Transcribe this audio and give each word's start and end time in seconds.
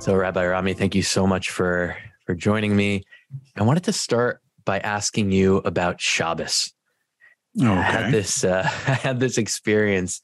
So, 0.00 0.14
Rabbi 0.14 0.46
Rami, 0.46 0.72
thank 0.72 0.94
you 0.94 1.02
so 1.02 1.26
much 1.26 1.50
for 1.50 1.94
for 2.24 2.34
joining 2.34 2.74
me. 2.74 3.04
I 3.54 3.62
wanted 3.62 3.84
to 3.84 3.92
start 3.92 4.40
by 4.64 4.78
asking 4.78 5.30
you 5.30 5.58
about 5.58 6.00
Shabbos. 6.00 6.72
Okay. 7.60 7.68
I 7.68 7.82
had 7.82 8.10
this 8.10 8.42
uh, 8.42 8.62
I 8.86 8.94
had 8.94 9.20
this 9.20 9.36
experience 9.36 10.22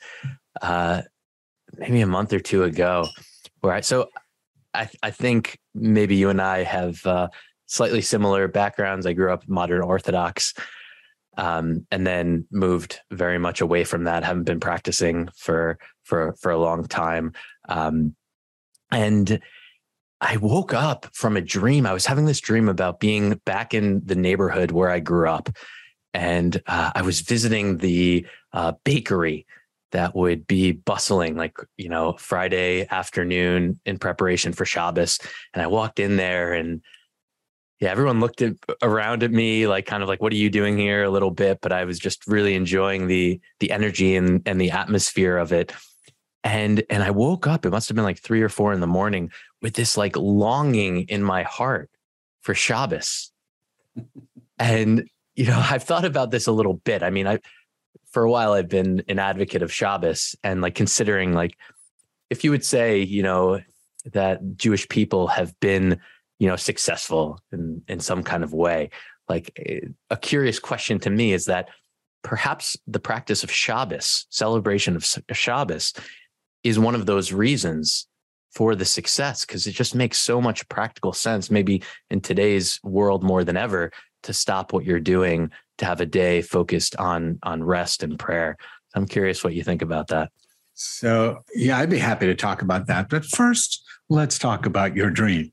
uh, 0.63 1.03
maybe 1.77 2.01
a 2.01 2.07
month 2.07 2.33
or 2.33 2.41
two 2.41 2.63
ago 2.63 3.07
where 3.61 3.75
I 3.75 3.83
so 3.83 4.09
I 4.73 4.89
I 5.03 5.11
think 5.11 5.59
maybe 5.75 6.17
you 6.17 6.31
and 6.31 6.41
I 6.41 6.63
have 6.63 7.05
uh, 7.05 7.29
slightly 7.67 8.01
similar 8.01 8.49
backgrounds. 8.49 9.05
I 9.05 9.13
grew 9.13 9.31
up 9.31 9.47
modern 9.47 9.83
Orthodox, 9.83 10.55
um, 11.37 11.87
and 11.91 12.07
then 12.07 12.47
moved 12.51 13.01
very 13.11 13.39
much 13.39 13.61
away 13.61 13.85
from 13.85 14.05
that. 14.05 14.25
Haven't 14.25 14.45
been 14.45 14.59
practicing 14.59 15.29
for 15.37 15.79
for 16.03 16.35
for 16.41 16.51
a 16.51 16.59
long 16.59 16.87
time, 16.87 17.35
um, 17.69 18.17
and 18.91 19.39
I 20.21 20.39
woke 20.39 20.73
up 20.73 21.07
from 21.13 21.37
a 21.37 21.43
dream. 21.43 21.87
I 21.87 21.93
was 21.93 22.07
having 22.07 22.25
this 22.25 22.41
dream 22.41 22.69
about 22.69 23.01
being 23.01 23.41
back 23.45 23.75
in 23.75 24.03
the 24.05 24.15
neighborhood 24.15 24.71
where 24.71 24.91
I 24.91 25.01
grew 25.01 25.29
up. 25.29 25.51
And 26.15 26.61
uh, 26.67 26.93
I 26.95 27.03
was 27.03 27.21
visiting 27.21 27.79
the 27.79 28.27
uh, 28.53 28.73
bakery 28.85 29.47
that 29.93 30.17
would 30.17 30.47
be 30.47 30.73
bustling, 30.73 31.37
like, 31.37 31.59
you 31.77 31.89
know, 31.89 32.15
Friday 32.19 32.87
afternoon 32.91 33.79
in 33.85 33.99
preparation 33.99 34.53
for 34.53 34.65
Shabbos. 34.65 35.19
And 35.53 35.63
I 35.63 35.67
walked 35.67 36.01
in 36.01 36.17
there 36.17 36.55
and 36.55 36.81
yeah, 37.81 37.91
everyone 37.91 38.21
looked 38.21 38.41
at, 38.41 38.55
around 38.83 39.23
at 39.23 39.31
me, 39.31 39.67
like 39.67 39.85
kind 39.85 40.03
of 40.03 40.09
like, 40.09 40.23
what 40.23 40.33
are 40.33 40.37
you 40.37 40.49
doing 40.49 40.79
here 40.79 41.05
a 41.05 41.11
little 41.11 41.31
bit? 41.31 41.59
But 41.61 41.73
I 41.73 41.85
was 41.85 41.99
just 41.99 42.27
really 42.27 42.55
enjoying 42.55 43.07
the 43.07 43.39
the 43.61 43.71
energy 43.71 44.17
and 44.17 44.41
and 44.47 44.59
the 44.59 44.71
atmosphere 44.71 45.37
of 45.37 45.53
it. 45.53 45.73
And 46.43 46.83
and 46.89 47.03
I 47.03 47.11
woke 47.11 47.47
up, 47.47 47.67
it 47.67 47.71
must 47.71 47.89
have 47.89 47.95
been 47.95 48.05
like 48.05 48.19
three 48.19 48.41
or 48.41 48.49
four 48.49 48.73
in 48.73 48.81
the 48.81 48.87
morning 48.87 49.31
with 49.63 49.75
this 49.75 49.97
like 49.97 50.17
longing 50.17 51.03
in 51.09 51.23
my 51.23 51.43
heart 51.43 51.91
for 52.41 52.55
Shabbos. 52.55 53.33
and, 54.59 55.09
you 55.35 55.47
know, 55.47 55.59
I've 55.59 55.83
thought 55.83 56.05
about 56.05 56.31
this 56.31 56.47
a 56.47 56.53
little 56.53 56.75
bit. 56.75 57.03
I 57.03 57.11
mean, 57.11 57.27
I, 57.27 57.41
for 58.11 58.23
a 58.23 58.31
while, 58.31 58.53
I've 58.53 58.69
been 58.69 59.03
an 59.09 59.19
advocate 59.19 59.63
of 59.63 59.73
Shabbos 59.73 60.37
and 60.43 60.61
like 60.61 60.75
considering 60.75 61.33
like, 61.33 61.57
if 62.31 62.45
you 62.45 62.51
would 62.51 62.65
say, 62.65 63.01
you 63.01 63.23
know, 63.23 63.61
that 64.13 64.57
Jewish 64.57 64.89
people 64.89 65.27
have 65.29 65.59
been, 65.61 66.01
you 66.39 66.49
know, 66.49 66.57
successful 66.57 67.41
in, 67.53 67.83
in 67.89 68.01
some 68.01 68.23
kind 68.23 68.45
of 68.45 68.53
way, 68.53 68.91
like 69.29 69.51
eh, 69.65 69.81
a 70.11 70.17
curious 70.17 70.59
question 70.59 70.99
to 71.01 71.11
me 71.11 71.33
is 71.33 71.47
that 71.47 71.69
perhaps 72.23 72.77
the 72.87 72.99
practice 72.99 73.45
of 73.45 73.51
Shabbos, 73.51 74.27
celebration 74.31 74.97
of 74.97 75.05
Shabbos, 75.33 75.93
is 76.65 76.79
one 76.79 76.95
of 76.95 77.07
those 77.07 77.33
reasons 77.33 78.07
for 78.57 78.75
the 78.75 78.87
success 78.87 79.45
because 79.45 79.67
it 79.67 79.73
just 79.73 79.95
makes 79.95 80.19
so 80.19 80.41
much 80.41 80.67
practical 80.71 81.13
sense 81.13 81.51
maybe 81.51 81.83
in 82.09 82.23
today's 82.23 82.81
world 82.83 83.23
more 83.23 83.45
than 83.45 83.55
ever 83.55 83.93
to 84.23 84.33
stop 84.33 84.73
what 84.73 84.83
you're 84.83 84.99
doing 84.99 85.51
to 85.77 85.85
have 85.85 86.01
a 86.01 86.07
day 86.07 86.41
focused 86.41 86.97
on 86.97 87.39
on 87.43 87.63
rest 87.63 88.03
and 88.03 88.19
prayer. 88.19 88.57
I'm 88.95 89.07
curious 89.07 89.45
what 89.45 89.53
you 89.53 89.63
think 89.63 89.83
about 89.83 90.09
that. 90.09 90.31
So 90.73 91.41
yeah 91.55 91.79
i'd 91.79 91.91
be 91.91 91.99
happy 91.99 92.25
to 92.27 92.35
talk 92.35 92.63
about 92.63 92.87
that 92.87 93.11
but 93.11 93.27
first 93.27 93.83
let's 94.09 94.39
talk 94.39 94.65
about 94.65 94.97
your 94.97 95.11
dream. 95.11 95.53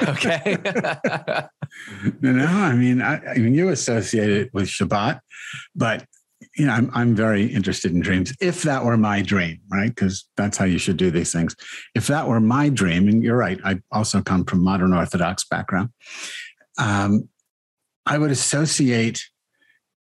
Okay. 0.00 0.56
You 2.22 2.32
know 2.32 2.46
i 2.46 2.74
mean 2.74 3.02
I, 3.02 3.14
I 3.32 3.34
mean 3.34 3.52
you 3.52 3.68
associate 3.68 4.30
it 4.30 4.54
with 4.54 4.68
shabbat 4.68 5.20
but 5.74 6.06
you 6.58 6.66
know, 6.66 6.72
I'm 6.72 6.90
I'm 6.92 7.14
very 7.14 7.46
interested 7.46 7.92
in 7.92 8.00
dreams. 8.00 8.34
If 8.40 8.62
that 8.62 8.84
were 8.84 8.96
my 8.96 9.22
dream, 9.22 9.60
right? 9.70 9.88
Because 9.94 10.28
that's 10.36 10.58
how 10.58 10.64
you 10.64 10.78
should 10.78 10.96
do 10.96 11.10
these 11.10 11.32
things. 11.32 11.54
If 11.94 12.08
that 12.08 12.26
were 12.26 12.40
my 12.40 12.68
dream, 12.68 13.08
and 13.08 13.22
you're 13.22 13.36
right, 13.36 13.60
I 13.64 13.80
also 13.92 14.20
come 14.20 14.44
from 14.44 14.64
modern 14.64 14.92
Orthodox 14.92 15.44
background. 15.44 15.90
Um, 16.76 17.28
I 18.04 18.18
would 18.18 18.32
associate. 18.32 19.24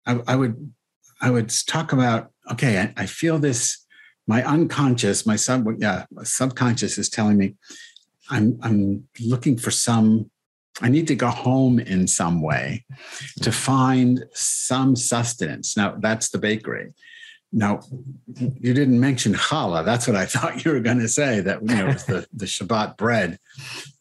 I, 0.07 0.21
I, 0.27 0.37
would 0.37 0.73
I 1.23 1.31
would 1.31 1.49
talk 1.67 1.93
about. 1.93 2.31
Okay, 2.53 2.79
I, 2.79 2.93
I 2.97 3.07
feel 3.07 3.39
this. 3.39 3.81
My 4.27 4.43
unconscious, 4.43 5.27
my 5.27 5.37
sub, 5.37 5.67
yeah, 5.79 6.05
subconscious 6.23 6.99
is 6.99 7.09
telling 7.09 7.39
me, 7.39 7.55
I'm 8.31 8.59
I'm 8.63 9.05
looking 9.21 9.57
for 9.57 9.71
some 9.71 10.31
I 10.83 10.89
need 10.89 11.07
to 11.09 11.15
go 11.15 11.29
home 11.29 11.79
in 11.79 12.07
some 12.07 12.43
way 12.43 12.85
to 13.43 13.53
find 13.53 14.25
some 14.33 14.97
sustenance. 14.97 15.77
Now, 15.77 15.97
that's 15.99 16.31
the 16.31 16.39
bakery. 16.39 16.93
Now, 17.53 17.81
you 18.37 18.75
didn't 18.75 18.99
mention 18.99 19.35
challah. 19.35 19.85
That's 19.85 20.09
what 20.09 20.17
I 20.17 20.27
thought 20.33 20.65
you 20.65 20.73
were 20.73 20.81
going 20.81 20.99
to 20.99 21.09
say. 21.09 21.41
That 21.41 21.61
you 21.63 21.77
know, 21.77 21.87
was 21.87 22.05
the 22.05 22.27
the 22.33 22.47
Shabbat 22.47 22.97
bread, 22.97 23.39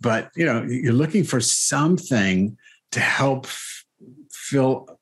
but 0.01 0.31
you 0.35 0.45
know, 0.45 0.63
you're 0.63 0.93
looking 0.93 1.23
for 1.23 1.39
something 1.39 2.57
to 2.91 2.99
help 2.99 3.45
fill 4.31 4.99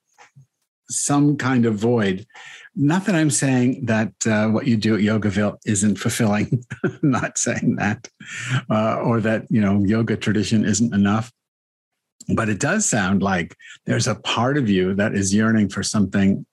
some 0.90 1.38
kind 1.38 1.64
of 1.64 1.76
void. 1.76 2.26
Not 2.74 3.06
that 3.06 3.14
I'm 3.14 3.30
saying 3.30 3.86
that 3.86 4.12
uh, 4.26 4.48
what 4.48 4.66
you 4.66 4.76
do 4.76 4.94
at 4.96 5.00
Yogaville 5.00 5.58
isn't 5.64 5.96
fulfilling. 5.96 6.64
not 7.02 7.38
saying 7.38 7.76
that, 7.76 8.08
uh, 8.70 8.96
or 8.96 9.20
that 9.20 9.46
you 9.48 9.62
know 9.62 9.82
yoga 9.82 10.18
tradition 10.18 10.66
isn't 10.66 10.92
enough 10.92 11.32
but 12.34 12.48
it 12.48 12.60
does 12.60 12.88
sound 12.88 13.22
like 13.22 13.56
there's 13.86 14.06
a 14.06 14.14
part 14.16 14.56
of 14.56 14.68
you 14.68 14.94
that 14.94 15.14
is 15.14 15.34
yearning 15.34 15.68
for 15.68 15.82
something 15.82 16.46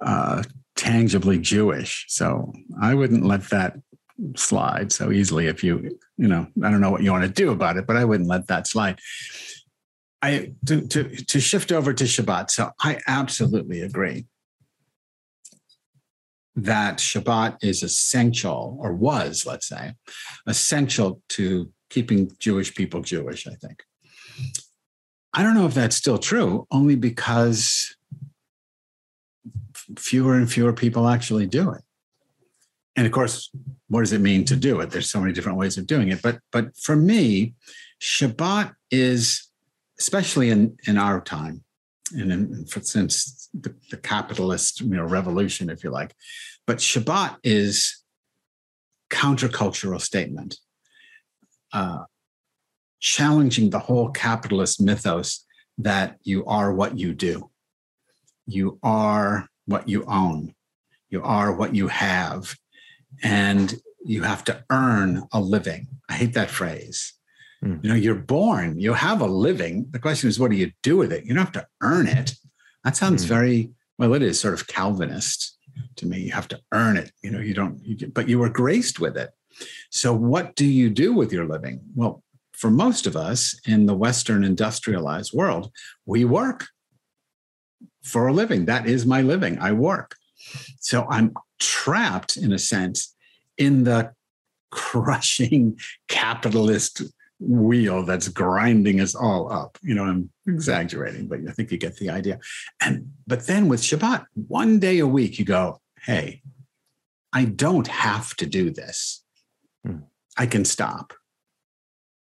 uh, 0.00 0.42
tangibly 0.76 1.38
Jewish. 1.38 2.04
So 2.08 2.52
I 2.80 2.94
wouldn't 2.94 3.24
let 3.24 3.44
that 3.50 3.78
slide 4.36 4.92
so 4.92 5.10
easily. 5.10 5.46
If 5.46 5.64
you, 5.64 5.98
you 6.16 6.28
know, 6.28 6.46
I 6.62 6.70
don't 6.70 6.80
know 6.80 6.90
what 6.90 7.02
you 7.02 7.12
want 7.12 7.24
to 7.24 7.30
do 7.30 7.50
about 7.50 7.76
it, 7.76 7.86
but 7.86 7.96
I 7.96 8.04
wouldn't 8.04 8.28
let 8.28 8.46
that 8.48 8.66
slide. 8.66 8.98
I 10.22 10.52
to 10.66 10.86
to, 10.86 11.04
to 11.04 11.40
shift 11.40 11.72
over 11.72 11.92
to 11.92 12.04
Shabbat. 12.04 12.50
So 12.50 12.70
I 12.80 13.00
absolutely 13.06 13.82
agree 13.82 14.26
that 16.56 16.98
Shabbat 16.98 17.58
is 17.62 17.82
essential, 17.82 18.78
or 18.80 18.94
was, 18.94 19.44
let's 19.44 19.68
say, 19.68 19.94
essential 20.46 21.20
to 21.30 21.70
keeping 21.90 22.30
Jewish 22.38 22.74
people 22.74 23.02
Jewish. 23.02 23.46
I 23.46 23.54
think. 23.54 23.82
I 25.34 25.42
don't 25.42 25.54
know 25.54 25.66
if 25.66 25.74
that's 25.74 25.96
still 25.96 26.18
true, 26.18 26.66
only 26.70 26.94
because 26.94 27.96
fewer 29.98 30.34
and 30.34 30.50
fewer 30.50 30.72
people 30.72 31.08
actually 31.08 31.46
do 31.46 31.72
it. 31.72 31.82
And 32.96 33.06
of 33.06 33.12
course, 33.12 33.50
what 33.88 34.00
does 34.00 34.12
it 34.12 34.20
mean 34.20 34.44
to 34.44 34.56
do 34.56 34.80
it? 34.80 34.90
There's 34.90 35.10
so 35.10 35.20
many 35.20 35.32
different 35.32 35.58
ways 35.58 35.76
of 35.76 35.86
doing 35.86 36.10
it. 36.10 36.22
But 36.22 36.38
but 36.52 36.76
for 36.76 36.94
me, 36.94 37.54
Shabbat 38.00 38.74
is, 38.90 39.48
especially 39.98 40.50
in, 40.50 40.76
in 40.86 40.96
our 40.96 41.20
time, 41.20 41.64
and 42.12 42.32
in, 42.32 42.66
for, 42.66 42.80
since 42.80 43.48
the, 43.52 43.74
the 43.90 43.96
capitalist 43.96 44.80
you 44.80 44.88
know, 44.88 45.04
revolution, 45.04 45.70
if 45.70 45.82
you 45.82 45.90
like, 45.90 46.14
but 46.66 46.78
Shabbat 46.78 47.36
is 47.42 48.02
countercultural 49.10 50.00
statement. 50.00 50.58
Uh, 51.72 52.04
challenging 53.00 53.70
the 53.70 53.78
whole 53.78 54.10
capitalist 54.10 54.80
mythos 54.80 55.44
that 55.78 56.18
you 56.22 56.44
are 56.46 56.72
what 56.72 56.98
you 56.98 57.12
do. 57.12 57.50
You 58.46 58.78
are 58.82 59.48
what 59.66 59.88
you 59.88 60.04
own. 60.06 60.54
You 61.08 61.22
are 61.22 61.52
what 61.52 61.74
you 61.74 61.88
have. 61.88 62.56
And 63.22 63.74
you 64.04 64.22
have 64.22 64.44
to 64.44 64.64
earn 64.70 65.26
a 65.32 65.40
living. 65.40 65.88
I 66.08 66.14
hate 66.14 66.34
that 66.34 66.50
phrase. 66.50 67.14
Mm. 67.64 67.82
You 67.82 67.90
know, 67.90 67.96
you're 67.96 68.14
born, 68.14 68.78
you 68.78 68.92
have 68.92 69.20
a 69.20 69.26
living. 69.26 69.86
The 69.90 69.98
question 69.98 70.28
is, 70.28 70.38
what 70.38 70.50
do 70.50 70.56
you 70.56 70.72
do 70.82 70.96
with 70.96 71.12
it? 71.12 71.24
You 71.24 71.34
don't 71.34 71.44
have 71.44 71.52
to 71.52 71.66
earn 71.82 72.06
it. 72.06 72.34
That 72.84 72.96
sounds 72.96 73.24
mm. 73.24 73.28
very, 73.28 73.70
well, 73.98 74.14
it 74.14 74.22
is 74.22 74.38
sort 74.38 74.54
of 74.54 74.66
Calvinist 74.66 75.56
to 75.96 76.06
me. 76.06 76.20
You 76.20 76.32
have 76.32 76.48
to 76.48 76.60
earn 76.72 76.96
it. 76.96 77.10
You 77.22 77.30
know, 77.30 77.40
you 77.40 77.54
don't, 77.54 77.80
you, 77.82 78.08
but 78.08 78.28
you 78.28 78.38
were 78.38 78.50
graced 78.50 79.00
with 79.00 79.16
it. 79.16 79.30
So, 79.90 80.12
what 80.12 80.56
do 80.56 80.66
you 80.66 80.90
do 80.90 81.12
with 81.12 81.32
your 81.32 81.46
living? 81.46 81.80
Well, 81.94 82.22
for 82.54 82.70
most 82.70 83.06
of 83.06 83.16
us 83.16 83.58
in 83.66 83.86
the 83.86 83.94
Western 83.94 84.44
industrialized 84.44 85.32
world, 85.32 85.70
we 86.06 86.24
work 86.24 86.66
for 88.02 88.26
a 88.26 88.32
living. 88.32 88.66
That 88.66 88.86
is 88.86 89.04
my 89.04 89.22
living. 89.22 89.58
I 89.58 89.72
work. 89.72 90.16
So 90.78 91.06
I'm 91.08 91.34
trapped, 91.58 92.36
in 92.36 92.52
a 92.52 92.58
sense, 92.58 93.14
in 93.58 93.84
the 93.84 94.12
crushing 94.70 95.78
capitalist 96.08 97.02
wheel 97.40 98.04
that's 98.04 98.28
grinding 98.28 99.00
us 99.00 99.14
all 99.14 99.50
up. 99.50 99.76
You 99.82 99.94
know, 99.94 100.04
I'm 100.04 100.30
exaggerating, 100.46 101.26
but 101.26 101.40
I 101.48 101.52
think 101.52 101.72
you 101.72 101.78
get 101.78 101.96
the 101.96 102.10
idea. 102.10 102.38
And 102.80 103.10
but 103.26 103.46
then 103.46 103.68
with 103.68 103.80
Shabbat, 103.80 104.26
one 104.34 104.78
day 104.78 105.00
a 105.00 105.06
week, 105.06 105.38
you 105.38 105.44
go, 105.44 105.80
hey, 106.02 106.42
I 107.32 107.46
don't 107.46 107.88
have 107.88 108.34
to 108.36 108.46
do 108.46 108.70
this. 108.70 109.24
Hmm. 109.84 109.98
I 110.36 110.46
can 110.46 110.64
stop 110.64 111.12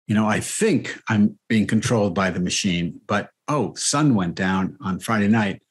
you 0.07 0.15
know, 0.15 0.27
I 0.27 0.39
think 0.39 0.99
I'm 1.07 1.37
being 1.47 1.67
controlled 1.67 2.13
by 2.13 2.29
the 2.29 2.39
machine, 2.39 2.99
but 3.07 3.29
oh, 3.47 3.73
sun 3.75 4.15
went 4.15 4.35
down 4.35 4.77
on 4.81 4.99
Friday 4.99 5.27
night. 5.27 5.61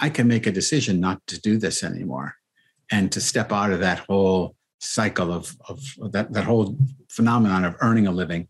I 0.00 0.10
can 0.10 0.28
make 0.28 0.46
a 0.46 0.52
decision 0.52 1.00
not 1.00 1.24
to 1.28 1.40
do 1.40 1.56
this 1.56 1.82
anymore 1.82 2.34
and 2.90 3.10
to 3.12 3.20
step 3.20 3.52
out 3.52 3.72
of 3.72 3.80
that 3.80 4.00
whole 4.00 4.54
cycle 4.80 5.32
of, 5.32 5.56
of 5.68 5.80
that, 6.12 6.32
that 6.32 6.44
whole 6.44 6.76
phenomenon 7.08 7.64
of 7.64 7.76
earning 7.80 8.06
a 8.06 8.12
living 8.12 8.48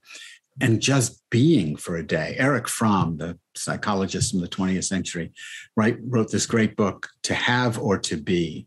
and 0.60 0.80
just 0.80 1.22
being 1.30 1.76
for 1.76 1.96
a 1.96 2.06
day. 2.06 2.34
Erich 2.38 2.68
Fromm, 2.68 3.16
the 3.16 3.38
psychologist 3.54 4.32
from 4.32 4.40
the 4.40 4.48
20th 4.48 4.84
century, 4.84 5.32
right, 5.76 5.96
wrote 6.02 6.30
this 6.30 6.46
great 6.46 6.76
book, 6.76 7.08
To 7.22 7.34
Have 7.34 7.78
or 7.78 7.98
to 7.98 8.16
Be. 8.16 8.66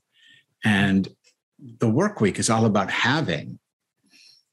And 0.64 1.08
the 1.80 1.90
work 1.90 2.22
week 2.22 2.40
is 2.40 2.50
all 2.50 2.66
about 2.66 2.90
having 2.90 3.60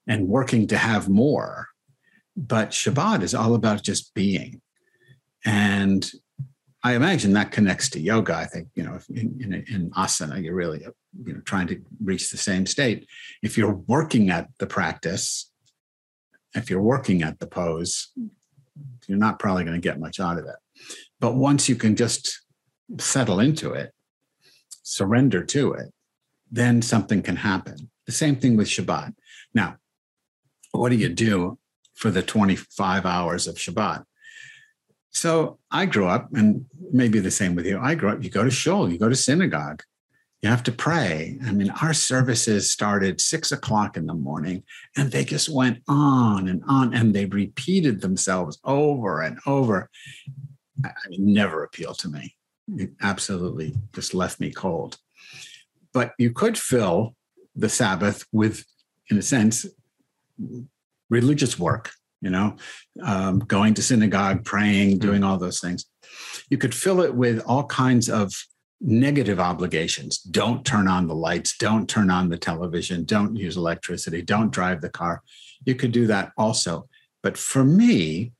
and 0.08 0.26
working 0.26 0.66
to 0.68 0.78
have 0.78 1.08
more. 1.08 1.68
But 2.36 2.70
Shabbat 2.70 3.22
is 3.22 3.34
all 3.34 3.54
about 3.54 3.82
just 3.82 4.14
being. 4.14 4.60
And 5.44 6.10
I 6.82 6.94
imagine 6.94 7.32
that 7.32 7.52
connects 7.52 7.90
to 7.90 8.00
yoga. 8.00 8.34
I 8.34 8.46
think, 8.46 8.68
you 8.74 8.84
know, 8.84 8.98
in, 9.10 9.38
in, 9.40 9.52
in 9.68 9.90
asana, 9.90 10.42
you're 10.42 10.54
really, 10.54 10.80
you 11.24 11.34
know, 11.34 11.40
trying 11.40 11.66
to 11.68 11.80
reach 12.02 12.30
the 12.30 12.36
same 12.36 12.66
state. 12.66 13.06
If 13.42 13.58
you're 13.58 13.74
working 13.74 14.30
at 14.30 14.48
the 14.58 14.66
practice, 14.66 15.50
if 16.54 16.70
you're 16.70 16.82
working 16.82 17.22
at 17.22 17.40
the 17.40 17.46
pose, 17.46 18.08
you're 19.06 19.18
not 19.18 19.38
probably 19.38 19.64
going 19.64 19.80
to 19.80 19.88
get 19.88 20.00
much 20.00 20.20
out 20.20 20.38
of 20.38 20.44
it. 20.44 20.56
But 21.20 21.34
once 21.34 21.68
you 21.68 21.74
can 21.74 21.96
just 21.96 22.42
settle 22.98 23.40
into 23.40 23.72
it, 23.72 23.92
surrender 24.82 25.44
to 25.44 25.72
it, 25.72 25.92
then 26.50 26.80
something 26.80 27.22
can 27.22 27.36
happen. 27.36 27.90
The 28.06 28.12
same 28.12 28.36
thing 28.36 28.56
with 28.56 28.68
Shabbat. 28.68 29.14
Now, 29.52 29.76
what 30.72 30.90
do 30.90 30.96
you 30.96 31.08
do 31.08 31.58
for 31.94 32.10
the 32.10 32.22
25 32.22 33.06
hours 33.06 33.46
of 33.46 33.56
Shabbat? 33.56 34.04
So 35.10 35.58
I 35.70 35.86
grew 35.86 36.06
up, 36.06 36.28
and 36.34 36.66
maybe 36.92 37.18
the 37.18 37.30
same 37.30 37.54
with 37.54 37.66
you. 37.66 37.78
I 37.80 37.94
grew 37.94 38.10
up, 38.10 38.22
you 38.22 38.30
go 38.30 38.44
to 38.44 38.50
shul, 38.50 38.90
you 38.90 38.98
go 38.98 39.08
to 39.08 39.16
synagogue, 39.16 39.82
you 40.42 40.48
have 40.48 40.62
to 40.64 40.72
pray. 40.72 41.38
I 41.44 41.52
mean, 41.52 41.70
our 41.82 41.92
services 41.92 42.70
started 42.70 43.20
six 43.20 43.50
o'clock 43.50 43.96
in 43.96 44.06
the 44.06 44.14
morning 44.14 44.62
and 44.96 45.10
they 45.10 45.24
just 45.24 45.48
went 45.48 45.82
on 45.88 46.46
and 46.46 46.62
on 46.68 46.94
and 46.94 47.12
they 47.12 47.24
repeated 47.24 48.00
themselves 48.00 48.58
over 48.62 49.20
and 49.20 49.38
over. 49.46 49.90
I 50.84 50.90
mean, 51.08 51.32
never 51.32 51.64
appealed 51.64 51.98
to 52.00 52.08
me. 52.08 52.36
It 52.76 52.90
absolutely 53.02 53.74
just 53.92 54.14
left 54.14 54.38
me 54.38 54.52
cold. 54.52 54.98
But 55.92 56.12
you 56.18 56.30
could 56.30 56.56
fill 56.56 57.16
the 57.56 57.68
Sabbath 57.68 58.24
with, 58.30 58.64
in 59.10 59.18
a 59.18 59.22
sense, 59.22 59.66
religious 61.10 61.58
work, 61.58 61.92
you 62.20 62.30
know, 62.30 62.56
um, 63.02 63.38
going 63.40 63.74
to 63.74 63.82
synagogue, 63.82 64.44
praying, 64.44 64.92
hmm. 64.92 64.98
doing 64.98 65.24
all 65.24 65.38
those 65.38 65.60
things. 65.60 65.86
You 66.50 66.58
could 66.58 66.74
fill 66.74 67.00
it 67.00 67.14
with 67.14 67.42
all 67.46 67.64
kinds 67.66 68.08
of 68.08 68.32
negative 68.80 69.40
obligations. 69.40 70.18
Don't 70.18 70.64
turn 70.64 70.86
on 70.86 71.08
the 71.08 71.14
lights, 71.14 71.56
don't 71.58 71.88
turn 71.88 72.10
on 72.10 72.28
the 72.28 72.38
television, 72.38 73.04
don't 73.04 73.36
use 73.36 73.56
electricity, 73.56 74.22
don't 74.22 74.52
drive 74.52 74.80
the 74.80 74.88
car. 74.88 75.22
You 75.64 75.74
could 75.74 75.92
do 75.92 76.06
that 76.06 76.32
also. 76.36 76.88
But 77.22 77.36
for 77.36 77.64
me, 77.64 78.32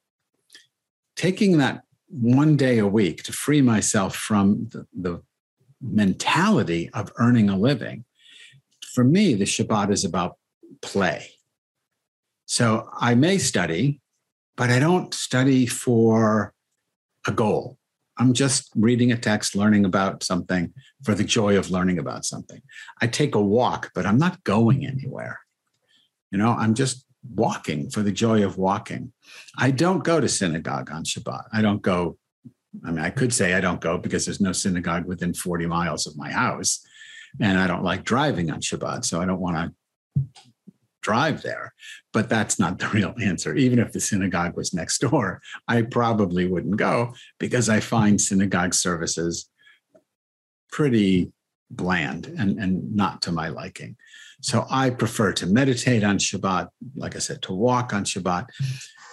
taking 1.16 1.58
that 1.58 1.82
one 2.08 2.56
day 2.56 2.78
a 2.78 2.86
week 2.86 3.24
to 3.24 3.32
free 3.32 3.60
myself 3.60 4.14
from 4.14 4.68
the, 4.70 4.86
the 4.96 5.22
mentality 5.80 6.88
of 6.94 7.12
earning 7.16 7.50
a 7.50 7.58
living, 7.58 8.04
for 8.94 9.04
me, 9.04 9.34
the 9.34 9.44
Shabbat 9.44 9.92
is 9.92 10.04
about 10.04 10.36
play. 10.80 11.30
So 12.48 12.88
I 12.98 13.14
may 13.14 13.36
study, 13.36 14.00
but 14.56 14.70
I 14.70 14.78
don't 14.78 15.12
study 15.12 15.66
for 15.66 16.54
a 17.26 17.30
goal. 17.30 17.76
I'm 18.16 18.32
just 18.32 18.72
reading 18.74 19.12
a 19.12 19.18
text, 19.18 19.54
learning 19.54 19.84
about 19.84 20.22
something 20.22 20.72
for 21.04 21.14
the 21.14 21.24
joy 21.24 21.58
of 21.58 21.70
learning 21.70 21.98
about 21.98 22.24
something. 22.24 22.62
I 23.02 23.06
take 23.06 23.34
a 23.34 23.40
walk, 23.40 23.92
but 23.94 24.06
I'm 24.06 24.16
not 24.16 24.42
going 24.44 24.86
anywhere. 24.86 25.38
You 26.30 26.38
know, 26.38 26.50
I'm 26.50 26.74
just 26.74 27.04
walking 27.34 27.90
for 27.90 28.00
the 28.02 28.12
joy 28.12 28.42
of 28.42 28.56
walking. 28.56 29.12
I 29.58 29.70
don't 29.70 30.02
go 30.02 30.18
to 30.18 30.28
synagogue 30.28 30.90
on 30.90 31.04
Shabbat. 31.04 31.44
I 31.52 31.60
don't 31.60 31.82
go. 31.82 32.16
I 32.82 32.90
mean, 32.90 33.04
I 33.04 33.10
could 33.10 33.34
say 33.34 33.52
I 33.52 33.60
don't 33.60 33.80
go 33.80 33.98
because 33.98 34.24
there's 34.24 34.40
no 34.40 34.52
synagogue 34.52 35.04
within 35.04 35.34
40 35.34 35.66
miles 35.66 36.06
of 36.06 36.16
my 36.16 36.30
house. 36.30 36.80
And 37.40 37.58
I 37.58 37.66
don't 37.66 37.84
like 37.84 38.04
driving 38.04 38.50
on 38.50 38.60
Shabbat. 38.60 39.04
So 39.04 39.20
I 39.20 39.26
don't 39.26 39.40
want 39.40 39.56
to 39.56 40.22
drive 41.08 41.40
there. 41.42 41.72
But 42.12 42.28
that's 42.28 42.58
not 42.58 42.78
the 42.78 42.88
real 42.98 43.14
answer. 43.22 43.54
Even 43.54 43.78
if 43.78 43.92
the 43.92 44.00
synagogue 44.00 44.56
was 44.56 44.74
next 44.74 44.98
door, 45.00 45.40
I 45.66 45.82
probably 45.82 46.46
wouldn't 46.46 46.76
go 46.76 47.14
because 47.38 47.68
I 47.68 47.80
find 47.80 48.20
synagogue 48.20 48.74
services 48.74 49.50
pretty 50.70 51.32
bland 51.70 52.26
and, 52.26 52.58
and 52.58 52.94
not 52.94 53.22
to 53.22 53.32
my 53.32 53.48
liking. 53.48 53.96
So 54.40 54.66
I 54.70 54.90
prefer 54.90 55.32
to 55.34 55.46
meditate 55.46 56.04
on 56.04 56.18
Shabbat, 56.18 56.68
like 56.94 57.16
I 57.16 57.18
said, 57.18 57.42
to 57.42 57.52
walk 57.52 57.92
on 57.92 58.04
Shabbat, 58.04 58.46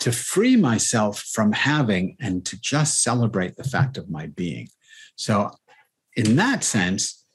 to 0.02 0.12
free 0.12 0.56
myself 0.56 1.20
from 1.34 1.52
having 1.54 2.16
and 2.20 2.46
to 2.46 2.60
just 2.60 3.02
celebrate 3.02 3.56
the 3.56 3.64
fact 3.64 3.98
of 3.98 4.10
my 4.10 4.28
being. 4.28 4.68
So, 5.16 5.52
in 6.16 6.36
that 6.36 6.64
sense, 6.64 7.26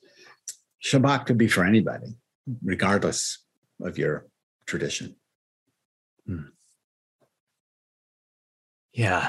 Shabbat 0.84 1.26
could 1.26 1.36
be 1.36 1.48
for 1.48 1.64
anybody, 1.64 2.14
regardless 2.62 3.38
of 3.82 3.98
your 3.98 4.29
tradition. 4.70 5.16
Hmm. 6.26 6.50
Yeah. 8.92 9.28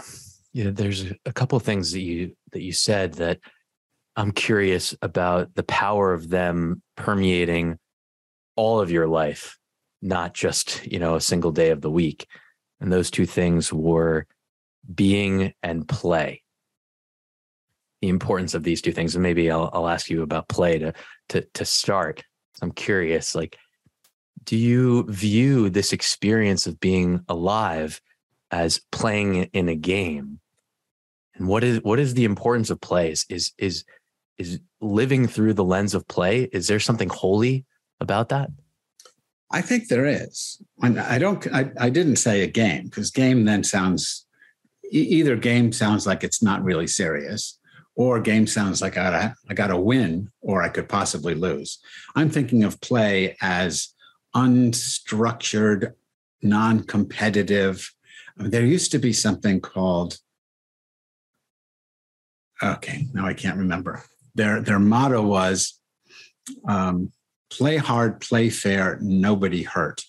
Yeah, 0.53 0.71
there's 0.71 1.05
a 1.25 1.33
couple 1.33 1.55
of 1.55 1.63
things 1.63 1.93
that 1.93 2.01
you 2.01 2.35
that 2.51 2.61
you 2.61 2.73
said 2.73 3.13
that 3.15 3.39
I'm 4.17 4.31
curious 4.31 4.93
about 5.01 5.55
the 5.55 5.63
power 5.63 6.13
of 6.13 6.29
them 6.29 6.81
permeating 6.97 7.79
all 8.57 8.81
of 8.81 8.91
your 8.91 9.07
life, 9.07 9.57
not 10.01 10.33
just, 10.33 10.85
you 10.85 10.99
know, 10.99 11.15
a 11.15 11.21
single 11.21 11.51
day 11.51 11.69
of 11.69 11.79
the 11.79 11.89
week. 11.89 12.27
And 12.81 12.91
those 12.91 13.09
two 13.09 13.25
things 13.25 13.71
were 13.71 14.27
being 14.93 15.53
and 15.63 15.87
play. 15.87 16.43
The 18.01 18.09
importance 18.09 18.53
of 18.53 18.63
these 18.63 18.81
two 18.81 18.91
things. 18.91 19.15
And 19.15 19.23
maybe 19.23 19.49
I'll, 19.49 19.69
I'll 19.71 19.87
ask 19.87 20.09
you 20.09 20.21
about 20.21 20.49
play 20.49 20.79
to 20.79 20.93
to 21.29 21.47
to 21.53 21.65
start. 21.65 22.23
I'm 22.61 22.71
curious, 22.71 23.35
like 23.35 23.57
do 24.43 24.57
you 24.57 25.05
view 25.07 25.69
this 25.69 25.93
experience 25.93 26.67
of 26.67 26.79
being 26.79 27.23
alive 27.29 28.01
as 28.49 28.81
playing 28.91 29.49
in 29.53 29.69
a 29.69 29.75
game? 29.75 30.39
And 31.35 31.47
what 31.47 31.63
is 31.63 31.81
what 31.83 31.99
is 31.99 32.13
the 32.13 32.25
importance 32.25 32.69
of 32.69 32.81
play? 32.81 33.11
Is 33.11 33.25
is 33.29 33.51
is, 33.57 33.85
is 34.37 34.59
living 34.79 35.27
through 35.27 35.53
the 35.53 35.63
lens 35.63 35.93
of 35.93 36.07
play 36.07 36.43
is 36.51 36.67
there 36.67 36.79
something 36.79 37.09
holy 37.09 37.65
about 37.99 38.29
that? 38.29 38.49
I 39.53 39.61
think 39.61 39.87
there 39.87 40.05
is. 40.05 40.61
I 40.81 41.19
don't 41.19 41.45
i, 41.53 41.71
I 41.77 41.89
didn't 41.89 42.15
say 42.15 42.41
a 42.41 42.47
game 42.47 42.85
because 42.85 43.11
game 43.11 43.45
then 43.45 43.63
sounds 43.63 44.25
either 44.91 45.35
game 45.35 45.71
sounds 45.71 46.05
like 46.05 46.23
it's 46.23 46.43
not 46.43 46.63
really 46.63 46.87
serious 46.87 47.59
or 47.95 48.19
game 48.19 48.47
sounds 48.47 48.81
like 48.81 48.97
I 48.97 49.03
gotta, 49.03 49.35
I 49.49 49.53
gotta 49.53 49.77
win 49.77 50.31
or 50.41 50.63
I 50.63 50.69
could 50.69 50.89
possibly 50.89 51.35
lose. 51.35 51.79
I'm 52.15 52.29
thinking 52.29 52.63
of 52.63 52.79
play 52.81 53.35
as 53.41 53.90
unstructured, 54.35 55.93
non 56.41 56.83
competitive. 56.83 57.91
I 58.37 58.43
mean, 58.43 58.51
there 58.51 58.65
used 58.65 58.91
to 58.91 58.99
be 58.99 59.13
something 59.13 59.59
called, 59.59 60.17
okay, 62.63 63.07
now 63.13 63.25
I 63.25 63.33
can't 63.33 63.57
remember. 63.57 64.03
Their, 64.35 64.61
their 64.61 64.79
motto 64.79 65.21
was 65.21 65.79
um, 66.67 67.11
play 67.51 67.77
hard, 67.77 68.21
play 68.21 68.49
fair, 68.49 68.97
nobody 69.01 69.63
hurt. 69.63 70.03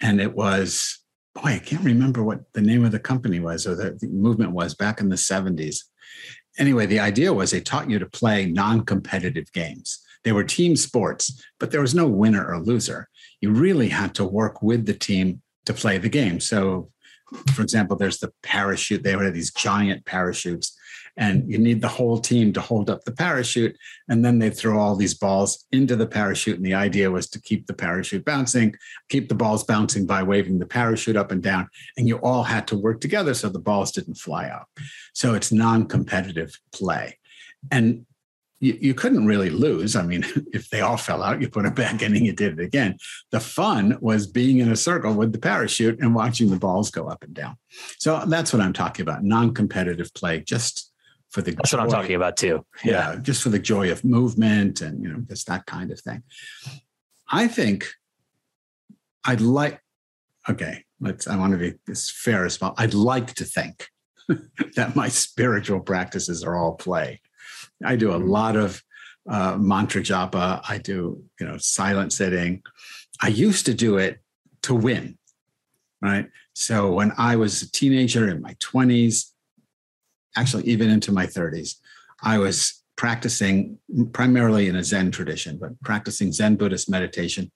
And 0.00 0.20
it 0.20 0.34
was, 0.34 0.98
boy, 1.34 1.50
I 1.50 1.58
can't 1.58 1.84
remember 1.84 2.22
what 2.22 2.52
the 2.52 2.60
name 2.60 2.84
of 2.84 2.92
the 2.92 2.98
company 2.98 3.40
was 3.40 3.66
or 3.66 3.74
the, 3.74 3.96
the 4.00 4.08
movement 4.08 4.52
was 4.52 4.74
back 4.74 5.00
in 5.00 5.08
the 5.08 5.16
70s. 5.16 5.78
Anyway, 6.58 6.84
the 6.84 7.00
idea 7.00 7.32
was 7.32 7.50
they 7.50 7.60
taught 7.60 7.88
you 7.88 7.98
to 7.98 8.06
play 8.06 8.44
non 8.44 8.84
competitive 8.84 9.50
games. 9.52 10.00
They 10.22 10.32
were 10.32 10.44
team 10.44 10.76
sports, 10.76 11.42
but 11.58 11.70
there 11.70 11.80
was 11.80 11.94
no 11.94 12.06
winner 12.06 12.46
or 12.46 12.60
loser 12.60 13.08
you 13.42 13.50
really 13.50 13.88
had 13.88 14.14
to 14.14 14.24
work 14.24 14.62
with 14.62 14.86
the 14.86 14.94
team 14.94 15.42
to 15.66 15.74
play 15.74 15.98
the 15.98 16.08
game. 16.08 16.40
So, 16.40 16.90
for 17.54 17.62
example, 17.62 17.96
there's 17.96 18.18
the 18.18 18.32
parachute. 18.42 19.02
They 19.02 19.10
have 19.10 19.34
these 19.34 19.52
giant 19.52 20.06
parachutes, 20.06 20.76
and 21.16 21.50
you 21.50 21.58
need 21.58 21.82
the 21.82 21.88
whole 21.88 22.18
team 22.18 22.52
to 22.52 22.60
hold 22.60 22.88
up 22.88 23.04
the 23.04 23.12
parachute. 23.12 23.76
And 24.08 24.24
then 24.24 24.38
they 24.38 24.48
throw 24.48 24.78
all 24.78 24.96
these 24.96 25.14
balls 25.14 25.66
into 25.72 25.96
the 25.96 26.06
parachute. 26.06 26.56
And 26.56 26.64
the 26.64 26.74
idea 26.74 27.10
was 27.10 27.28
to 27.30 27.40
keep 27.40 27.66
the 27.66 27.74
parachute 27.74 28.24
bouncing, 28.24 28.74
keep 29.08 29.28
the 29.28 29.34
balls 29.34 29.64
bouncing 29.64 30.06
by 30.06 30.22
waving 30.22 30.58
the 30.58 30.66
parachute 30.66 31.16
up 31.16 31.32
and 31.32 31.42
down. 31.42 31.68
And 31.96 32.06
you 32.06 32.16
all 32.18 32.44
had 32.44 32.66
to 32.68 32.78
work 32.78 33.00
together 33.00 33.34
so 33.34 33.48
the 33.48 33.58
balls 33.58 33.92
didn't 33.92 34.14
fly 34.14 34.48
out. 34.48 34.68
So 35.14 35.34
it's 35.34 35.52
non 35.52 35.86
competitive 35.86 36.58
play. 36.72 37.18
And 37.70 38.06
you, 38.62 38.78
you 38.80 38.94
couldn't 38.94 39.26
really 39.26 39.50
lose. 39.50 39.96
I 39.96 40.02
mean, 40.02 40.24
if 40.52 40.70
they 40.70 40.80
all 40.80 40.96
fell 40.96 41.22
out, 41.22 41.42
you 41.42 41.50
put 41.50 41.66
it 41.66 41.74
back 41.74 42.00
in 42.00 42.14
and 42.14 42.24
you 42.24 42.32
did 42.32 42.58
it 42.58 42.64
again. 42.64 42.96
The 43.32 43.40
fun 43.40 43.98
was 44.00 44.26
being 44.26 44.58
in 44.58 44.70
a 44.70 44.76
circle 44.76 45.12
with 45.12 45.32
the 45.32 45.38
parachute 45.38 46.00
and 46.00 46.14
watching 46.14 46.48
the 46.48 46.56
balls 46.56 46.90
go 46.90 47.08
up 47.08 47.24
and 47.24 47.34
down. 47.34 47.56
So 47.98 48.24
that's 48.26 48.52
what 48.52 48.62
I'm 48.62 48.72
talking 48.72 49.02
about 49.02 49.24
non 49.24 49.52
competitive 49.52 50.14
play, 50.14 50.40
just 50.40 50.92
for 51.30 51.42
the 51.42 51.50
That's 51.50 51.70
joy. 51.70 51.78
what 51.78 51.84
I'm 51.84 51.90
talking 51.90 52.14
about 52.14 52.36
too. 52.36 52.64
Yeah. 52.84 53.14
yeah. 53.14 53.16
Just 53.20 53.42
for 53.42 53.48
the 53.48 53.58
joy 53.58 53.90
of 53.90 54.04
movement 54.04 54.80
and, 54.80 55.02
you 55.02 55.08
know, 55.08 55.24
just 55.28 55.48
that 55.48 55.66
kind 55.66 55.90
of 55.90 55.98
thing. 55.98 56.22
I 57.28 57.48
think 57.48 57.88
I'd 59.24 59.40
like, 59.40 59.80
okay, 60.48 60.84
let's, 61.00 61.26
I 61.26 61.36
want 61.36 61.52
to 61.52 61.58
be 61.58 61.74
as 61.90 62.10
fair 62.10 62.44
as 62.44 62.58
possible. 62.58 62.76
I'd 62.78 62.94
like 62.94 63.34
to 63.34 63.44
think 63.44 63.88
that 64.76 64.94
my 64.94 65.08
spiritual 65.08 65.80
practices 65.80 66.44
are 66.44 66.54
all 66.54 66.74
play. 66.74 67.22
I 67.84 67.96
do 67.96 68.14
a 68.14 68.16
lot 68.16 68.56
of 68.56 68.82
uh, 69.28 69.56
mantra 69.58 70.02
japa. 70.02 70.62
I 70.68 70.78
do, 70.78 71.22
you 71.38 71.46
know, 71.46 71.56
silent 71.58 72.12
sitting. 72.12 72.62
I 73.20 73.28
used 73.28 73.66
to 73.66 73.74
do 73.74 73.98
it 73.98 74.20
to 74.62 74.74
win, 74.74 75.18
right? 76.00 76.28
So 76.54 76.92
when 76.92 77.12
I 77.16 77.36
was 77.36 77.62
a 77.62 77.70
teenager 77.70 78.28
in 78.28 78.42
my 78.42 78.54
20s, 78.54 79.30
actually 80.36 80.64
even 80.64 80.90
into 80.90 81.12
my 81.12 81.26
30s, 81.26 81.76
I 82.22 82.38
was 82.38 82.82
practicing 82.96 83.78
primarily 84.12 84.68
in 84.68 84.76
a 84.76 84.84
Zen 84.84 85.10
tradition, 85.10 85.58
but 85.58 85.80
practicing 85.82 86.32
Zen 86.32 86.56
Buddhist 86.56 86.88
meditation. 86.90 87.50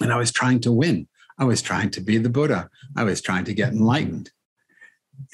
And 0.00 0.12
I 0.12 0.16
was 0.16 0.32
trying 0.32 0.60
to 0.60 0.72
win. 0.72 1.08
I 1.38 1.44
was 1.44 1.62
trying 1.62 1.90
to 1.90 2.00
be 2.00 2.18
the 2.18 2.28
Buddha. 2.28 2.68
I 2.96 3.04
was 3.04 3.20
trying 3.20 3.44
to 3.44 3.54
get 3.54 3.72
enlightened. 3.72 4.30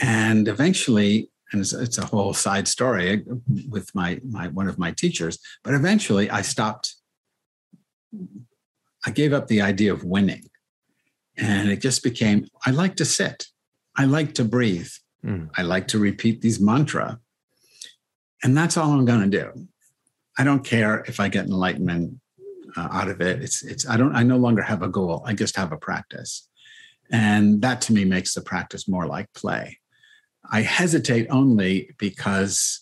And 0.01 0.49
eventually, 0.49 1.31
and 1.53 1.61
it's, 1.61 1.73
it's, 1.73 1.99
a 1.99 2.07
whole 2.07 2.35
side 2.35 2.69
story 2.69 3.25
with 3.69 3.95
my, 3.95 4.21
my 4.29 4.49
one 4.49 4.69
of 4.69 4.79
my 4.79 4.93
teachers, 4.93 5.39
but 5.65 5.75
eventually 5.75 6.29
I 6.31 6.43
stopped. 6.43 6.95
I 9.07 9.11
gave 9.11 9.33
up 9.33 9.49
the 9.49 9.63
idea 9.63 9.93
of 9.93 10.05
winning. 10.05 10.45
And 11.37 11.71
it 11.71 11.81
just 11.81 12.03
became 12.03 12.47
I 12.67 12.71
like 12.71 12.97
to 12.97 13.05
sit. 13.05 13.47
I 13.97 14.05
like 14.05 14.35
to 14.35 14.45
breathe. 14.45 14.91
Mm. 15.25 15.51
I 15.57 15.63
like 15.63 15.89
to 15.89 15.99
repeat 15.99 16.41
these 16.41 16.61
mantra. 16.61 17.21
And 18.43 18.57
that's 18.57 18.77
all 18.77 18.93
I'm 18.93 19.05
going 19.05 19.31
to 19.31 19.39
do. 19.39 19.69
I 20.37 20.45
don't 20.45 20.65
care 20.65 21.05
if 21.07 21.19
I 21.21 21.29
get 21.29 21.47
enlightenment 21.47 22.21
uh, 22.77 22.89
out 22.93 23.09
of 23.09 23.21
it. 23.21 23.43
It's 23.43 23.63
it's 23.63 23.89
I 23.89 23.97
don't 23.97 24.15
I 24.15 24.23
no 24.23 24.37
longer 24.37 24.63
have 24.63 24.83
a 24.83 24.89
goal. 24.89 25.23
I 25.27 25.35
just 25.35 25.57
have 25.57 25.73
a 25.73 25.77
practice. 25.77 26.49
And 27.11 27.63
that 27.63 27.81
to 27.83 27.93
me 27.93 28.05
makes 28.05 28.35
the 28.35 28.43
practice 28.43 28.87
more 28.87 29.07
like 29.07 29.33
play. 29.33 29.79
I 30.51 30.63
hesitate 30.63 31.27
only 31.31 31.95
because 31.99 32.81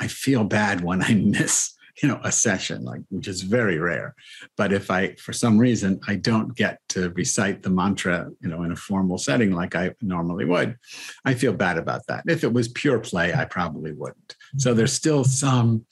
I 0.00 0.08
feel 0.08 0.44
bad 0.44 0.82
when 0.82 1.02
I 1.02 1.14
miss 1.14 1.74
you 2.02 2.08
know 2.08 2.20
a 2.24 2.32
session 2.32 2.82
like 2.84 3.02
which 3.10 3.28
is 3.28 3.42
very 3.42 3.78
rare. 3.78 4.14
But 4.56 4.72
if 4.72 4.90
i 4.90 5.14
for 5.14 5.32
some 5.32 5.58
reason 5.58 6.00
i 6.08 6.16
don't 6.16 6.56
get 6.56 6.80
to 6.90 7.10
recite 7.10 7.62
the 7.62 7.70
mantra 7.70 8.30
you 8.40 8.48
know 8.48 8.62
in 8.62 8.72
a 8.72 8.76
formal 8.76 9.18
setting 9.18 9.52
like 9.52 9.74
i 9.74 9.92
normally 10.00 10.44
would 10.44 10.76
i 11.24 11.34
feel 11.34 11.52
bad 11.52 11.78
about 11.78 12.06
that. 12.08 12.24
If 12.26 12.44
it 12.44 12.52
was 12.52 12.68
pure 12.68 12.98
play 12.98 13.32
i 13.32 13.44
probably 13.44 13.92
wouldn't. 13.92 14.36
So 14.58 14.74
there's 14.74 14.92
still 14.92 15.24
some 15.24 15.86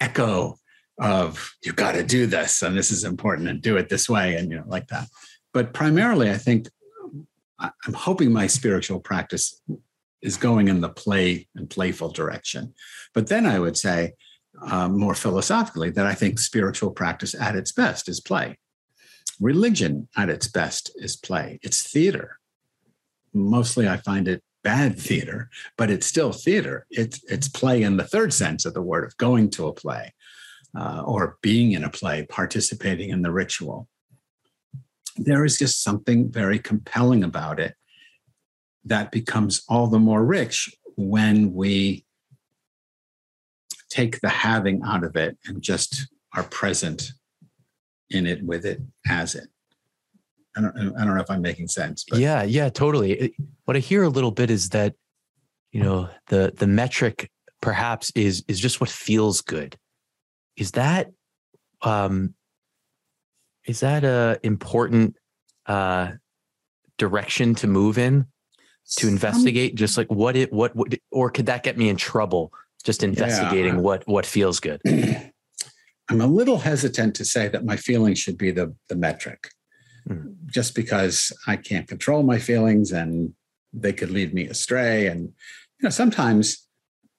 echo 0.00 0.56
of 0.98 1.54
you 1.64 1.72
got 1.72 1.92
to 1.92 2.02
do 2.02 2.26
this 2.26 2.62
and 2.62 2.76
this 2.76 2.90
is 2.90 3.04
important 3.04 3.48
and 3.48 3.62
do 3.62 3.76
it 3.76 3.88
this 3.88 4.08
way 4.08 4.36
and 4.36 4.50
you 4.50 4.58
know 4.58 4.64
like 4.66 4.88
that. 4.88 5.08
But 5.52 5.74
primarily 5.74 6.30
i 6.30 6.38
think 6.38 6.68
i'm 7.58 7.94
hoping 7.94 8.32
my 8.32 8.46
spiritual 8.46 9.00
practice 9.00 9.60
is 10.22 10.36
going 10.36 10.68
in 10.68 10.80
the 10.80 10.88
play 10.88 11.48
and 11.54 11.70
playful 11.70 12.10
direction 12.10 12.74
but 13.14 13.28
then 13.28 13.46
i 13.46 13.58
would 13.58 13.76
say 13.76 14.12
um, 14.62 14.98
more 14.98 15.14
philosophically 15.14 15.90
that 15.90 16.06
I 16.06 16.14
think 16.14 16.38
spiritual 16.38 16.90
practice 16.90 17.34
at 17.34 17.56
its 17.56 17.72
best 17.72 18.08
is 18.08 18.20
play. 18.20 18.58
Religion 19.40 20.08
at 20.16 20.28
its 20.28 20.48
best 20.48 20.90
is 20.96 21.16
play. 21.16 21.58
It's 21.62 21.90
theater. 21.90 22.38
Mostly 23.32 23.88
I 23.88 23.96
find 23.98 24.28
it 24.28 24.42
bad 24.62 24.98
theater, 24.98 25.48
but 25.78 25.90
it's 25.90 26.06
still 26.06 26.32
theater. 26.32 26.86
It's, 26.90 27.22
it's 27.24 27.48
play 27.48 27.82
in 27.82 27.96
the 27.96 28.06
third 28.06 28.32
sense 28.32 28.66
of 28.66 28.74
the 28.74 28.82
word 28.82 29.04
of 29.04 29.16
going 29.16 29.50
to 29.50 29.68
a 29.68 29.72
play 29.72 30.12
uh, 30.76 31.02
or 31.06 31.38
being 31.40 31.72
in 31.72 31.84
a 31.84 31.90
play, 31.90 32.26
participating 32.26 33.10
in 33.10 33.22
the 33.22 33.32
ritual. 33.32 33.88
There 35.16 35.44
is 35.44 35.58
just 35.58 35.82
something 35.82 36.30
very 36.30 36.58
compelling 36.58 37.24
about 37.24 37.58
it 37.58 37.74
that 38.84 39.12
becomes 39.12 39.62
all 39.68 39.86
the 39.86 39.98
more 39.98 40.24
rich 40.24 40.74
when 40.96 41.52
we 41.52 42.04
take 43.88 44.20
the 44.20 44.28
having 44.28 44.80
out 44.84 45.04
of 45.04 45.16
it 45.16 45.36
and 45.46 45.62
just 45.62 46.08
are 46.34 46.44
present 46.44 47.12
in 48.10 48.26
it 48.26 48.42
with 48.44 48.64
it 48.64 48.80
as 49.08 49.34
it. 49.34 49.48
I 50.56 50.62
don't, 50.62 50.76
I 50.76 51.04
don't 51.04 51.14
know 51.14 51.20
if 51.20 51.30
I'm 51.30 51.42
making 51.42 51.68
sense. 51.68 52.04
But. 52.08 52.18
Yeah, 52.18 52.42
yeah, 52.42 52.68
totally. 52.70 53.34
What 53.64 53.76
I 53.76 53.80
hear 53.80 54.02
a 54.02 54.08
little 54.08 54.32
bit 54.32 54.50
is 54.50 54.70
that, 54.70 54.94
you 55.72 55.82
know, 55.82 56.08
the 56.28 56.52
the 56.56 56.66
metric 56.66 57.30
perhaps 57.62 58.10
is 58.14 58.42
is 58.48 58.58
just 58.58 58.80
what 58.80 58.90
feels 58.90 59.42
good. 59.42 59.76
Is 60.56 60.72
that 60.72 61.10
um 61.82 62.34
is 63.66 63.80
that 63.80 64.04
a 64.04 64.40
important 64.42 65.16
uh 65.66 66.12
direction 66.98 67.54
to 67.56 67.66
move 67.66 67.96
in 67.96 68.26
to 68.96 69.08
investigate 69.08 69.74
just 69.74 69.96
like 69.96 70.10
what 70.10 70.36
it 70.36 70.52
what, 70.52 70.74
what 70.74 70.94
or 71.10 71.30
could 71.30 71.46
that 71.46 71.62
get 71.62 71.76
me 71.76 71.88
in 71.88 71.96
trouble? 71.96 72.52
Just 72.84 73.02
investigating 73.02 73.74
yeah. 73.74 73.80
what 73.80 74.06
what 74.06 74.26
feels 74.26 74.60
good. 74.60 74.80
I'm 76.08 76.20
a 76.20 76.26
little 76.26 76.58
hesitant 76.58 77.14
to 77.16 77.24
say 77.24 77.46
that 77.48 77.64
my 77.64 77.76
feelings 77.76 78.18
should 78.18 78.38
be 78.38 78.50
the 78.50 78.74
the 78.88 78.96
metric. 78.96 79.50
Mm. 80.08 80.34
just 80.46 80.74
because 80.74 81.30
i 81.46 81.56
can't 81.56 81.86
control 81.86 82.22
my 82.22 82.38
feelings 82.38 82.90
and 82.90 83.34
they 83.72 83.92
could 83.92 84.10
lead 84.10 84.32
me 84.32 84.46
astray 84.46 85.06
and 85.06 85.20
you 85.20 85.82
know 85.82 85.90
sometimes 85.90 86.66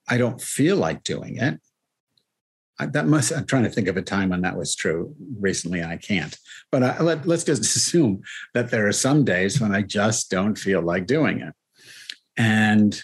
i 0.09 0.17
don't 0.17 0.41
feel 0.41 0.77
like 0.77 1.03
doing 1.03 1.37
it. 1.37 1.61
I, 2.79 2.87
that 2.87 3.05
must 3.05 3.31
i'm 3.31 3.45
trying 3.45 3.63
to 3.63 3.69
think 3.69 3.87
of 3.87 3.97
a 3.97 4.01
time 4.01 4.29
when 4.29 4.41
that 4.41 4.57
was 4.57 4.75
true 4.75 5.15
recently 5.39 5.79
and 5.79 5.91
i 5.91 5.97
can't. 5.97 6.35
But 6.71 6.83
I, 6.83 6.99
let, 7.01 7.27
let's 7.27 7.43
just 7.43 7.61
assume 7.75 8.23
that 8.55 8.71
there 8.71 8.87
are 8.87 8.93
some 8.93 9.23
days 9.23 9.61
when 9.61 9.75
i 9.75 9.83
just 9.83 10.31
don't 10.31 10.57
feel 10.57 10.81
like 10.81 11.05
doing 11.05 11.39
it 11.39 11.53
and 12.37 13.01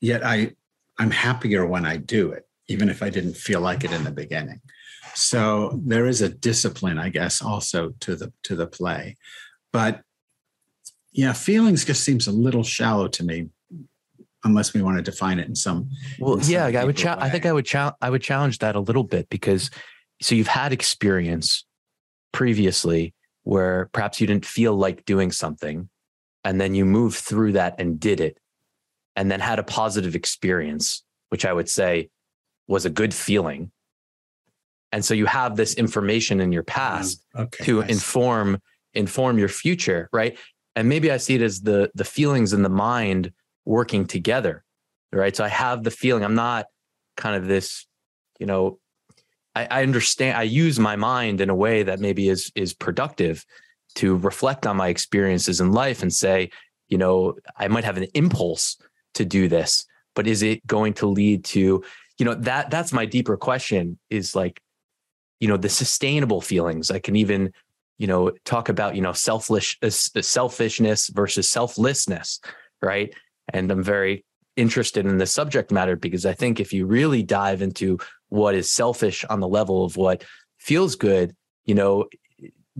yet 0.00 0.24
i 0.24 0.52
I'm 0.98 1.10
happier 1.10 1.64
when 1.64 1.86
I 1.86 1.96
do 1.96 2.32
it, 2.32 2.46
even 2.66 2.88
if 2.88 3.02
I 3.02 3.10
didn't 3.10 3.36
feel 3.36 3.60
like 3.60 3.84
it 3.84 3.92
in 3.92 4.04
the 4.04 4.10
beginning. 4.10 4.60
So 5.14 5.80
there 5.84 6.06
is 6.06 6.22
a 6.22 6.28
discipline, 6.28 6.98
I 6.98 7.08
guess, 7.08 7.40
also 7.40 7.90
to 8.00 8.16
the 8.16 8.32
to 8.44 8.56
the 8.56 8.66
play. 8.66 9.16
But 9.72 10.02
yeah, 11.12 11.32
feelings 11.32 11.84
just 11.84 12.04
seems 12.04 12.26
a 12.26 12.32
little 12.32 12.64
shallow 12.64 13.08
to 13.08 13.24
me, 13.24 13.48
unless 14.44 14.74
we 14.74 14.82
want 14.82 14.96
to 14.96 15.02
define 15.02 15.38
it 15.38 15.48
in 15.48 15.54
some. 15.54 15.90
Well, 16.18 16.34
in 16.34 16.42
some 16.42 16.52
yeah, 16.52 16.66
I 16.66 16.84
would. 16.84 16.96
Cha- 16.96 17.18
I 17.18 17.30
think 17.30 17.46
I 17.46 17.52
would. 17.52 17.66
Cha- 17.66 17.94
I 18.00 18.10
would 18.10 18.22
challenge 18.22 18.58
that 18.58 18.76
a 18.76 18.80
little 18.80 19.04
bit 19.04 19.28
because 19.28 19.70
so 20.20 20.34
you've 20.34 20.48
had 20.48 20.72
experience 20.72 21.64
previously 22.32 23.14
where 23.44 23.88
perhaps 23.92 24.20
you 24.20 24.26
didn't 24.26 24.44
feel 24.44 24.74
like 24.74 25.04
doing 25.04 25.32
something, 25.32 25.88
and 26.48 26.58
then 26.58 26.74
you 26.74 26.86
moved 26.86 27.18
through 27.18 27.52
that 27.52 27.74
and 27.78 28.00
did 28.00 28.20
it, 28.20 28.38
and 29.14 29.30
then 29.30 29.38
had 29.38 29.58
a 29.58 29.62
positive 29.62 30.14
experience, 30.14 31.04
which 31.28 31.44
I 31.44 31.52
would 31.52 31.68
say 31.68 32.08
was 32.66 32.86
a 32.86 32.90
good 32.90 33.12
feeling. 33.12 33.70
And 34.90 35.04
so 35.04 35.12
you 35.12 35.26
have 35.26 35.56
this 35.56 35.74
information 35.74 36.40
in 36.40 36.50
your 36.50 36.62
past 36.62 37.22
mm, 37.36 37.42
okay, 37.42 37.64
to 37.66 37.80
nice. 37.80 37.90
inform 37.90 38.62
inform 38.94 39.38
your 39.38 39.50
future, 39.50 40.08
right? 40.10 40.38
And 40.74 40.88
maybe 40.88 41.10
I 41.10 41.18
see 41.18 41.34
it 41.34 41.42
as 41.42 41.60
the 41.60 41.90
the 41.94 42.06
feelings 42.06 42.54
and 42.54 42.64
the 42.64 42.70
mind 42.70 43.30
working 43.66 44.06
together, 44.06 44.64
right? 45.12 45.36
So 45.36 45.44
I 45.44 45.48
have 45.48 45.84
the 45.84 45.90
feeling 45.90 46.24
I'm 46.24 46.34
not 46.34 46.64
kind 47.18 47.36
of 47.36 47.46
this, 47.46 47.86
you 48.40 48.46
know, 48.46 48.78
I, 49.54 49.66
I 49.66 49.82
understand. 49.82 50.38
I 50.38 50.44
use 50.44 50.78
my 50.78 50.96
mind 50.96 51.42
in 51.42 51.50
a 51.50 51.54
way 51.54 51.82
that 51.82 52.00
maybe 52.00 52.30
is 52.30 52.50
is 52.54 52.72
productive 52.72 53.44
to 53.98 54.16
reflect 54.16 54.66
on 54.66 54.76
my 54.76 54.88
experiences 54.88 55.60
in 55.60 55.72
life 55.72 56.02
and 56.02 56.12
say, 56.12 56.50
you 56.88 56.98
know, 56.98 57.34
I 57.56 57.68
might 57.68 57.84
have 57.84 57.96
an 57.96 58.06
impulse 58.14 58.76
to 59.14 59.24
do 59.24 59.48
this 59.48 59.86
but 60.18 60.26
is 60.26 60.42
it 60.42 60.66
going 60.66 60.92
to 60.92 61.06
lead 61.06 61.44
to 61.44 61.80
you 62.18 62.24
know 62.24 62.34
that 62.34 62.70
that's 62.70 62.92
my 62.92 63.06
deeper 63.06 63.36
question 63.36 64.00
is 64.10 64.34
like 64.34 64.60
you 65.38 65.46
know 65.46 65.56
the 65.56 65.68
sustainable 65.68 66.40
feelings. 66.40 66.90
I 66.90 66.98
can 66.98 67.14
even 67.14 67.52
you 67.98 68.08
know 68.08 68.32
talk 68.44 68.68
about 68.68 68.96
you 68.96 69.00
know 69.00 69.12
selfish 69.12 69.78
uh, 69.80 69.90
selfishness 69.90 71.06
versus 71.08 71.48
selflessness 71.48 72.40
right? 72.82 73.14
And 73.52 73.70
i'm 73.70 73.82
very 73.82 74.24
interested 74.56 75.06
in 75.06 75.18
the 75.18 75.26
subject 75.26 75.70
matter 75.70 75.94
because 75.94 76.26
i 76.26 76.32
think 76.32 76.58
if 76.58 76.72
you 76.72 76.84
really 76.84 77.22
dive 77.22 77.62
into 77.62 77.96
what 78.28 78.54
is 78.56 78.70
selfish 78.70 79.24
on 79.30 79.38
the 79.38 79.48
level 79.48 79.84
of 79.84 79.96
what 79.96 80.24
feels 80.58 80.96
good 80.96 81.34
you 81.64 81.74
know 81.74 82.06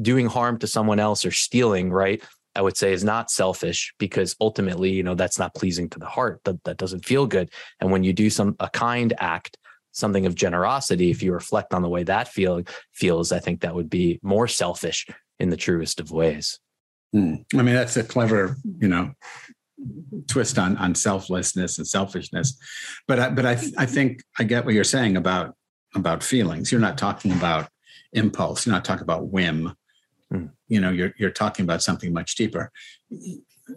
doing 0.00 0.26
harm 0.26 0.58
to 0.58 0.66
someone 0.66 1.00
else 1.00 1.24
or 1.24 1.30
stealing 1.30 1.90
right 1.90 2.22
I 2.58 2.60
would 2.60 2.76
say 2.76 2.92
is 2.92 3.04
not 3.04 3.30
selfish 3.30 3.94
because 3.98 4.34
ultimately, 4.40 4.90
you 4.90 5.04
know, 5.04 5.14
that's 5.14 5.38
not 5.38 5.54
pleasing 5.54 5.88
to 5.90 5.98
the 6.00 6.06
heart. 6.06 6.40
That 6.44 6.62
that 6.64 6.76
doesn't 6.76 7.06
feel 7.06 7.24
good. 7.24 7.50
And 7.80 7.92
when 7.92 8.02
you 8.02 8.12
do 8.12 8.30
some 8.30 8.56
a 8.58 8.68
kind 8.68 9.14
act, 9.18 9.56
something 9.92 10.26
of 10.26 10.34
generosity, 10.34 11.10
if 11.10 11.22
you 11.22 11.32
reflect 11.32 11.72
on 11.72 11.82
the 11.82 11.88
way 11.88 12.02
that 12.02 12.26
feel 12.26 12.62
feels, 12.92 13.30
I 13.30 13.38
think 13.38 13.60
that 13.60 13.76
would 13.76 13.88
be 13.88 14.18
more 14.22 14.48
selfish 14.48 15.06
in 15.38 15.50
the 15.50 15.56
truest 15.56 16.00
of 16.00 16.10
ways. 16.10 16.58
Mm. 17.14 17.44
I 17.54 17.62
mean, 17.62 17.76
that's 17.76 17.96
a 17.96 18.02
clever, 18.02 18.56
you 18.80 18.88
know, 18.88 19.12
twist 20.26 20.58
on 20.58 20.76
on 20.78 20.96
selflessness 20.96 21.78
and 21.78 21.86
selfishness. 21.86 22.58
But 23.06 23.20
I, 23.20 23.30
but 23.30 23.46
I 23.46 23.52
I 23.76 23.86
think 23.86 24.24
I 24.36 24.42
get 24.42 24.64
what 24.64 24.74
you're 24.74 24.82
saying 24.82 25.16
about 25.16 25.54
about 25.94 26.24
feelings. 26.24 26.72
You're 26.72 26.80
not 26.80 26.98
talking 26.98 27.30
about 27.30 27.68
impulse. 28.12 28.66
You're 28.66 28.74
not 28.74 28.84
talking 28.84 29.04
about 29.04 29.28
whim 29.28 29.74
Hmm. 30.30 30.46
You 30.68 30.80
know, 30.80 30.90
you're 30.90 31.14
you're 31.18 31.30
talking 31.30 31.64
about 31.64 31.82
something 31.82 32.12
much 32.12 32.34
deeper. 32.34 32.70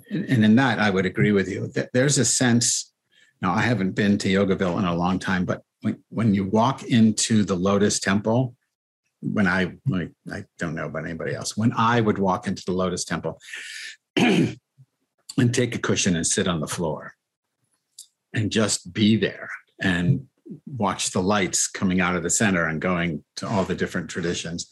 And 0.10 0.46
in 0.46 0.56
that, 0.56 0.80
I 0.80 0.90
would 0.90 1.06
agree 1.06 1.32
with 1.32 1.50
you. 1.50 1.68
That 1.68 1.90
There's 1.94 2.18
a 2.18 2.26
sense. 2.26 2.94
Now, 3.42 3.54
I 3.54 3.62
haven't 3.62 3.92
been 3.92 4.18
to 4.20 4.30
Yogaville 4.30 4.78
in 4.78 4.86
a 4.86 4.96
long 4.96 5.18
time, 5.18 5.46
but 5.46 5.64
when, 5.82 6.04
when 6.10 6.34
you 6.34 6.46
walk 6.46 6.84
into 6.84 7.44
the 7.44 7.56
Lotus 7.56 8.00
Temple, 8.00 8.56
when 9.22 9.48
I 9.48 9.74
like, 9.88 10.12
I 10.32 10.46
don't 10.60 10.76
know 10.76 10.86
about 10.86 11.06
anybody 11.06 11.34
else. 11.34 11.58
When 11.58 11.74
I 11.74 12.02
would 12.02 12.18
walk 12.18 12.48
into 12.48 12.64
the 12.66 12.72
Lotus 12.72 13.06
Temple 13.06 13.40
and 14.16 14.58
take 15.52 15.76
a 15.76 15.80
cushion 15.80 16.16
and 16.16 16.26
sit 16.26 16.48
on 16.48 16.60
the 16.60 16.68
floor 16.68 17.14
and 18.34 18.52
just 18.52 18.94
be 18.94 19.18
there 19.18 19.50
and 19.82 20.28
watch 20.66 21.12
the 21.12 21.22
lights 21.22 21.68
coming 21.68 22.02
out 22.02 22.16
of 22.16 22.24
the 22.24 22.30
center 22.30 22.66
and 22.66 22.82
going 22.82 23.24
to 23.38 23.48
all 23.48 23.64
the 23.64 23.76
different 23.76 24.10
traditions, 24.10 24.70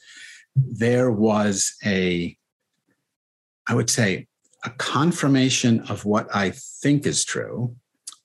there 0.68 1.12
was 1.12 1.75
a, 1.86 2.36
I 3.68 3.75
would 3.75 3.89
say, 3.89 4.28
a 4.66 4.70
confirmation 4.72 5.82
of 5.89 6.06
what 6.06 6.28
I 6.34 6.51
think 6.51 7.06
is 7.06 7.24
true, 7.24 7.75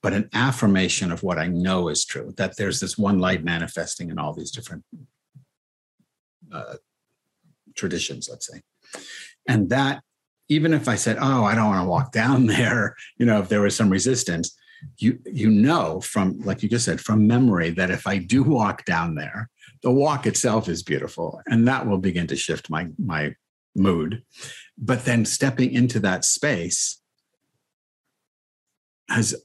but 0.03 0.12
an 0.12 0.29
affirmation 0.33 1.12
of 1.12 1.23
what 1.23 1.38
I 1.38 1.47
know 1.47 1.88
is 1.88 2.05
true. 2.05 2.35
That 2.37 2.57
there's 2.57 2.81
this 2.81 2.99
one 2.99 3.19
light 3.19 3.45
manifesting 3.45 4.11
in 4.11 4.19
all 4.19 4.35
these 4.35 4.50
different 4.50 4.85
uh, 6.53 6.75
traditions, 7.75 8.29
let's 8.31 8.49
say. 8.49 8.61
And 9.49 9.71
that, 9.71 10.03
even 10.49 10.75
if 10.75 10.88
I 10.88 10.97
said, 10.97 11.19
"Oh, 11.21 11.45
I 11.45 11.55
don't 11.55 11.69
want 11.69 11.85
to 11.85 11.88
walk 11.88 12.12
down 12.12 12.47
there," 12.59 12.97
you 13.17 13.26
know, 13.26 13.41
if 13.41 13.49
there 13.49 13.62
was 13.62 13.76
some 13.76 13.91
resistance, 13.91 14.57
you 14.99 15.19
you 15.25 15.50
know 15.50 16.00
from 16.00 16.38
like 16.41 16.62
you 16.62 16.69
just 16.69 16.85
said 16.85 17.00
from 17.00 17.26
memory 17.26 17.71
that 17.71 17.91
if 17.91 18.07
I 18.07 18.19
do 18.19 18.43
walk 18.43 18.85
down 18.85 19.14
there, 19.14 19.49
the 19.85 19.91
walk 19.91 20.26
itself 20.26 20.69
is 20.69 20.83
beautiful, 20.83 21.41
and 21.47 21.69
that 21.69 21.87
will 21.87 21.99
begin 21.99 22.26
to 22.29 22.37
shift 22.37 22.71
my 22.71 22.88
my 22.99 23.35
mood. 23.76 24.25
But 24.76 25.05
then 25.05 25.25
stepping 25.25 25.73
into 25.73 26.00
that 26.00 26.25
space 26.25 27.00
has 29.09 29.37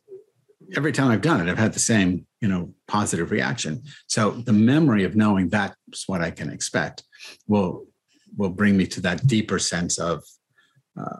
every 0.75 0.93
time 0.93 1.12
I've 1.12 1.22
done 1.22 1.41
it, 1.41 1.51
I've 1.51 1.58
had 1.58 1.74
the 1.74 1.79
same, 1.79 2.25
you 2.41 2.48
know, 2.48 2.74
positive 2.88 3.31
reaction. 3.31 3.84
So 4.08 4.31
the 4.31 4.53
memory 4.53 5.03
of 5.03 5.15
knowing 5.15 5.50
that's 5.50 6.08
what 6.08 6.22
I 6.22 6.31
can 6.31 6.50
expect 6.50 7.03
will 7.48 7.86
will 8.38 8.50
bring 8.50 8.77
me 8.77 8.88
to 8.88 9.01
that 9.01 9.25
deeper 9.27 9.60
sense 9.60 9.98
of, 9.98 10.24
uh, 10.98 11.17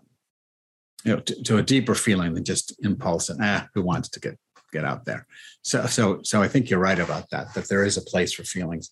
you 1.03 1.13
know, 1.13 1.19
to, 1.19 1.43
to, 1.43 1.57
a 1.57 1.63
deeper 1.63 1.95
feeling 1.95 2.35
than 2.35 2.43
just 2.43 2.75
impulse 2.85 3.29
and 3.29 3.39
ah, 3.41 3.67
who 3.73 3.81
wants 3.81 4.09
to 4.09 4.19
get 4.19 4.38
get 4.71 4.85
out 4.85 5.05
there. 5.05 5.25
So 5.61 5.85
so 5.85 6.21
so 6.23 6.41
I 6.41 6.47
think 6.47 6.69
you're 6.69 6.79
right 6.79 6.99
about 6.99 7.29
that. 7.31 7.53
That 7.53 7.69
there 7.69 7.83
is 7.83 7.97
a 7.97 8.01
place 8.01 8.33
for 8.33 8.43
feelings 8.43 8.91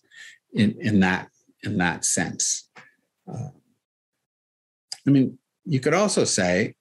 in 0.52 0.76
in 0.80 1.00
that 1.00 1.28
in 1.62 1.78
that 1.78 2.04
sense. 2.04 2.68
Uh, 3.30 3.50
I 5.06 5.10
mean, 5.10 5.38
you 5.64 5.80
could 5.80 5.94
also 5.94 6.24
say 6.24 6.74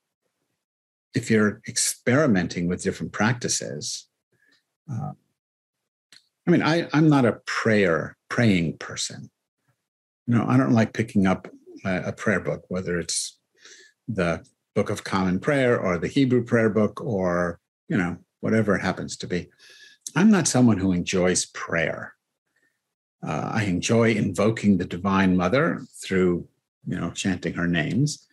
if 1.13 1.31
you're 1.31 1.61
experimenting 1.67 2.67
with 2.67 2.83
different 2.83 3.11
practices, 3.11 4.07
uh, 4.91 5.13
I 6.45 6.51
mean, 6.51 6.61
I, 6.61 6.87
I'm 6.93 7.09
not 7.09 7.25
a 7.25 7.39
prayer 7.45 8.15
praying 8.29 8.77
person. 8.77 9.29
You 10.27 10.35
know, 10.35 10.45
I 10.47 10.57
don't 10.57 10.73
like 10.73 10.93
picking 10.93 11.27
up 11.27 11.47
a, 11.85 12.09
a 12.09 12.13
prayer 12.13 12.39
book, 12.39 12.65
whether 12.69 12.99
it's 12.99 13.37
the 14.07 14.45
Book 14.75 14.89
of 14.89 15.03
Common 15.03 15.39
Prayer 15.39 15.79
or 15.79 15.97
the 15.97 16.07
Hebrew 16.07 16.43
prayer 16.43 16.69
book 16.69 17.01
or, 17.01 17.59
you 17.89 17.97
know, 17.97 18.17
whatever 18.47 18.73
it 18.77 18.81
happens 18.81 19.17
to 19.17 19.27
be. 19.27 19.49
I'm 20.15 20.31
not 20.31 20.47
someone 20.47 20.77
who 20.77 20.93
enjoys 20.93 21.47
prayer. 21.47 22.13
Uh, 23.21 23.51
I 23.55 23.63
enjoy 23.63 24.11
invoking 24.11 24.77
the 24.77 24.85
Divine 24.85 25.35
Mother 25.35 25.81
through, 26.01 26.47
you 26.87 26.97
know, 26.97 27.11
chanting 27.11 27.55
her 27.55 27.67
names, 27.67 28.25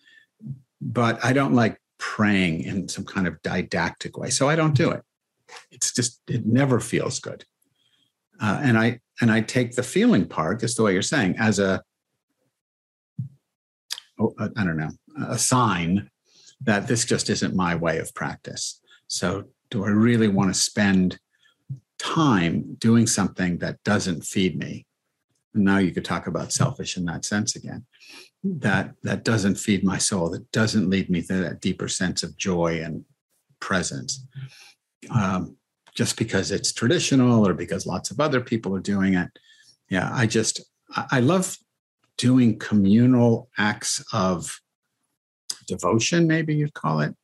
but 0.80 1.18
I 1.24 1.32
don't 1.32 1.52
like 1.52 1.80
praying 1.98 2.60
in 2.60 2.86
some 2.86 3.04
kind 3.04 3.26
of 3.26 3.42
didactic 3.42 4.16
way. 4.16 4.30
So 4.30 4.48
I 4.48 4.54
don't 4.54 4.76
do 4.76 4.92
it. 4.92 5.02
It's 5.72 5.92
just 5.92 6.20
it 6.28 6.46
never 6.46 6.78
feels 6.78 7.18
good. 7.18 7.44
Uh, 8.40 8.60
and 8.62 8.78
I 8.78 9.00
and 9.20 9.32
I 9.32 9.40
take 9.40 9.74
the 9.74 9.82
feeling 9.82 10.28
part, 10.28 10.60
just 10.60 10.76
the 10.76 10.84
way 10.84 10.92
you're 10.92 11.02
saying, 11.02 11.34
as 11.40 11.58
a 11.58 11.82
oh, 14.20 14.32
I 14.38 14.62
don't 14.62 14.76
know 14.76 14.90
a 15.28 15.38
sign 15.38 16.08
that 16.60 16.86
this 16.86 17.04
just 17.04 17.30
isn't 17.30 17.56
my 17.56 17.74
way 17.74 17.98
of 17.98 18.14
practice. 18.14 18.80
So 19.08 19.48
do 19.74 19.84
I 19.84 19.88
really 19.88 20.28
want 20.28 20.54
to 20.54 20.60
spend 20.60 21.18
time 21.98 22.76
doing 22.78 23.08
something 23.08 23.58
that 23.58 23.82
doesn't 23.82 24.22
feed 24.22 24.56
me? 24.56 24.86
And 25.52 25.64
now 25.64 25.78
you 25.78 25.90
could 25.90 26.04
talk 26.04 26.28
about 26.28 26.52
selfish 26.52 26.96
in 26.96 27.04
that 27.06 27.24
sense 27.24 27.56
again. 27.56 27.84
That 28.44 28.94
that 29.02 29.24
doesn't 29.24 29.56
feed 29.56 29.82
my 29.82 29.98
soul 29.98 30.30
that 30.30 30.48
doesn't 30.52 30.90
lead 30.90 31.10
me 31.10 31.22
to 31.22 31.32
that 31.42 31.60
deeper 31.60 31.88
sense 31.88 32.22
of 32.22 32.36
joy 32.36 32.82
and 32.84 33.04
presence. 33.58 34.24
Um, 35.10 35.56
just 35.96 36.16
because 36.16 36.52
it's 36.52 36.72
traditional 36.72 37.46
or 37.46 37.52
because 37.52 37.84
lots 37.84 38.12
of 38.12 38.20
other 38.20 38.40
people 38.40 38.76
are 38.76 38.90
doing 38.94 39.14
it. 39.14 39.30
Yeah 39.90 40.08
i 40.12 40.26
just 40.26 40.54
i 41.16 41.20
love 41.20 41.56
doing 42.16 42.58
communal 42.58 43.48
acts 43.58 44.04
of 44.12 44.60
devotion 45.66 46.26
maybe 46.26 46.54
you'd 46.54 46.74
call 46.74 47.00
it 47.00 47.14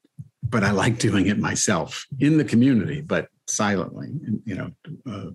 but 0.42 0.64
i 0.64 0.70
like 0.70 0.98
doing 0.98 1.26
it 1.26 1.38
myself 1.38 2.07
in 2.18 2.38
the 2.38 2.44
community 2.44 3.00
but 3.00 3.29
silently 3.46 4.09
you 4.44 4.55
know 4.55 4.70
uh, 5.11 5.31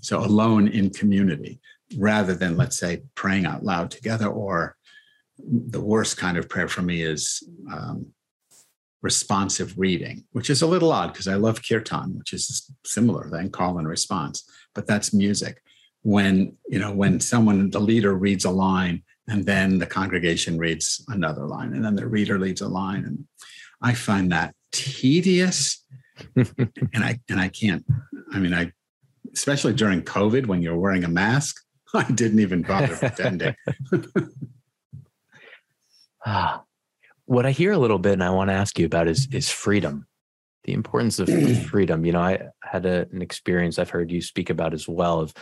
so 0.00 0.20
alone 0.20 0.68
in 0.68 0.90
community 0.90 1.60
rather 1.98 2.34
than 2.34 2.56
let's 2.56 2.78
say 2.78 3.02
praying 3.14 3.46
out 3.46 3.64
loud 3.64 3.90
together 3.90 4.26
or 4.26 4.76
the 5.38 5.80
worst 5.80 6.16
kind 6.16 6.36
of 6.36 6.48
prayer 6.48 6.68
for 6.68 6.82
me 6.82 7.02
is 7.02 7.42
um, 7.72 8.06
responsive 9.02 9.76
reading, 9.76 10.24
which 10.32 10.48
is 10.48 10.62
a 10.62 10.66
little 10.66 10.92
odd 10.92 11.12
because 11.12 11.28
I 11.28 11.34
love 11.34 11.60
kirtan, 11.62 12.16
which 12.16 12.32
is 12.32 12.70
similar 12.84 13.28
than 13.28 13.50
call 13.50 13.78
and 13.78 13.88
response, 13.88 14.48
but 14.74 14.86
that's 14.86 15.12
music. 15.12 15.60
When 16.02 16.56
you 16.68 16.78
know 16.78 16.92
when 16.92 17.20
someone 17.20 17.70
the 17.70 17.80
leader 17.80 18.14
reads 18.14 18.44
a 18.44 18.50
line 18.50 19.02
and 19.28 19.46
then 19.46 19.78
the 19.78 19.86
congregation 19.86 20.58
reads 20.58 21.04
another 21.08 21.46
line 21.46 21.74
and 21.74 21.84
then 21.84 21.94
the 21.94 22.08
reader 22.08 22.38
reads 22.38 22.60
a 22.60 22.66
line 22.66 23.04
and 23.04 23.24
I 23.82 23.94
find 23.94 24.32
that 24.32 24.54
tedious 24.72 25.84
and 26.36 26.48
I 26.94 27.20
and 27.28 27.40
I 27.40 27.48
can't 27.48 27.84
I 28.32 28.38
mean 28.38 28.54
I 28.54 28.72
especially 29.32 29.72
during 29.74 30.02
COVID 30.02 30.46
when 30.46 30.62
you're 30.62 30.78
wearing 30.78 31.04
a 31.04 31.08
mask 31.08 31.56
I 31.94 32.10
didn't 32.10 32.40
even 32.40 32.62
bother 32.62 32.96
pretending. 32.96 33.54
Ah, 36.24 36.62
what 37.26 37.46
I 37.46 37.50
hear 37.50 37.72
a 37.72 37.78
little 37.78 37.98
bit, 37.98 38.14
and 38.14 38.24
I 38.24 38.30
want 38.30 38.48
to 38.48 38.54
ask 38.54 38.78
you 38.78 38.86
about 38.86 39.08
is 39.08 39.28
is 39.32 39.50
freedom, 39.50 40.06
the 40.64 40.72
importance 40.72 41.18
of 41.18 41.28
freedom. 41.70 42.04
You 42.06 42.12
know, 42.12 42.20
I 42.20 42.48
had 42.62 42.86
a, 42.86 43.06
an 43.12 43.20
experience 43.20 43.78
I've 43.78 43.90
heard 43.90 44.10
you 44.10 44.22
speak 44.22 44.48
about 44.48 44.72
as 44.72 44.88
well 44.88 45.20
of, 45.20 45.34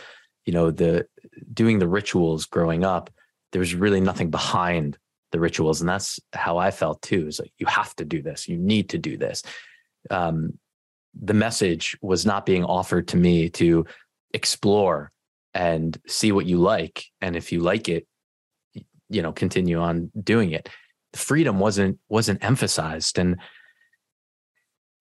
you 0.45 0.53
know, 0.53 0.71
the 0.71 1.07
doing 1.53 1.79
the 1.79 1.87
rituals 1.87 2.45
growing 2.45 2.83
up. 2.83 3.09
There 3.51 3.59
was 3.59 3.75
really 3.75 4.01
nothing 4.01 4.29
behind 4.29 4.97
the 5.31 5.39
rituals, 5.39 5.81
and 5.81 5.89
that's 5.89 6.19
how 6.33 6.57
I 6.57 6.71
felt 6.71 7.01
too. 7.01 7.27
Is 7.27 7.39
like 7.39 7.53
you 7.57 7.67
have 7.67 7.95
to 7.97 8.05
do 8.05 8.21
this, 8.21 8.47
you 8.47 8.57
need 8.57 8.89
to 8.89 8.97
do 8.97 9.17
this. 9.17 9.43
Um, 10.09 10.57
the 11.19 11.33
message 11.33 11.97
was 12.01 12.25
not 12.25 12.45
being 12.45 12.63
offered 12.63 13.09
to 13.09 13.17
me 13.17 13.49
to 13.49 13.85
explore 14.33 15.11
and 15.53 15.99
see 16.07 16.31
what 16.31 16.45
you 16.45 16.57
like, 16.57 17.05
and 17.19 17.35
if 17.35 17.51
you 17.51 17.59
like 17.59 17.89
it, 17.89 18.07
you 19.11 19.21
know 19.21 19.31
continue 19.31 19.79
on 19.79 20.09
doing 20.23 20.51
it 20.51 20.69
freedom 21.13 21.59
wasn't 21.59 21.99
wasn't 22.09 22.43
emphasized 22.43 23.19
and 23.19 23.35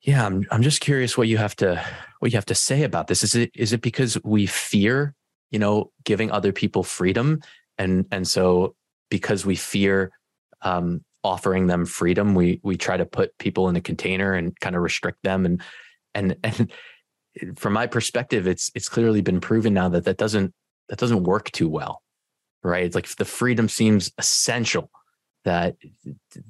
yeah 0.02 0.26
i'm 0.26 0.44
i'm 0.50 0.62
just 0.62 0.80
curious 0.80 1.16
what 1.16 1.28
you 1.28 1.38
have 1.38 1.54
to 1.54 1.82
what 2.18 2.32
you 2.32 2.36
have 2.36 2.44
to 2.44 2.54
say 2.54 2.82
about 2.82 3.06
this 3.06 3.22
is 3.22 3.34
it 3.34 3.50
is 3.54 3.72
it 3.72 3.80
because 3.80 4.18
we 4.24 4.44
fear 4.44 5.14
you 5.50 5.58
know 5.58 5.90
giving 6.04 6.30
other 6.30 6.52
people 6.52 6.82
freedom 6.82 7.40
and 7.78 8.04
and 8.10 8.26
so 8.26 8.74
because 9.08 9.46
we 9.46 9.54
fear 9.54 10.10
um 10.62 11.04
offering 11.22 11.66
them 11.66 11.84
freedom 11.84 12.34
we 12.34 12.60
we 12.62 12.76
try 12.76 12.96
to 12.96 13.04
put 13.04 13.36
people 13.38 13.68
in 13.68 13.76
a 13.76 13.80
container 13.80 14.32
and 14.34 14.58
kind 14.60 14.74
of 14.74 14.82
restrict 14.82 15.22
them 15.22 15.44
and 15.44 15.62
and 16.14 16.36
and 16.44 17.58
from 17.58 17.72
my 17.72 17.86
perspective 17.86 18.46
it's 18.46 18.70
it's 18.74 18.88
clearly 18.88 19.20
been 19.20 19.40
proven 19.40 19.74
now 19.74 19.88
that 19.88 20.04
that 20.04 20.16
doesn't 20.16 20.54
that 20.88 20.98
doesn't 20.98 21.24
work 21.24 21.50
too 21.50 21.68
well 21.68 22.02
right? 22.62 22.84
It's 22.84 22.94
like 22.94 23.08
the 23.08 23.24
freedom 23.24 23.68
seems 23.68 24.12
essential 24.18 24.90
that 25.44 25.76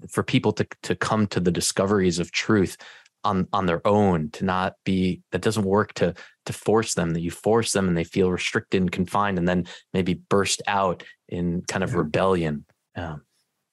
for 0.09 0.23
people 0.23 0.53
to 0.53 0.67
to 0.83 0.97
come 0.97 1.27
to 1.29 1.41
the 1.41 1.53
discoveries 1.53 2.19
of 2.19 2.33
truth 2.33 2.77
on 3.23 3.47
on 3.53 3.67
their 3.67 3.87
own 3.87 4.31
to 4.31 4.45
not 4.45 4.75
be 4.85 5.23
that 5.31 5.43
doesn't 5.43 5.65
work 5.65 5.93
to 5.95 6.15
to 6.47 6.53
force 6.53 6.95
them 6.95 7.13
that 7.13 7.21
you 7.21 7.31
force 7.31 7.73
them 7.73 7.87
and 7.87 7.97
they 7.97 8.05
feel 8.05 8.33
restricted 8.33 8.81
and 8.81 8.91
confined 8.91 9.39
and 9.39 9.47
then 9.47 9.67
maybe 9.93 10.15
burst 10.15 10.61
out 10.67 11.05
in 11.29 11.63
kind 11.69 11.85
of 11.85 11.91
yeah. 11.91 11.99
rebellion 11.99 12.65
um, 12.97 13.23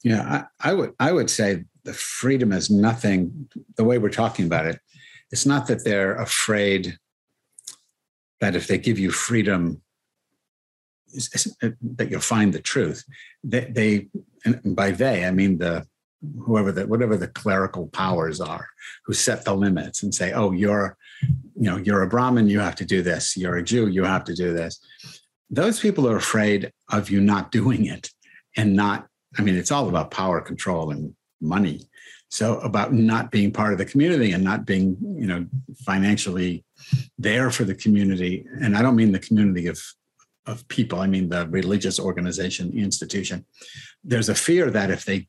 yeah 0.08 0.46
I, 0.62 0.70
I 0.70 0.74
would 0.74 0.94
i 1.00 1.12
would 1.12 1.30
say 1.30 1.66
the 1.84 1.94
freedom 1.94 2.52
is 2.52 2.70
nothing 2.70 3.50
the 3.76 3.84
way 3.84 3.98
we're 3.98 4.10
talking 4.10 4.46
about 4.46 4.66
it 4.66 4.80
it's 5.32 5.46
not 5.46 5.68
that 5.68 5.84
they're 5.84 6.16
afraid 6.16 6.98
that 8.40 8.56
if 8.56 8.68
they 8.68 8.78
give 8.78 9.00
you 9.00 9.12
freedom 9.12 9.82
that 11.82 12.08
you'll 12.10 12.20
find 12.20 12.54
the 12.54 12.62
truth. 12.62 13.04
They, 13.44 13.66
they 13.66 14.08
and 14.46 14.76
by 14.76 14.92
they 14.92 15.26
I 15.26 15.32
mean 15.32 15.58
the 15.58 15.86
whoever 16.40 16.72
the 16.72 16.88
whatever 16.88 17.16
the 17.16 17.28
clerical 17.28 17.88
powers 17.88 18.42
are 18.42 18.68
who 19.06 19.14
set 19.14 19.46
the 19.46 19.54
limits 19.54 20.04
and 20.04 20.14
say, 20.14 20.34
oh, 20.34 20.52
you're 20.52 20.98
you 21.56 21.70
know 21.70 21.78
you're 21.78 22.04
a 22.04 22.08
Brahmin, 22.08 22.48
you 22.48 22.60
have 22.60 22.76
to 22.76 22.86
do 22.86 23.02
this. 23.02 23.38
You're 23.38 23.58
a 23.58 23.64
Jew, 23.64 23.88
you 23.88 24.04
have 24.04 24.24
to 24.26 24.36
do 24.36 24.54
this. 24.54 24.80
Those 25.50 25.80
people 25.80 26.08
are 26.10 26.18
afraid 26.18 26.72
of 26.92 27.10
you 27.10 27.22
not 27.22 27.52
doing 27.52 27.86
it 27.86 28.10
and 28.56 28.76
not. 28.76 29.08
I 29.38 29.42
mean, 29.42 29.56
it's 29.56 29.72
all 29.72 29.90
about 29.90 30.12
power, 30.12 30.42
control, 30.42 30.92
and 30.92 31.14
money. 31.42 31.82
So 32.30 32.60
about 32.60 32.94
not 32.94 33.32
being 33.32 33.52
part 33.52 33.72
of 33.72 33.78
the 33.78 33.86
community 33.86 34.34
and 34.34 34.44
not 34.44 34.66
being, 34.66 34.98
you 35.02 35.28
know, 35.28 35.46
financially 35.86 36.66
there 37.18 37.52
for 37.52 37.64
the 37.64 37.76
community. 37.76 38.46
And 38.60 38.76
I 38.76 38.82
don't 38.82 38.96
mean 38.96 39.12
the 39.12 39.20
community 39.20 39.68
of 39.68 39.80
of 40.48 40.68
people. 40.70 41.00
I 41.00 41.08
mean 41.08 41.30
the 41.30 41.48
religious 41.48 42.00
organization, 42.00 42.72
institution. 42.78 43.46
There's 44.04 44.30
a 44.30 44.36
fear 44.36 44.72
that 44.72 44.90
if 44.90 45.06
they 45.06 45.28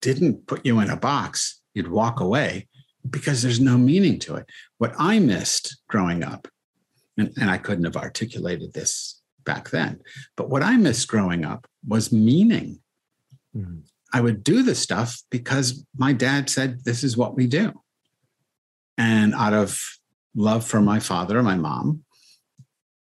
didn't 0.00 0.46
put 0.46 0.64
you 0.66 0.80
in 0.80 0.90
a 0.90 0.96
box, 0.96 1.60
you'd 1.74 1.90
walk 1.90 2.20
away 2.20 2.68
because 3.08 3.42
there's 3.42 3.60
no 3.60 3.76
meaning 3.76 4.18
to 4.20 4.36
it. 4.36 4.46
What 4.78 4.94
I 4.98 5.18
missed 5.18 5.76
growing 5.88 6.24
up, 6.24 6.48
and, 7.18 7.30
and 7.36 7.50
I 7.50 7.58
couldn't 7.58 7.84
have 7.84 7.96
articulated 7.96 8.72
this 8.72 9.20
back 9.44 9.70
then, 9.70 10.00
but 10.36 10.48
what 10.48 10.62
I 10.62 10.76
missed 10.76 11.08
growing 11.08 11.44
up 11.44 11.66
was 11.86 12.12
meaning. 12.12 12.80
Mm-hmm. 13.56 13.80
I 14.12 14.20
would 14.20 14.44
do 14.44 14.62
the 14.62 14.74
stuff 14.74 15.22
because 15.30 15.84
my 15.96 16.12
dad 16.12 16.48
said, 16.48 16.84
This 16.84 17.02
is 17.02 17.16
what 17.16 17.34
we 17.34 17.46
do. 17.46 17.72
And 18.96 19.34
out 19.34 19.54
of 19.54 19.80
love 20.34 20.64
for 20.64 20.80
my 20.80 21.00
father 21.00 21.36
and 21.36 21.46
my 21.46 21.56
mom, 21.56 22.04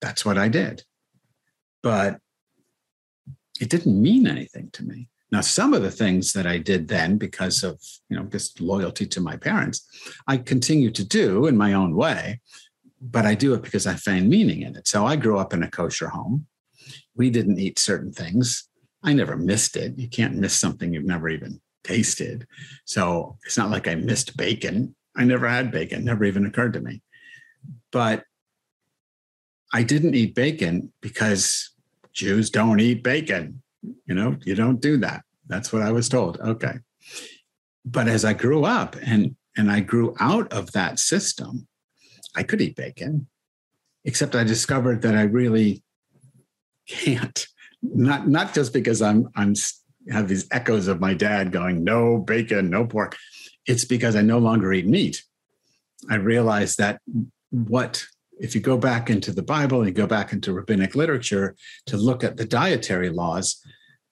that's 0.01 0.25
what 0.25 0.39
I 0.39 0.49
did. 0.49 0.85
But 1.83 2.19
it 3.61 3.71
didn't 3.71 4.01
mean 4.01 4.27
anything 4.27 4.71
to 4.73 4.85
me. 4.85 5.09
Now, 5.33 5.41
some 5.41 5.75
of 5.75 5.83
the 5.83 5.91
things 5.91 6.33
that 6.35 6.47
I 6.47 6.59
did 6.59 6.89
then, 6.89 7.19
because 7.19 7.63
of 7.65 7.81
you 8.09 8.17
know 8.17 8.25
just 8.25 8.61
loyalty 8.61 9.07
to 9.07 9.21
my 9.21 9.37
parents, 9.37 9.87
I 10.27 10.39
continue 10.39 10.91
to 10.93 11.05
do 11.05 11.47
in 11.47 11.57
my 11.57 11.73
own 11.73 11.97
way, 11.97 12.41
but 13.01 13.27
I 13.27 13.35
do 13.35 13.55
it 13.55 13.63
because 13.63 13.87
I 13.87 13.95
find 13.95 14.29
meaning 14.29 14.63
in 14.63 14.77
it. 14.77 14.87
So 14.87 15.05
I 15.05 15.17
grew 15.17 15.39
up 15.39 15.53
in 15.53 15.63
a 15.63 15.71
kosher 15.71 16.09
home. 16.09 16.47
We 17.17 17.31
didn't 17.31 17.59
eat 17.59 17.79
certain 17.79 18.13
things. 18.13 18.69
I 19.07 19.13
never 19.13 19.37
missed 19.37 19.77
it. 19.77 19.97
You 19.97 20.09
can't 20.09 20.35
miss 20.35 20.55
something 20.55 20.93
you've 20.93 21.05
never 21.05 21.29
even 21.29 21.61
tasted. 21.85 22.47
So 22.85 23.39
it's 23.47 23.57
not 23.57 23.71
like 23.71 23.87
I 23.87 23.95
missed 23.95 24.37
bacon. 24.37 24.97
I 25.17 25.25
never 25.25 25.49
had 25.49 25.71
bacon, 25.71 26.05
never 26.05 26.25
even 26.25 26.45
occurred 26.45 26.73
to 26.75 26.81
me. 26.81 27.03
But 27.93 28.25
I 29.73 29.85
didn't 29.85 30.17
eat 30.17 30.35
bacon 30.35 30.93
because 31.01 31.71
Jews 32.13 32.51
don't 32.51 32.81
eat 32.81 33.05
bacon. 33.05 33.63
You 34.07 34.15
know, 34.15 34.37
you 34.45 34.57
don't 34.57 34.81
do 34.81 34.97
that. 34.99 35.23
That's 35.47 35.73
what 35.73 35.83
I 35.83 35.93
was 35.93 36.09
told. 36.09 36.41
Okay. 36.41 36.75
But 37.85 38.09
as 38.09 38.25
I 38.25 38.33
grew 38.33 38.65
up 38.65 38.97
and 39.01 39.37
and 39.57 39.71
I 39.71 39.81
grew 39.81 40.15
out 40.21 40.53
of 40.53 40.73
that 40.73 40.99
system, 40.99 41.67
I 42.35 42.43
could 42.43 42.61
eat 42.61 42.77
bacon, 42.77 43.29
except 44.05 44.35
I 44.35 44.45
discovered 44.45 45.01
that 45.03 45.15
I 45.15 45.23
really 45.23 45.83
can't. 46.87 47.47
Not 47.95 48.29
not 48.29 48.55
just 48.55 48.73
because 48.73 49.03
I'm 49.03 49.29
I'm 49.37 49.55
have 50.11 50.29
these 50.29 50.47
echoes 50.51 50.89
of 50.89 51.01
my 51.01 51.15
dad 51.15 51.53
going 51.53 51.83
no 51.83 52.19
bacon, 52.19 52.71
no 52.71 52.87
pork. 52.87 53.17
It's 53.67 53.85
because 53.85 54.15
I 54.15 54.23
no 54.23 54.39
longer 54.39 54.73
eat 54.73 54.87
meat. 54.87 55.25
I 56.09 56.17
realized 56.17 56.79
that 56.79 57.01
what 57.51 58.05
if 58.39 58.55
you 58.55 58.61
go 58.61 58.77
back 58.77 59.09
into 59.11 59.33
the 59.33 59.43
Bible 59.43 59.79
and 59.79 59.89
you 59.89 59.95
go 59.95 60.07
back 60.07 60.33
into 60.33 60.53
rabbinic 60.53 60.95
literature 60.95 61.57
to 61.87 61.97
look 61.97 62.23
at 62.23 62.37
the 62.37 62.45
dietary 62.45 63.09
laws, 63.09 63.63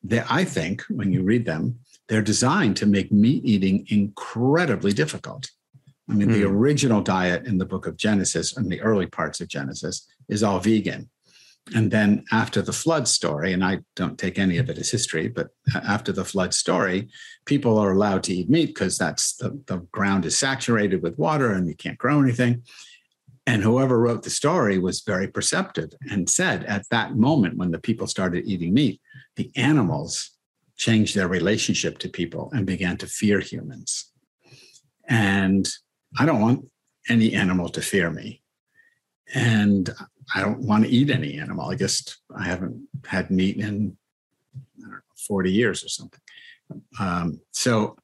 that 0.03 0.27
I 0.31 0.45
think 0.45 0.83
when 0.89 1.13
you 1.13 1.23
read 1.23 1.45
them, 1.45 1.79
they're 2.09 2.23
designed 2.23 2.77
to 2.79 2.87
make 2.87 3.13
meat 3.13 3.45
eating 3.45 3.87
incredibly 3.89 4.93
difficult. 4.93 5.51
I 6.09 6.15
mean, 6.15 6.29
mm. 6.29 6.33
the 6.35 6.49
hmm. 6.49 6.55
original 6.55 7.01
diet 7.01 7.47
in 7.47 7.57
the 7.57 7.65
book 7.65 7.87
of 7.87 7.97
Genesis 7.97 8.57
and 8.57 8.71
the 8.71 8.81
early 8.83 9.07
parts 9.07 9.41
of 9.41 9.49
Genesis 9.49 10.07
is 10.29 10.43
all 10.43 10.61
vegan. 10.61 11.09
And 11.73 11.91
then 11.91 12.25
after 12.31 12.61
the 12.61 12.75
flood 12.75 13.09
story, 13.09 13.55
and 13.55 13.65
I 13.65 13.79
don't 13.97 14.19
take 14.19 14.39
any 14.39 14.59
of 14.59 14.69
it 14.69 14.77
as 14.77 14.91
history, 14.91 15.29
but 15.29 15.49
after 15.75 16.13
the 16.13 16.25
flood 16.25 16.53
story, 16.53 17.09
people 17.47 17.79
are 17.79 17.93
allowed 17.93 18.23
to 18.25 18.35
eat 18.35 18.51
meat 18.51 18.67
because 18.67 18.99
that's 18.99 19.37
the, 19.37 19.59
the 19.67 19.79
ground 19.91 20.27
is 20.27 20.37
saturated 20.37 21.03
with 21.03 21.19
water 21.19 21.53
and 21.53 21.67
you 21.67 21.75
can't 21.75 21.97
grow 21.97 22.21
anything. 22.21 22.63
And 23.47 23.63
whoever 23.63 23.99
wrote 23.99 24.23
the 24.23 24.31
story 24.31 24.79
was 24.79 25.03
very 25.03 25.27
perceptive 25.27 25.91
and 26.11 26.29
said 26.29 26.65
at 26.65 26.89
that 26.91 27.17
moment 27.17 27.57
when 27.57 27.71
the 27.71 27.79
people 27.79 28.07
started 28.07 28.47
eating 28.47 28.75
meat, 28.75 29.01
the 29.37 29.51
animals 29.57 30.31
changed 30.77 31.15
their 31.15 31.29
relationship 31.29 31.99
to 31.99 32.09
people 32.09 32.51
and 32.53 32.67
began 32.67 32.97
to 32.99 33.07
fear 33.07 33.41
humans. 33.41 34.11
And 35.09 35.69
I 36.19 36.27
don't 36.27 36.41
want 36.41 36.69
any 37.09 37.35
animal 37.35 37.69
to 37.71 37.81
fear 37.81 38.11
me. 38.11 38.43
And 39.35 39.91
I 40.35 40.41
don't 40.41 40.61
want 40.61 40.85
to 40.85 40.91
eat 40.91 41.11
any 41.11 41.39
animal. 41.39 41.71
I 41.71 41.75
just, 41.75 42.19
I 42.37 42.45
haven't 42.45 42.87
had 43.07 43.31
meat 43.31 43.57
in 43.57 43.97
know, 44.77 44.99
40 45.27 45.51
years 45.51 45.85
or 45.85 45.89
something. 45.89 46.21
Um, 47.01 47.41
so 47.51 47.97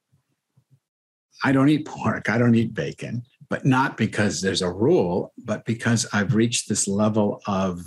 I 1.43 1.51
don't 1.51 1.69
eat 1.69 1.87
pork. 1.87 2.29
I 2.29 2.37
don't 2.37 2.55
eat 2.55 2.73
bacon 2.73 3.23
but 3.51 3.65
not 3.65 3.97
because 3.97 4.39
there's 4.39 4.61
a 4.61 4.71
rule, 4.71 5.33
but 5.43 5.65
because 5.65 6.07
I've 6.13 6.35
reached 6.35 6.69
this 6.69 6.87
level 6.87 7.41
of 7.47 7.81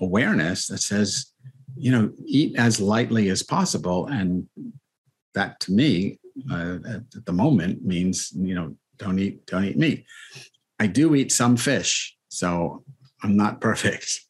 awareness 0.00 0.68
that 0.68 0.78
says, 0.78 1.32
you 1.76 1.90
know, 1.90 2.12
eat 2.24 2.56
as 2.56 2.80
lightly 2.80 3.28
as 3.28 3.42
possible. 3.42 4.06
And 4.06 4.46
that 5.34 5.58
to 5.62 5.72
me, 5.72 6.20
uh, 6.48 6.78
at 6.88 7.26
the 7.26 7.32
moment 7.32 7.84
means, 7.84 8.30
you 8.36 8.54
know, 8.54 8.76
don't 8.98 9.18
eat, 9.18 9.44
don't 9.46 9.64
eat 9.64 9.76
meat. 9.76 10.04
I 10.78 10.86
do 10.86 11.16
eat 11.16 11.32
some 11.32 11.56
fish, 11.56 12.16
so 12.28 12.84
I'm 13.22 13.36
not 13.36 13.60
perfect, 13.60 14.20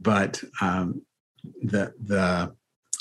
but 0.00 0.42
um, 0.60 1.02
the 1.62 1.92
the 2.02 2.54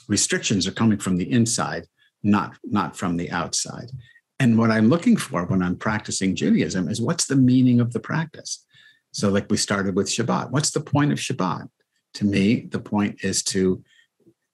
restrictions 0.07 0.67
are 0.67 0.71
coming 0.71 0.97
from 0.97 1.17
the 1.17 1.31
inside, 1.31 1.87
not 2.23 2.57
not 2.63 2.97
from 2.97 3.17
the 3.17 3.31
outside. 3.31 3.91
And 4.39 4.57
what 4.57 4.71
I'm 4.71 4.87
looking 4.87 5.17
for 5.17 5.45
when 5.45 5.61
I'm 5.61 5.75
practicing 5.75 6.35
Judaism 6.35 6.87
is 6.87 7.01
what's 7.01 7.27
the 7.27 7.35
meaning 7.35 7.81
of 7.81 7.91
the 7.91 7.99
practice? 7.99 8.65
So, 9.11 9.29
like 9.29 9.49
we 9.49 9.57
started 9.57 9.95
with 9.95 10.07
Shabbat, 10.07 10.51
what's 10.51 10.71
the 10.71 10.81
point 10.81 11.11
of 11.11 11.17
Shabbat? 11.17 11.67
To 12.15 12.25
me, 12.25 12.61
the 12.61 12.79
point 12.79 13.23
is 13.23 13.43
to 13.43 13.83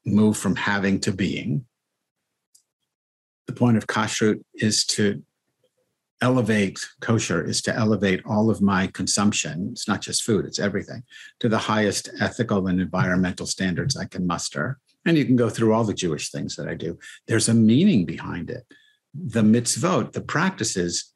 move 0.05 0.37
from 0.37 0.55
having 0.55 0.99
to 1.01 1.11
being. 1.11 1.65
The 3.47 3.53
point 3.53 3.77
of 3.77 3.87
kashrut 3.87 4.43
is 4.55 4.85
to 4.87 5.23
elevate 6.21 6.79
kosher 7.01 7.43
is 7.43 7.61
to 7.61 7.75
elevate 7.75 8.21
all 8.25 8.49
of 8.49 8.61
my 8.61 8.87
consumption 8.87 9.69
it's 9.71 9.87
not 9.87 10.01
just 10.01 10.23
food 10.23 10.45
it's 10.45 10.59
everything 10.59 11.03
to 11.39 11.49
the 11.49 11.57
highest 11.57 12.09
ethical 12.21 12.67
and 12.67 12.79
environmental 12.79 13.45
standards 13.45 13.97
i 13.97 14.05
can 14.05 14.25
muster 14.25 14.79
and 15.05 15.17
you 15.17 15.25
can 15.25 15.35
go 15.35 15.49
through 15.49 15.73
all 15.73 15.83
the 15.83 15.93
jewish 15.93 16.31
things 16.31 16.55
that 16.55 16.67
i 16.67 16.73
do 16.73 16.97
there's 17.27 17.49
a 17.49 17.53
meaning 17.53 18.05
behind 18.05 18.49
it 18.49 18.65
the 19.15 19.41
mitzvot, 19.41 20.11
the 20.11 20.21
practices, 20.21 21.13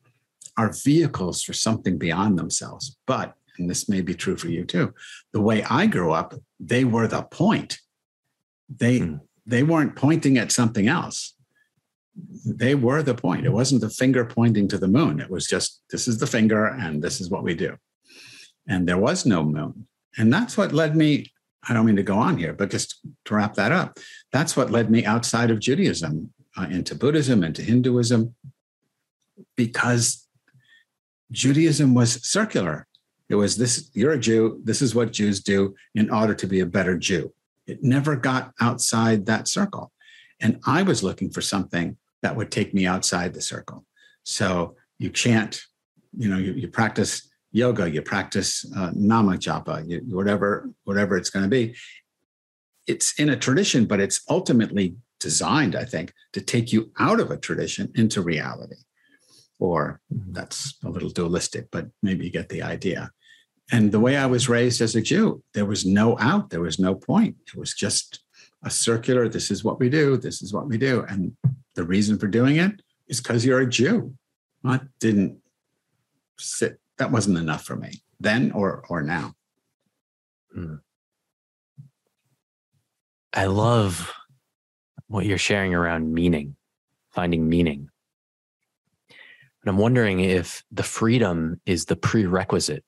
are 0.57 0.73
vehicles 0.83 1.41
for 1.43 1.53
something 1.53 1.97
beyond 1.97 2.37
themselves. 2.37 2.97
But, 3.05 3.35
and 3.57 3.69
this 3.69 3.89
may 3.89 4.01
be 4.01 4.13
true 4.13 4.37
for 4.37 4.47
you 4.47 4.65
too, 4.65 4.93
the 5.33 5.41
way 5.41 5.63
I 5.63 5.85
grew 5.85 6.11
up, 6.11 6.33
they 6.59 6.83
were 6.85 7.07
the 7.07 7.23
point. 7.23 7.79
They 8.69 8.99
mm. 8.99 9.21
they 9.45 9.63
weren't 9.63 9.95
pointing 9.95 10.37
at 10.37 10.51
something 10.51 10.87
else. 10.87 11.33
They 12.45 12.75
were 12.75 13.03
the 13.03 13.15
point. 13.15 13.45
It 13.45 13.51
wasn't 13.51 13.81
the 13.81 13.89
finger 13.89 14.25
pointing 14.25 14.67
to 14.69 14.77
the 14.77 14.87
moon. 14.87 15.19
It 15.19 15.29
was 15.29 15.47
just 15.47 15.81
this 15.89 16.07
is 16.07 16.17
the 16.17 16.27
finger 16.27 16.65
and 16.65 17.01
this 17.01 17.21
is 17.21 17.29
what 17.29 17.43
we 17.43 17.55
do. 17.55 17.77
And 18.67 18.87
there 18.87 18.97
was 18.97 19.25
no 19.25 19.43
moon. 19.43 19.87
And 20.17 20.31
that's 20.31 20.57
what 20.57 20.73
led 20.73 20.95
me 20.95 21.31
I 21.67 21.73
don't 21.73 21.85
mean 21.85 21.97
to 21.97 22.03
go 22.03 22.17
on 22.17 22.37
here, 22.37 22.53
but 22.53 22.71
just 22.71 22.99
to 23.25 23.35
wrap 23.35 23.55
that 23.55 23.71
up, 23.71 23.99
that's 24.31 24.55
what 24.55 24.71
led 24.71 24.89
me 24.89 25.05
outside 25.05 25.51
of 25.51 25.59
Judaism 25.59 26.31
uh, 26.57 26.67
into 26.69 26.95
Buddhism, 26.95 27.43
into 27.43 27.61
Hinduism, 27.61 28.33
because 29.55 30.27
Judaism 31.31 31.93
was 31.93 32.25
circular. 32.25 32.87
It 33.27 33.35
was 33.35 33.57
this 33.57 33.91
you're 33.93 34.13
a 34.13 34.19
Jew, 34.19 34.61
this 34.63 34.81
is 34.81 34.95
what 34.95 35.11
Jews 35.11 35.41
do 35.41 35.75
in 35.93 36.09
order 36.09 36.33
to 36.33 36.47
be 36.47 36.61
a 36.61 36.65
better 36.65 36.97
Jew. 36.97 37.33
It 37.67 37.83
never 37.83 38.15
got 38.15 38.53
outside 38.59 39.25
that 39.25 39.47
circle. 39.47 39.91
And 40.39 40.59
I 40.65 40.81
was 40.83 41.03
looking 41.03 41.29
for 41.29 41.41
something 41.41 41.97
that 42.21 42.35
would 42.35 42.51
take 42.51 42.73
me 42.73 42.85
outside 42.85 43.33
the 43.33 43.41
circle. 43.41 43.85
So 44.23 44.75
you 44.97 45.09
chant, 45.09 45.61
you 46.17 46.29
know, 46.29 46.37
you, 46.37 46.53
you 46.53 46.67
practice 46.67 47.29
yoga, 47.51 47.89
you 47.89 48.01
practice 48.01 48.65
uh, 48.75 48.91
nama 48.93 49.33
japa, 49.33 49.87
you, 49.87 50.01
whatever, 50.15 50.69
whatever 50.83 51.17
it's 51.17 51.29
going 51.29 51.43
to 51.43 51.49
be. 51.49 51.75
It's 52.87 53.19
in 53.19 53.29
a 53.29 53.37
tradition, 53.37 53.85
but 53.85 53.99
it's 53.99 54.21
ultimately 54.29 54.95
designed, 55.19 55.75
I 55.75 55.85
think, 55.85 56.13
to 56.33 56.41
take 56.41 56.73
you 56.73 56.91
out 56.99 57.19
of 57.19 57.31
a 57.31 57.37
tradition 57.37 57.91
into 57.95 58.21
reality. 58.21 58.77
Or 59.59 60.01
mm-hmm. 60.13 60.33
that's 60.33 60.75
a 60.83 60.89
little 60.89 61.09
dualistic, 61.09 61.69
but 61.71 61.87
maybe 62.01 62.25
you 62.25 62.31
get 62.31 62.49
the 62.49 62.63
idea. 62.63 63.11
And 63.71 63.91
the 63.91 63.99
way 63.99 64.17
I 64.17 64.25
was 64.25 64.49
raised 64.49 64.81
as 64.81 64.95
a 64.95 65.01
Jew, 65.01 65.43
there 65.53 65.65
was 65.65 65.85
no 65.85 66.17
out, 66.19 66.49
there 66.49 66.61
was 66.61 66.79
no 66.79 66.95
point. 66.95 67.35
It 67.47 67.55
was 67.55 67.73
just 67.73 68.21
a 68.63 68.69
circular, 68.69 69.29
this 69.29 69.51
is 69.51 69.63
what 69.63 69.79
we 69.79 69.89
do, 69.89 70.17
this 70.17 70.41
is 70.41 70.53
what 70.53 70.67
we 70.67 70.77
do. 70.77 71.05
And 71.07 71.33
the 71.75 71.83
reason 71.83 72.17
for 72.17 72.27
doing 72.27 72.57
it 72.57 72.81
is 73.07 73.21
because 73.21 73.45
you're 73.45 73.59
a 73.59 73.69
Jew. 73.69 74.15
That 74.63 74.81
didn't 74.99 75.39
sit, 76.37 76.79
that 76.97 77.11
wasn't 77.11 77.37
enough 77.37 77.63
for 77.63 77.75
me 77.75 78.01
then 78.19 78.51
or 78.51 78.83
or 78.89 79.01
now. 79.01 79.33
Hmm. 80.53 80.75
I 83.33 83.45
love 83.45 84.11
what 85.07 85.25
you're 85.25 85.37
sharing 85.37 85.73
around 85.73 86.13
meaning, 86.13 86.55
finding 87.11 87.47
meaning. 87.47 87.89
And 89.61 89.69
I'm 89.69 89.77
wondering 89.77 90.19
if 90.19 90.63
the 90.71 90.83
freedom 90.83 91.61
is 91.65 91.85
the 91.85 91.95
prerequisite 91.95 92.83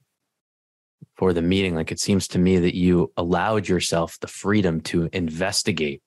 for 1.16 1.34
the 1.34 1.42
meeting. 1.42 1.76
Like 1.76 1.92
it 1.92 2.00
seems 2.00 2.28
to 2.30 2.40
me 2.40 2.58
that 2.58 2.76
you 2.76 3.12
allowed 3.18 3.68
yourself 3.68 4.20
the 4.20 4.28
freedom 4.28 4.82
to 4.82 5.10
investigate 5.14 6.02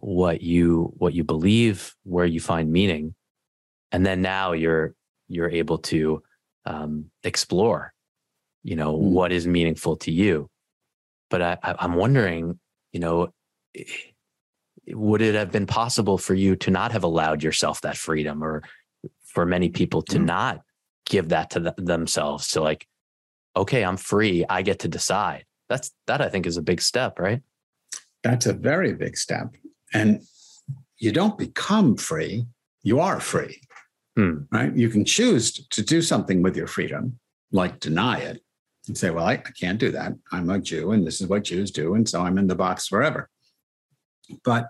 what 0.00 0.42
you 0.42 0.92
what 0.96 1.14
you 1.14 1.24
believe, 1.24 1.94
where 2.04 2.26
you 2.26 2.40
find 2.40 2.72
meaning, 2.72 3.14
and 3.92 4.04
then 4.04 4.22
now 4.22 4.52
you're 4.52 4.94
you're 5.28 5.50
able 5.50 5.78
to 5.78 6.22
um, 6.64 7.06
explore, 7.22 7.92
you 8.62 8.76
know, 8.76 8.94
mm. 8.94 9.00
what 9.00 9.32
is 9.32 9.46
meaningful 9.46 9.96
to 9.96 10.10
you. 10.10 10.48
But 11.30 11.42
I, 11.42 11.58
I'm 11.62 11.94
wondering, 11.94 12.58
you 12.92 13.00
know, 13.00 13.28
would 14.88 15.20
it 15.20 15.34
have 15.34 15.52
been 15.52 15.66
possible 15.66 16.18
for 16.18 16.34
you 16.34 16.56
to 16.56 16.70
not 16.70 16.92
have 16.92 17.04
allowed 17.04 17.42
yourself 17.42 17.80
that 17.82 17.96
freedom, 17.96 18.42
or 18.42 18.62
for 19.24 19.44
many 19.44 19.68
people 19.68 20.02
to 20.02 20.18
mm. 20.18 20.24
not 20.24 20.62
give 21.06 21.30
that 21.30 21.50
to 21.50 21.60
th- 21.60 21.74
themselves? 21.76 22.48
To 22.52 22.62
like, 22.62 22.86
okay, 23.56 23.84
I'm 23.84 23.96
free. 23.96 24.44
I 24.48 24.62
get 24.62 24.80
to 24.80 24.88
decide. 24.88 25.44
That's 25.68 25.92
that 26.06 26.20
I 26.20 26.28
think 26.28 26.46
is 26.46 26.56
a 26.56 26.62
big 26.62 26.80
step, 26.80 27.18
right? 27.18 27.42
That's 28.22 28.46
a 28.46 28.52
very 28.52 28.94
big 28.94 29.16
step. 29.16 29.54
And 29.92 30.22
you 30.98 31.12
don't 31.12 31.38
become 31.38 31.96
free, 31.96 32.46
you 32.82 33.00
are 33.00 33.20
free. 33.20 33.60
Hmm. 34.16 34.40
Right? 34.50 34.74
You 34.74 34.88
can 34.88 35.04
choose 35.04 35.52
to 35.52 35.82
do 35.82 36.02
something 36.02 36.42
with 36.42 36.56
your 36.56 36.66
freedom, 36.66 37.18
like 37.52 37.80
deny 37.80 38.18
it 38.18 38.42
and 38.88 38.98
say, 38.98 39.10
well, 39.10 39.24
I, 39.24 39.34
I 39.34 39.52
can't 39.58 39.78
do 39.78 39.92
that. 39.92 40.14
I'm 40.32 40.50
a 40.50 40.58
Jew 40.58 40.92
and 40.92 41.06
this 41.06 41.20
is 41.20 41.28
what 41.28 41.44
Jews 41.44 41.70
do. 41.70 41.94
And 41.94 42.08
so 42.08 42.22
I'm 42.22 42.38
in 42.38 42.48
the 42.48 42.54
box 42.54 42.88
forever. 42.88 43.28
But 44.44 44.68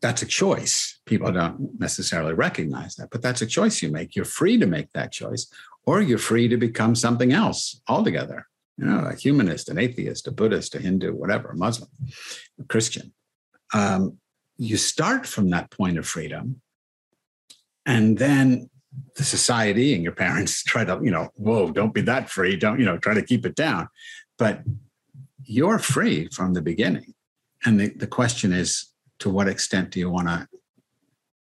that's 0.00 0.22
a 0.22 0.26
choice. 0.26 1.00
People 1.06 1.32
don't 1.32 1.78
necessarily 1.80 2.34
recognize 2.34 2.96
that, 2.96 3.10
but 3.10 3.22
that's 3.22 3.42
a 3.42 3.46
choice 3.46 3.82
you 3.82 3.90
make. 3.90 4.14
You're 4.14 4.24
free 4.24 4.58
to 4.58 4.66
make 4.66 4.92
that 4.92 5.12
choice, 5.12 5.50
or 5.86 6.00
you're 6.00 6.18
free 6.18 6.48
to 6.48 6.56
become 6.56 6.94
something 6.94 7.32
else 7.32 7.80
altogether. 7.88 8.46
You 8.76 8.86
know, 8.86 9.06
a 9.06 9.16
humanist, 9.16 9.68
an 9.68 9.78
atheist, 9.78 10.28
a 10.28 10.30
Buddhist, 10.30 10.76
a 10.76 10.78
Hindu, 10.78 11.14
whatever, 11.14 11.48
a 11.48 11.56
Muslim, 11.56 11.90
a 12.60 12.64
Christian 12.64 13.12
um, 13.74 14.18
you 14.56 14.76
start 14.76 15.26
from 15.26 15.50
that 15.50 15.70
point 15.70 15.98
of 15.98 16.06
freedom 16.06 16.60
and 17.86 18.18
then 18.18 18.68
the 19.16 19.24
society 19.24 19.94
and 19.94 20.02
your 20.02 20.12
parents 20.12 20.62
try 20.72 20.84
to 20.84 21.00
you 21.02 21.10
know 21.10 21.28
whoa 21.34 21.70
don't 21.70 21.94
be 21.94 22.00
that 22.02 22.30
free. 22.30 22.56
Don't 22.56 22.78
you 22.78 22.84
know 22.84 22.98
try 22.98 23.14
to 23.14 23.22
keep 23.22 23.44
it 23.44 23.54
down. 23.54 23.88
But 24.38 24.62
you're 25.44 25.78
free 25.78 26.28
from 26.28 26.54
the 26.54 26.62
beginning. 26.62 27.14
And 27.64 27.80
the, 27.80 27.88
the 27.88 28.06
question 28.06 28.52
is 28.52 28.92
to 29.18 29.30
what 29.30 29.48
extent 29.48 29.90
do 29.90 29.98
you 29.98 30.10
want 30.10 30.28
to 30.28 30.46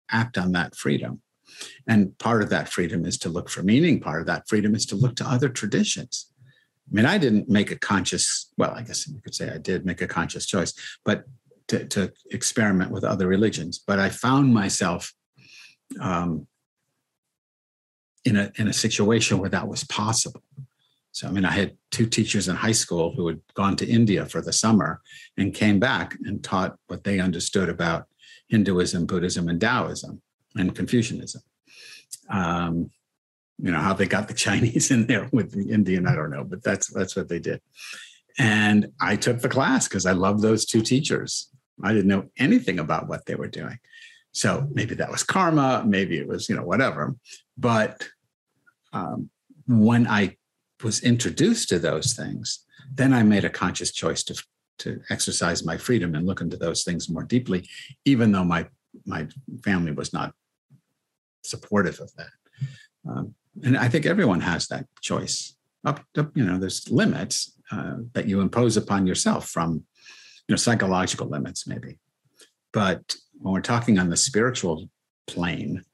act 0.09 0.37
on 0.37 0.53
that 0.53 0.75
freedom? 0.75 1.21
And 1.87 2.17
part 2.19 2.41
of 2.41 2.49
that 2.51 2.69
freedom 2.69 3.05
is 3.05 3.17
to 3.19 3.29
look 3.29 3.49
for 3.49 3.63
meaning. 3.63 3.99
Part 3.99 4.21
of 4.21 4.27
that 4.27 4.47
freedom 4.47 4.75
is 4.75 4.85
to 4.87 4.95
look 4.95 5.15
to 5.17 5.25
other 5.27 5.49
traditions. 5.49 6.31
I 6.89 6.95
mean 6.95 7.05
i 7.05 7.17
didn't 7.19 7.47
make 7.47 7.69
a 7.71 7.77
conscious 7.77 8.51
well 8.57 8.71
i 8.71 8.81
guess 8.81 9.07
you 9.07 9.21
could 9.21 9.35
say 9.35 9.51
i 9.51 9.59
did 9.59 9.85
make 9.85 10.01
a 10.01 10.07
conscious 10.07 10.47
choice 10.47 10.73
but 11.05 11.25
to, 11.69 11.85
to 11.85 12.11
experiment 12.31 12.91
with 12.91 13.03
other 13.03 13.27
religions. 13.27 13.79
But 13.79 13.99
I 13.99 14.09
found 14.09 14.53
myself 14.53 15.13
um, 15.99 16.47
in 18.25 18.35
a 18.35 18.51
in 18.57 18.67
a 18.67 18.73
situation 18.73 19.39
where 19.39 19.49
that 19.49 19.67
was 19.67 19.83
possible. 19.85 20.43
So 21.11 21.27
I 21.27 21.31
mean, 21.31 21.45
I 21.45 21.51
had 21.51 21.75
two 21.91 22.05
teachers 22.05 22.47
in 22.47 22.55
high 22.55 22.73
school 22.73 23.13
who 23.15 23.27
had 23.27 23.39
gone 23.55 23.75
to 23.77 23.87
India 23.87 24.25
for 24.25 24.41
the 24.41 24.53
summer 24.53 25.01
and 25.37 25.53
came 25.53 25.79
back 25.79 26.15
and 26.25 26.43
taught 26.43 26.77
what 26.87 27.03
they 27.03 27.19
understood 27.19 27.69
about 27.69 28.05
Hinduism, 28.47 29.05
Buddhism, 29.05 29.47
and 29.49 29.59
Taoism 29.59 30.21
and 30.55 30.75
Confucianism. 30.75 31.41
Um, 32.29 32.91
you 33.57 33.71
know 33.71 33.79
how 33.79 33.93
they 33.93 34.05
got 34.05 34.27
the 34.27 34.33
Chinese 34.45 34.91
in 34.91 35.07
there 35.07 35.29
with 35.31 35.51
the 35.51 35.71
Indian, 35.71 36.07
I 36.07 36.15
don't 36.15 36.31
know, 36.31 36.43
but 36.43 36.63
that's 36.63 36.87
that's 36.87 37.15
what 37.15 37.29
they 37.29 37.39
did. 37.39 37.61
And 38.37 38.93
I 39.01 39.17
took 39.17 39.41
the 39.41 39.49
class 39.49 39.87
because 39.87 40.05
I 40.05 40.13
loved 40.13 40.41
those 40.41 40.65
two 40.65 40.81
teachers. 40.81 41.49
I 41.83 41.93
didn't 41.93 42.07
know 42.07 42.29
anything 42.37 42.79
about 42.79 43.07
what 43.07 43.25
they 43.25 43.35
were 43.35 43.47
doing. 43.47 43.79
So 44.31 44.67
maybe 44.71 44.95
that 44.95 45.11
was 45.11 45.23
karma, 45.23 45.83
maybe 45.85 46.17
it 46.17 46.27
was, 46.27 46.49
you 46.49 46.55
know, 46.55 46.63
whatever. 46.63 47.15
But 47.57 48.07
um, 48.93 49.29
when 49.67 50.07
I 50.07 50.37
was 50.83 51.03
introduced 51.03 51.69
to 51.69 51.79
those 51.79 52.13
things, 52.13 52.65
then 52.93 53.13
I 53.13 53.23
made 53.23 53.45
a 53.45 53.49
conscious 53.49 53.91
choice 53.91 54.23
to, 54.23 54.43
to 54.79 55.01
exercise 55.09 55.65
my 55.65 55.77
freedom 55.77 56.15
and 56.15 56.25
look 56.25 56.41
into 56.41 56.57
those 56.57 56.83
things 56.83 57.09
more 57.09 57.23
deeply, 57.23 57.67
even 58.05 58.31
though 58.31 58.43
my, 58.43 58.67
my 59.05 59.27
family 59.63 59.91
was 59.91 60.13
not 60.13 60.33
supportive 61.43 61.99
of 61.99 62.11
that. 62.15 62.29
Um, 63.09 63.35
and 63.63 63.77
I 63.77 63.89
think 63.89 64.05
everyone 64.05 64.41
has 64.41 64.67
that 64.67 64.85
choice. 65.01 65.55
Up, 65.85 66.03
you 66.35 66.43
know, 66.43 66.57
there's 66.57 66.89
limits 66.89 67.53
uh, 67.71 67.95
that 68.13 68.27
you 68.27 68.41
impose 68.41 68.77
upon 68.77 69.07
yourself 69.07 69.49
from 69.49 69.85
you 70.49 70.53
know 70.53 70.57
psychological 70.57 71.29
limits 71.29 71.65
maybe. 71.67 71.99
But 72.73 73.15
when 73.39 73.53
we're 73.53 73.61
talking 73.61 73.97
on 73.99 74.09
the 74.09 74.17
spiritual 74.17 74.89
plane 75.27 75.85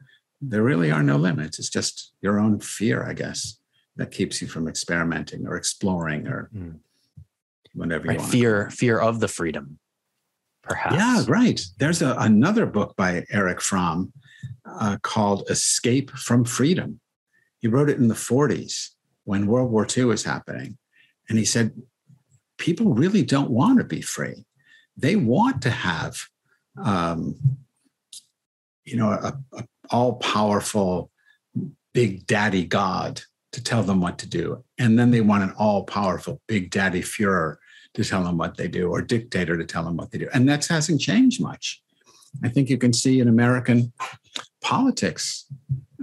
there 0.41 0.63
really 0.63 0.91
are 0.91 1.03
no 1.03 1.17
limits. 1.17 1.59
It's 1.59 1.69
just 1.69 2.13
your 2.21 2.39
own 2.39 2.59
fear 2.59 3.03
i 3.03 3.13
guess 3.13 3.57
that 3.97 4.11
keeps 4.11 4.41
you 4.41 4.47
from 4.47 4.67
experimenting 4.67 5.47
or 5.47 5.55
exploring 5.55 6.27
or 6.27 6.49
mm. 6.55 6.77
whatever 7.73 8.07
right. 8.07 8.21
fear 8.21 8.69
fear 8.71 8.99
of 8.99 9.19
the 9.19 9.27
freedom 9.27 9.79
perhaps. 10.61 10.95
Yeah 10.95 11.23
right. 11.27 11.61
There's 11.79 12.01
a, 12.01 12.15
another 12.19 12.65
book 12.65 12.95
by 12.95 13.25
Erich 13.29 13.61
Fromm 13.61 14.11
uh, 14.65 14.97
called 15.01 15.43
escape 15.49 16.11
from 16.11 16.43
freedom. 16.43 16.99
He 17.59 17.67
wrote 17.67 17.89
it 17.89 17.97
in 17.97 18.07
the 18.07 18.15
40s 18.15 18.89
when 19.23 19.47
world 19.47 19.71
war 19.71 19.87
ii 19.95 20.03
was 20.05 20.23
happening. 20.23 20.77
And 21.29 21.37
he 21.37 21.45
said 21.45 21.71
people 22.65 22.95
really 22.95 23.23
don't 23.23 23.51
want 23.51 23.77
to 23.77 23.83
be 23.83 24.01
free. 24.01 24.43
They 24.97 25.15
want 25.15 25.61
to 25.61 25.69
have, 25.69 26.17
um, 26.83 27.35
you 28.83 28.97
know, 28.97 29.11
a, 29.11 29.37
a 29.53 29.63
all 29.91 30.13
powerful 30.15 31.11
big 31.93 32.25
daddy 32.25 32.65
God 32.65 33.21
to 33.51 33.63
tell 33.63 33.83
them 33.83 34.01
what 34.01 34.17
to 34.17 34.27
do. 34.27 34.63
And 34.79 34.97
then 34.97 35.11
they 35.11 35.21
want 35.21 35.43
an 35.43 35.53
all 35.59 35.83
powerful 35.83 36.41
big 36.47 36.71
daddy 36.71 37.01
Fuhrer 37.01 37.57
to 37.93 38.03
tell 38.03 38.23
them 38.23 38.37
what 38.39 38.57
they 38.57 38.67
do 38.67 38.89
or 38.89 38.99
dictator 39.03 39.55
to 39.57 39.65
tell 39.65 39.83
them 39.83 39.95
what 39.95 40.09
they 40.09 40.17
do. 40.17 40.29
And 40.33 40.49
that 40.49 40.65
hasn't 40.65 41.01
changed 41.01 41.39
much. 41.39 41.83
I 42.43 42.49
think 42.49 42.71
you 42.71 42.79
can 42.79 42.93
see 42.93 43.19
in 43.19 43.27
American 43.27 43.93
politics 44.61 45.45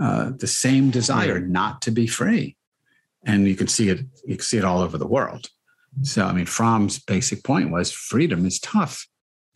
uh, 0.00 0.30
the 0.36 0.46
same 0.46 0.90
desire 0.90 1.40
not 1.40 1.82
to 1.82 1.90
be 1.90 2.06
free. 2.06 2.56
And 3.24 3.48
you 3.48 3.56
can 3.56 3.66
see 3.66 3.88
it, 3.88 4.06
you 4.24 4.36
can 4.36 4.44
see 4.44 4.58
it 4.58 4.64
all 4.64 4.80
over 4.80 4.96
the 4.96 5.12
world. 5.18 5.50
So, 6.00 6.24
I 6.24 6.32
mean, 6.32 6.46
Fromm's 6.46 6.98
basic 6.98 7.44
point 7.44 7.70
was 7.70 7.92
freedom 7.92 8.46
is 8.46 8.58
tough, 8.58 9.06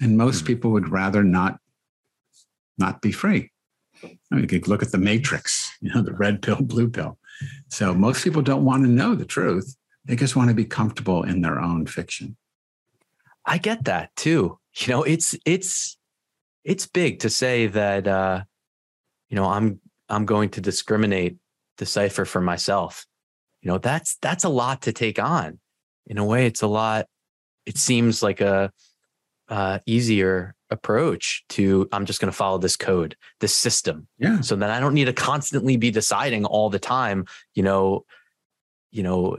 and 0.01 0.18
most 0.18 0.38
mm-hmm. 0.38 0.46
people 0.46 0.70
would 0.72 0.90
rather 0.90 1.25
not 1.25 1.59
not 2.79 3.01
be 3.01 3.11
free. 3.11 3.51
I 4.05 4.09
mean, 4.31 4.42
you 4.42 4.46
could 4.46 4.68
look 4.68 4.83
at 4.83 4.92
the 4.92 4.99
Matrix, 4.99 5.72
you 5.81 5.92
know, 5.94 6.03
the 6.03 6.12
red 6.12 6.42
pill, 6.42 6.61
blue 6.61 6.90
pill. 6.90 7.18
So 7.68 7.94
most 7.94 8.22
people 8.22 8.42
don't 8.42 8.64
want 8.64 8.85
to 8.85 8.90
know 8.90 9.14
the 9.14 9.25
truth; 9.25 9.77
they 10.05 10.16
just 10.16 10.37
want 10.37 10.49
to 10.49 10.55
be 10.55 10.64
comfortable 10.64 11.22
in 11.22 11.40
their 11.40 11.59
own 11.59 11.87
fiction. 11.87 12.37
I 13.44 13.59
get 13.59 13.85
that 13.85 14.14
too. 14.16 14.59
You 14.79 14.88
know, 14.88 15.03
it's 15.05 15.35
it's 15.46 15.96
it's 16.64 16.87
big 16.87 17.20
to 17.20 17.31
say 17.31 17.66
that 17.66 18.07
uh, 18.07 18.44
you 19.31 19.37
know 19.37 19.46
I'm 19.46 19.81
I'm 20.11 20.27
going 20.27 20.51
to 20.51 20.61
discriminate, 20.61 21.38
decipher 21.79 22.27
for 22.27 22.42
myself. 22.42 23.07
You 23.62 23.70
know, 23.70 23.79
that's 23.79 24.18
that's 24.20 24.44
a 24.44 24.51
lot 24.51 24.83
to 24.83 24.92
take 24.92 25.18
on 25.18 25.59
in 26.06 26.18
a 26.18 26.24
way, 26.24 26.46
it's 26.46 26.62
a 26.62 26.66
lot. 26.66 27.06
It 27.66 27.78
seems 27.78 28.22
like 28.22 28.40
a 28.40 28.70
uh, 29.48 29.78
easier 29.86 30.54
approach 30.70 31.44
to 31.48 31.88
I'm 31.92 32.06
just 32.06 32.20
going 32.20 32.30
to 32.30 32.36
follow 32.36 32.58
this 32.58 32.76
code, 32.76 33.16
this 33.40 33.54
system. 33.54 34.08
Yeah. 34.18 34.40
So 34.40 34.56
that 34.56 34.70
I 34.70 34.80
don't 34.80 34.94
need 34.94 35.04
to 35.06 35.12
constantly 35.12 35.76
be 35.76 35.90
deciding 35.90 36.44
all 36.44 36.70
the 36.70 36.78
time. 36.78 37.26
You 37.54 37.62
know, 37.62 38.04
you 38.90 39.02
know, 39.02 39.36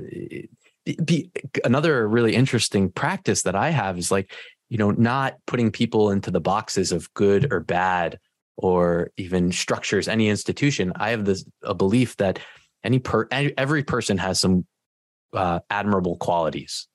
be, 1.04 1.32
another 1.64 2.08
really 2.08 2.36
interesting 2.36 2.92
practice 2.92 3.44
that 3.44 3.56
I 3.56 3.70
have 3.70 3.98
is 3.98 4.12
like, 4.12 4.32
you 4.70 4.78
know, 4.78 4.92
not 4.92 5.36
putting 5.46 5.72
people 5.72 6.12
into 6.12 6.32
the 6.32 6.42
boxes 6.42 6.92
of 6.92 7.14
good 7.14 7.52
or 7.52 7.60
bad 7.60 8.20
or 8.58 9.12
even 9.18 9.52
structures 9.52 10.08
any 10.08 10.30
institution. 10.30 10.92
I 10.96 11.12
have 11.12 11.26
this 11.26 11.46
a 11.64 11.74
belief 11.74 12.18
that 12.18 12.40
any 12.84 13.00
per 13.00 13.28
every 13.32 13.84
person 13.84 14.18
has 14.18 14.40
some 14.40 14.66
uh, 15.34 15.60
admirable 15.70 16.18
qualities, 16.18 16.88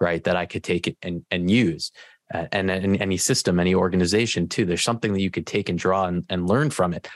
right? 0.00 0.22
That 0.24 0.36
I 0.36 0.46
could 0.46 0.64
take 0.64 0.86
it 0.86 0.96
and 1.02 1.24
and 1.30 1.50
use. 1.50 1.90
and, 2.30 2.70
and 2.70 3.00
any 3.00 3.16
system, 3.16 3.58
any 3.58 3.74
organization 3.74 4.48
too. 4.48 4.66
There's 4.66 4.82
something 4.82 5.14
that 5.14 5.22
you 5.22 5.30
could 5.30 5.46
take 5.46 5.70
and 5.70 5.78
draw 5.78 6.04
and, 6.04 6.24
and 6.28 6.46
learn 6.46 6.68
from 6.68 6.92
it. 6.92 7.08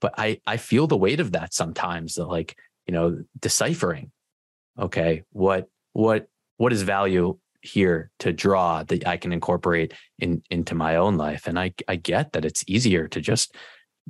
But 0.00 0.14
I 0.16 0.40
I 0.46 0.56
feel 0.56 0.86
the 0.86 0.96
weight 0.96 1.20
of 1.20 1.32
that 1.32 1.52
sometimes. 1.52 2.14
That 2.14 2.26
like 2.26 2.56
you 2.86 2.94
know 2.94 3.22
deciphering, 3.38 4.10
okay, 4.78 5.24
what 5.32 5.68
what 5.92 6.28
what 6.56 6.72
is 6.72 6.82
value 6.82 7.38
here 7.62 8.10
to 8.20 8.32
draw 8.32 8.82
that 8.84 9.06
I 9.06 9.16
can 9.16 9.32
incorporate 9.32 9.92
in 10.18 10.42
into 10.50 10.74
my 10.74 10.96
own 10.96 11.16
life. 11.16 11.46
And 11.46 11.58
I 11.58 11.72
I 11.86 11.96
get 11.96 12.32
that 12.32 12.44
it's 12.44 12.64
easier 12.66 13.08
to 13.08 13.20
just, 13.20 13.54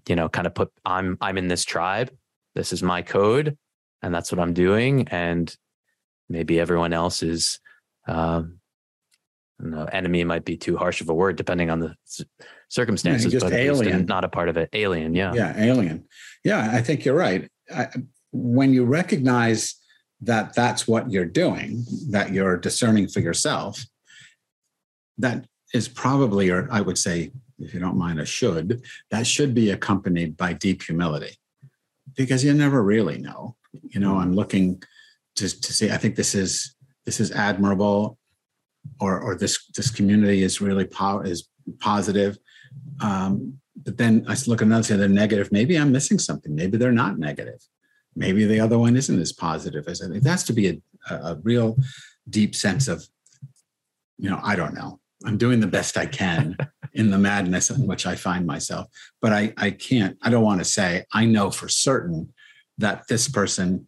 you 0.08 0.16
know, 0.16 0.28
kind 0.28 0.46
of 0.46 0.54
put 0.54 0.70
I'm 0.84 1.16
I'm 1.20 1.38
in 1.38 1.48
this 1.48 1.64
tribe. 1.64 2.10
This 2.54 2.72
is 2.72 2.82
my 2.82 3.02
code, 3.02 3.56
and 4.02 4.14
that's 4.14 4.32
what 4.32 4.40
I'm 4.40 4.52
doing. 4.52 5.08
And 5.08 5.54
maybe 6.28 6.60
everyone 6.60 6.92
else 6.92 7.22
is 7.22 7.60
um 8.06 8.58
no, 9.60 9.84
enemy 9.86 10.22
might 10.24 10.44
be 10.44 10.56
too 10.56 10.76
harsh 10.76 11.00
of 11.00 11.08
a 11.08 11.14
word 11.14 11.36
depending 11.36 11.68
on 11.68 11.80
the 11.80 11.94
circumstances, 12.68 13.32
yeah, 13.32 13.40
but 13.40 13.52
alien. 13.52 14.06
not 14.06 14.24
a 14.24 14.28
part 14.28 14.48
of 14.48 14.56
it. 14.56 14.68
Alien, 14.72 15.14
yeah. 15.14 15.32
Yeah, 15.34 15.54
alien. 15.56 16.04
Yeah, 16.44 16.70
I 16.72 16.80
think 16.80 17.04
you're 17.04 17.16
right. 17.16 17.50
I, 17.74 17.88
when 18.30 18.72
you 18.72 18.84
recognize 18.84 19.74
that 20.20 20.54
that's 20.54 20.86
what 20.86 21.10
you're 21.10 21.24
doing, 21.24 21.84
that 22.10 22.32
you're 22.32 22.56
discerning 22.56 23.08
for 23.08 23.20
yourself, 23.20 23.84
that 25.18 25.46
is 25.74 25.88
probably, 25.88 26.50
or 26.50 26.68
I 26.70 26.80
would 26.80 26.98
say, 26.98 27.32
if 27.58 27.74
you 27.74 27.80
don't 27.80 27.96
mind, 27.96 28.20
a 28.20 28.26
should, 28.26 28.82
that 29.10 29.26
should 29.26 29.54
be 29.54 29.70
accompanied 29.70 30.36
by 30.36 30.52
deep 30.52 30.82
humility 30.82 31.36
because 32.16 32.44
you 32.44 32.52
never 32.54 32.82
really 32.82 33.18
know. 33.18 33.56
You 33.82 34.00
know, 34.00 34.18
I'm 34.18 34.34
looking 34.34 34.82
to, 35.38 35.60
to 35.60 35.72
see, 35.72 35.90
I 35.90 35.96
think 35.96 36.16
this 36.16 36.34
is 36.34 36.74
this 37.04 37.20
is 37.20 37.32
admirable 37.32 38.18
or 39.00 39.20
or 39.20 39.34
this 39.34 39.66
this 39.76 39.90
community 39.90 40.42
is 40.42 40.60
really 40.60 40.86
po- 40.86 41.20
is 41.20 41.48
positive. 41.80 42.38
Um, 43.00 43.58
but 43.84 43.96
then 43.96 44.24
I 44.28 44.36
look 44.46 44.60
at 44.60 44.66
another 44.66 44.82
say 44.82 44.96
they're 44.96 45.08
negative. 45.08 45.50
Maybe 45.52 45.76
I'm 45.76 45.92
missing 45.92 46.18
something. 46.18 46.54
Maybe 46.54 46.76
they're 46.76 46.92
not 46.92 47.18
negative 47.18 47.60
maybe 48.18 48.44
the 48.44 48.60
other 48.60 48.78
one 48.78 48.96
isn't 48.96 49.20
as 49.20 49.32
positive 49.32 49.86
as 49.86 50.02
I 50.02 50.08
think. 50.08 50.24
That's 50.24 50.42
to 50.44 50.52
be 50.52 50.68
a, 50.68 51.14
a 51.14 51.36
real 51.42 51.78
deep 52.28 52.54
sense 52.54 52.88
of, 52.88 53.06
you 54.18 54.28
know, 54.28 54.40
I 54.42 54.56
don't 54.56 54.74
know. 54.74 55.00
I'm 55.24 55.38
doing 55.38 55.60
the 55.60 55.66
best 55.66 55.96
I 55.96 56.06
can 56.06 56.56
in 56.92 57.10
the 57.10 57.18
madness 57.18 57.70
in 57.70 57.86
which 57.86 58.06
I 58.06 58.16
find 58.16 58.44
myself. 58.46 58.88
But 59.22 59.32
I, 59.32 59.54
I 59.56 59.70
can't, 59.70 60.18
I 60.22 60.30
don't 60.30 60.44
want 60.44 60.60
to 60.60 60.64
say, 60.64 61.04
I 61.12 61.24
know 61.24 61.50
for 61.50 61.68
certain 61.68 62.32
that 62.78 63.06
this 63.08 63.28
person 63.28 63.86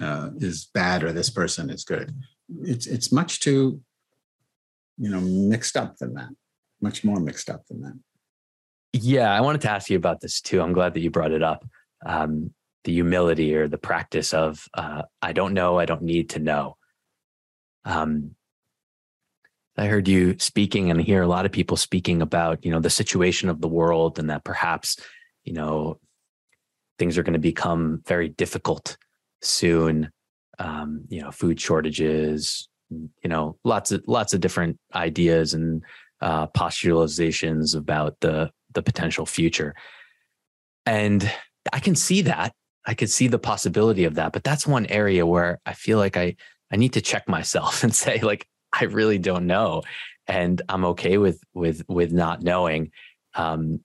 uh, 0.00 0.30
is 0.38 0.68
bad 0.74 1.02
or 1.02 1.12
this 1.12 1.30
person 1.30 1.70
is 1.70 1.84
good. 1.84 2.14
It's, 2.62 2.86
it's 2.86 3.12
much 3.12 3.40
too, 3.40 3.80
you 4.98 5.10
know, 5.10 5.20
mixed 5.20 5.76
up 5.76 5.96
than 5.98 6.14
that, 6.14 6.30
much 6.80 7.04
more 7.04 7.20
mixed 7.20 7.48
up 7.50 7.66
than 7.66 7.82
that. 7.82 7.98
Yeah, 8.92 9.32
I 9.32 9.40
wanted 9.40 9.60
to 9.62 9.70
ask 9.70 9.90
you 9.90 9.96
about 9.96 10.20
this 10.20 10.40
too. 10.40 10.60
I'm 10.60 10.72
glad 10.72 10.94
that 10.94 11.00
you 11.00 11.10
brought 11.10 11.32
it 11.32 11.42
up. 11.42 11.64
Um, 12.06 12.52
the 12.84 12.92
humility 12.92 13.54
or 13.54 13.66
the 13.66 13.78
practice 13.78 14.32
of 14.34 14.68
uh, 14.74 15.02
I 15.20 15.32
don't 15.32 15.54
know, 15.54 15.78
I 15.78 15.86
don't 15.86 16.02
need 16.02 16.30
to 16.30 16.38
know. 16.38 16.76
Um, 17.84 18.36
I 19.76 19.86
heard 19.86 20.06
you 20.06 20.36
speaking 20.38 20.90
and 20.90 21.00
hear 21.00 21.22
a 21.22 21.26
lot 21.26 21.46
of 21.46 21.52
people 21.52 21.76
speaking 21.76 22.22
about 22.22 22.64
you 22.64 22.70
know 22.70 22.80
the 22.80 22.90
situation 22.90 23.48
of 23.48 23.60
the 23.60 23.68
world 23.68 24.18
and 24.18 24.30
that 24.30 24.44
perhaps 24.44 24.96
you 25.42 25.52
know 25.52 25.98
things 26.98 27.18
are 27.18 27.24
going 27.24 27.32
to 27.32 27.40
become 27.40 28.02
very 28.06 28.28
difficult 28.28 28.96
soon. 29.44 30.10
Um, 30.58 31.04
you 31.08 31.20
know, 31.20 31.30
food 31.30 31.60
shortages. 31.60 32.68
You 32.90 33.28
know, 33.28 33.56
lots 33.64 33.92
of 33.92 34.04
lots 34.06 34.34
of 34.34 34.40
different 34.40 34.78
ideas 34.94 35.54
and 35.54 35.82
uh, 36.20 36.46
postulations 36.48 37.74
about 37.74 38.16
the 38.20 38.50
the 38.72 38.82
potential 38.82 39.26
future. 39.26 39.74
And 40.86 41.30
I 41.72 41.80
can 41.80 41.94
see 41.94 42.22
that 42.22 42.52
I 42.86 42.94
could 42.94 43.10
see 43.10 43.28
the 43.28 43.38
possibility 43.38 44.04
of 44.04 44.14
that. 44.16 44.32
But 44.32 44.44
that's 44.44 44.66
one 44.66 44.86
area 44.86 45.24
where 45.24 45.58
I 45.64 45.72
feel 45.72 45.98
like 45.98 46.16
I 46.16 46.36
I 46.70 46.76
need 46.76 46.92
to 46.94 47.00
check 47.00 47.28
myself 47.28 47.82
and 47.82 47.94
say 47.94 48.20
like 48.20 48.46
I 48.72 48.84
really 48.84 49.18
don't 49.18 49.46
know, 49.46 49.82
and 50.26 50.60
I'm 50.68 50.84
okay 50.86 51.18
with 51.18 51.40
with 51.54 51.82
with 51.88 52.12
not 52.12 52.42
knowing, 52.42 52.90
um, 53.34 53.80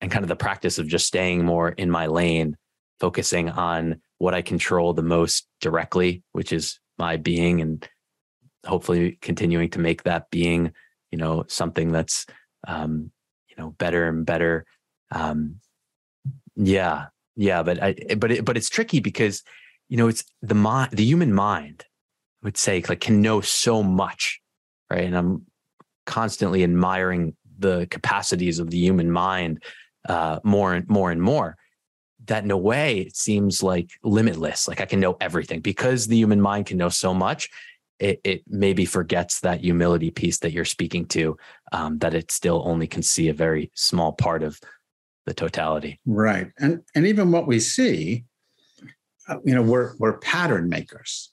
and 0.00 0.10
kind 0.10 0.24
of 0.24 0.28
the 0.28 0.36
practice 0.36 0.78
of 0.78 0.86
just 0.86 1.06
staying 1.06 1.44
more 1.44 1.70
in 1.70 1.90
my 1.90 2.06
lane, 2.06 2.56
focusing 3.00 3.50
on 3.50 4.00
what 4.20 4.34
I 4.34 4.42
control 4.42 4.92
the 4.92 5.02
most 5.02 5.48
directly, 5.62 6.22
which 6.32 6.52
is 6.52 6.78
my 6.98 7.16
being, 7.16 7.62
and 7.62 7.88
hopefully 8.66 9.18
continuing 9.22 9.70
to 9.70 9.78
make 9.78 10.02
that 10.02 10.30
being, 10.30 10.72
you 11.10 11.16
know, 11.16 11.44
something 11.48 11.90
that's 11.90 12.26
um, 12.68 13.10
you 13.48 13.56
know 13.56 13.70
better 13.78 14.06
and 14.08 14.26
better. 14.26 14.66
Um, 15.10 15.56
yeah, 16.54 17.06
yeah, 17.34 17.62
but 17.62 17.82
I 17.82 17.94
but 18.18 18.30
it, 18.30 18.44
but 18.44 18.58
it's 18.58 18.68
tricky 18.68 19.00
because 19.00 19.42
you 19.88 19.96
know 19.96 20.08
it's 20.08 20.22
the 20.42 20.54
mind, 20.54 20.92
the 20.92 21.04
human 21.04 21.32
mind. 21.32 21.86
I 22.42 22.46
would 22.46 22.58
say 22.58 22.84
like 22.88 23.00
can 23.00 23.22
know 23.22 23.40
so 23.40 23.82
much, 23.82 24.38
right? 24.90 25.04
And 25.04 25.16
I'm 25.16 25.46
constantly 26.04 26.62
admiring 26.62 27.36
the 27.58 27.86
capacities 27.90 28.58
of 28.58 28.68
the 28.68 28.78
human 28.78 29.10
mind 29.10 29.62
uh, 30.06 30.40
more 30.44 30.74
and 30.74 30.86
more 30.90 31.10
and 31.10 31.22
more. 31.22 31.56
That 32.30 32.44
in 32.44 32.50
a 32.52 32.56
way 32.56 33.00
it 33.00 33.16
seems 33.16 33.60
like 33.60 33.90
limitless. 34.04 34.68
Like 34.68 34.80
I 34.80 34.86
can 34.86 35.00
know 35.00 35.16
everything 35.20 35.60
because 35.60 36.06
the 36.06 36.16
human 36.16 36.40
mind 36.40 36.66
can 36.66 36.78
know 36.78 36.88
so 36.88 37.12
much. 37.12 37.48
It, 37.98 38.20
it 38.22 38.44
maybe 38.46 38.84
forgets 38.84 39.40
that 39.40 39.60
humility 39.60 40.12
piece 40.12 40.38
that 40.38 40.52
you're 40.52 40.64
speaking 40.64 41.06
to, 41.08 41.36
um, 41.72 41.98
that 41.98 42.14
it 42.14 42.30
still 42.30 42.62
only 42.64 42.86
can 42.86 43.02
see 43.02 43.28
a 43.28 43.34
very 43.34 43.72
small 43.74 44.12
part 44.12 44.44
of 44.44 44.60
the 45.26 45.34
totality. 45.34 45.98
Right. 46.06 46.52
And 46.58 46.82
and 46.94 47.04
even 47.04 47.32
what 47.32 47.48
we 47.48 47.58
see, 47.58 48.24
uh, 49.28 49.38
you 49.44 49.54
know, 49.54 49.62
we're 49.62 49.96
we're 49.98 50.18
pattern 50.18 50.68
makers, 50.68 51.32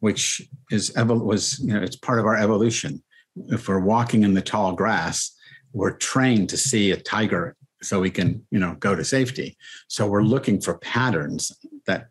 which 0.00 0.42
is 0.72 0.92
was 0.96 1.60
you 1.60 1.72
know 1.72 1.82
it's 1.82 1.96
part 1.96 2.18
of 2.18 2.26
our 2.26 2.36
evolution. 2.36 3.00
If 3.46 3.68
we're 3.68 3.78
walking 3.78 4.24
in 4.24 4.34
the 4.34 4.42
tall 4.42 4.72
grass, 4.72 5.34
we're 5.72 5.96
trained 5.96 6.48
to 6.48 6.56
see 6.56 6.90
a 6.90 6.96
tiger 6.96 7.56
so 7.82 8.00
we 8.00 8.10
can 8.10 8.46
you 8.50 8.58
know 8.58 8.74
go 8.78 8.94
to 8.94 9.04
safety. 9.04 9.56
So 9.88 10.06
we're 10.06 10.22
looking 10.22 10.60
for 10.60 10.78
patterns 10.78 11.52
that 11.86 12.08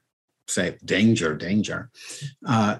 say 0.47 0.77
danger, 0.83 1.35
danger. 1.35 1.89
Uh, 2.47 2.77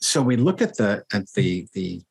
so 0.00 0.22
we 0.22 0.36
look 0.36 0.62
at 0.62 0.76
the 0.76 1.04
at 1.12 1.30
the 1.34 1.66
the 1.72 2.02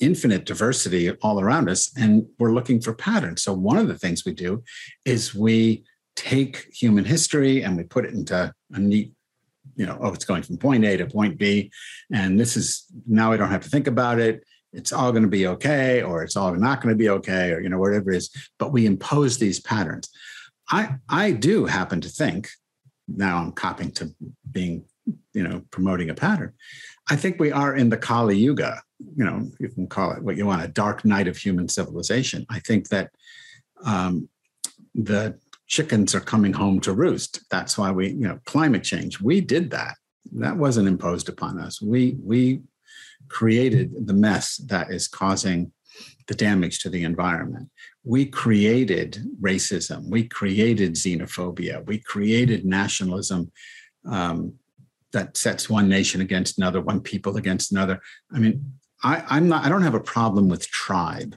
infinite 0.00 0.44
diversity 0.44 1.10
all 1.22 1.40
around 1.40 1.68
us 1.68 1.90
and 1.96 2.26
we're 2.38 2.52
looking 2.52 2.80
for 2.80 2.94
patterns 2.94 3.42
so 3.42 3.52
one 3.52 3.76
of 3.76 3.88
the 3.88 3.98
things 3.98 4.24
we 4.24 4.32
do 4.32 4.62
is 5.04 5.34
we 5.34 5.82
take 6.14 6.66
human 6.72 7.04
history 7.04 7.62
and 7.62 7.76
we 7.76 7.82
put 7.82 8.04
it 8.04 8.14
into 8.14 8.52
a 8.72 8.78
neat 8.78 9.12
you 9.74 9.84
know 9.84 9.98
oh 10.00 10.12
it's 10.12 10.24
going 10.24 10.42
from 10.42 10.56
point 10.56 10.84
a 10.84 10.96
to 10.96 11.06
point 11.06 11.36
b 11.36 11.70
and 12.12 12.38
this 12.38 12.56
is 12.56 12.84
now 13.08 13.32
i 13.32 13.36
don't 13.36 13.50
have 13.50 13.62
to 13.62 13.70
think 13.70 13.88
about 13.88 14.20
it 14.20 14.44
it's 14.72 14.92
all 14.92 15.12
going 15.12 15.22
to 15.22 15.28
be 15.28 15.46
okay 15.46 16.02
or 16.02 16.22
it's 16.22 16.36
all 16.36 16.54
not 16.54 16.80
going 16.80 16.94
to 16.94 16.98
be 16.98 17.08
okay 17.08 17.52
or 17.52 17.60
you 17.60 17.68
know 17.68 17.78
whatever 17.78 18.10
it 18.10 18.16
is 18.16 18.30
but 18.58 18.72
we 18.72 18.86
impose 18.86 19.38
these 19.38 19.60
patterns 19.60 20.10
i 20.70 20.94
i 21.08 21.30
do 21.30 21.64
happen 21.64 22.00
to 22.00 22.08
think 22.08 22.48
now 23.06 23.38
i'm 23.38 23.52
copying 23.52 23.90
to 23.90 24.14
being 24.50 24.84
you 25.32 25.42
know 25.42 25.62
promoting 25.70 26.10
a 26.10 26.14
pattern 26.14 26.52
i 27.10 27.16
think 27.16 27.38
we 27.38 27.50
are 27.50 27.74
in 27.74 27.88
the 27.88 27.96
kali 27.96 28.36
yuga 28.36 28.82
you 29.16 29.24
know, 29.24 29.50
you 29.58 29.68
can 29.68 29.86
call 29.86 30.12
it 30.12 30.22
what 30.22 30.36
you 30.36 30.46
want, 30.46 30.64
a 30.64 30.68
dark 30.68 31.04
night 31.04 31.28
of 31.28 31.36
human 31.36 31.68
civilization. 31.68 32.46
I 32.50 32.60
think 32.60 32.88
that 32.88 33.10
um, 33.84 34.28
the 34.94 35.38
chickens 35.66 36.14
are 36.14 36.20
coming 36.20 36.52
home 36.52 36.80
to 36.80 36.92
roost. 36.92 37.48
That's 37.50 37.78
why 37.78 37.90
we, 37.90 38.08
you 38.08 38.26
know, 38.26 38.40
climate 38.44 38.82
change. 38.82 39.20
We 39.20 39.40
did 39.40 39.70
that. 39.70 39.94
That 40.32 40.56
wasn't 40.56 40.88
imposed 40.88 41.28
upon 41.28 41.58
us. 41.58 41.80
We 41.80 42.16
we 42.22 42.62
created 43.28 44.06
the 44.06 44.14
mess 44.14 44.56
that 44.68 44.90
is 44.90 45.08
causing 45.08 45.72
the 46.26 46.34
damage 46.34 46.80
to 46.80 46.90
the 46.90 47.04
environment. 47.04 47.70
We 48.04 48.26
created 48.26 49.24
racism. 49.40 50.08
We 50.10 50.28
created 50.28 50.94
xenophobia. 50.94 51.84
We 51.86 51.98
created 51.98 52.64
nationalism 52.64 53.50
um, 54.04 54.54
that 55.12 55.36
sets 55.36 55.70
one 55.70 55.88
nation 55.88 56.20
against 56.20 56.58
another, 56.58 56.80
one 56.80 57.00
people 57.00 57.36
against 57.36 57.72
another. 57.72 58.00
I 58.32 58.38
mean, 58.38 58.72
I, 59.02 59.24
I'm 59.28 59.48
not, 59.48 59.64
I 59.64 59.68
don't 59.68 59.82
have 59.82 59.94
a 59.94 60.00
problem 60.00 60.48
with 60.48 60.68
tribe. 60.68 61.36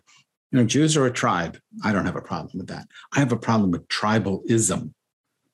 You 0.51 0.59
know, 0.59 0.65
Jews 0.65 0.97
are 0.97 1.05
a 1.05 1.11
tribe. 1.11 1.57
I 1.83 1.93
don't 1.93 2.05
have 2.05 2.17
a 2.17 2.21
problem 2.21 2.57
with 2.57 2.67
that. 2.67 2.87
I 3.13 3.19
have 3.19 3.31
a 3.31 3.37
problem 3.37 3.71
with 3.71 3.87
tribalism. 3.87 4.93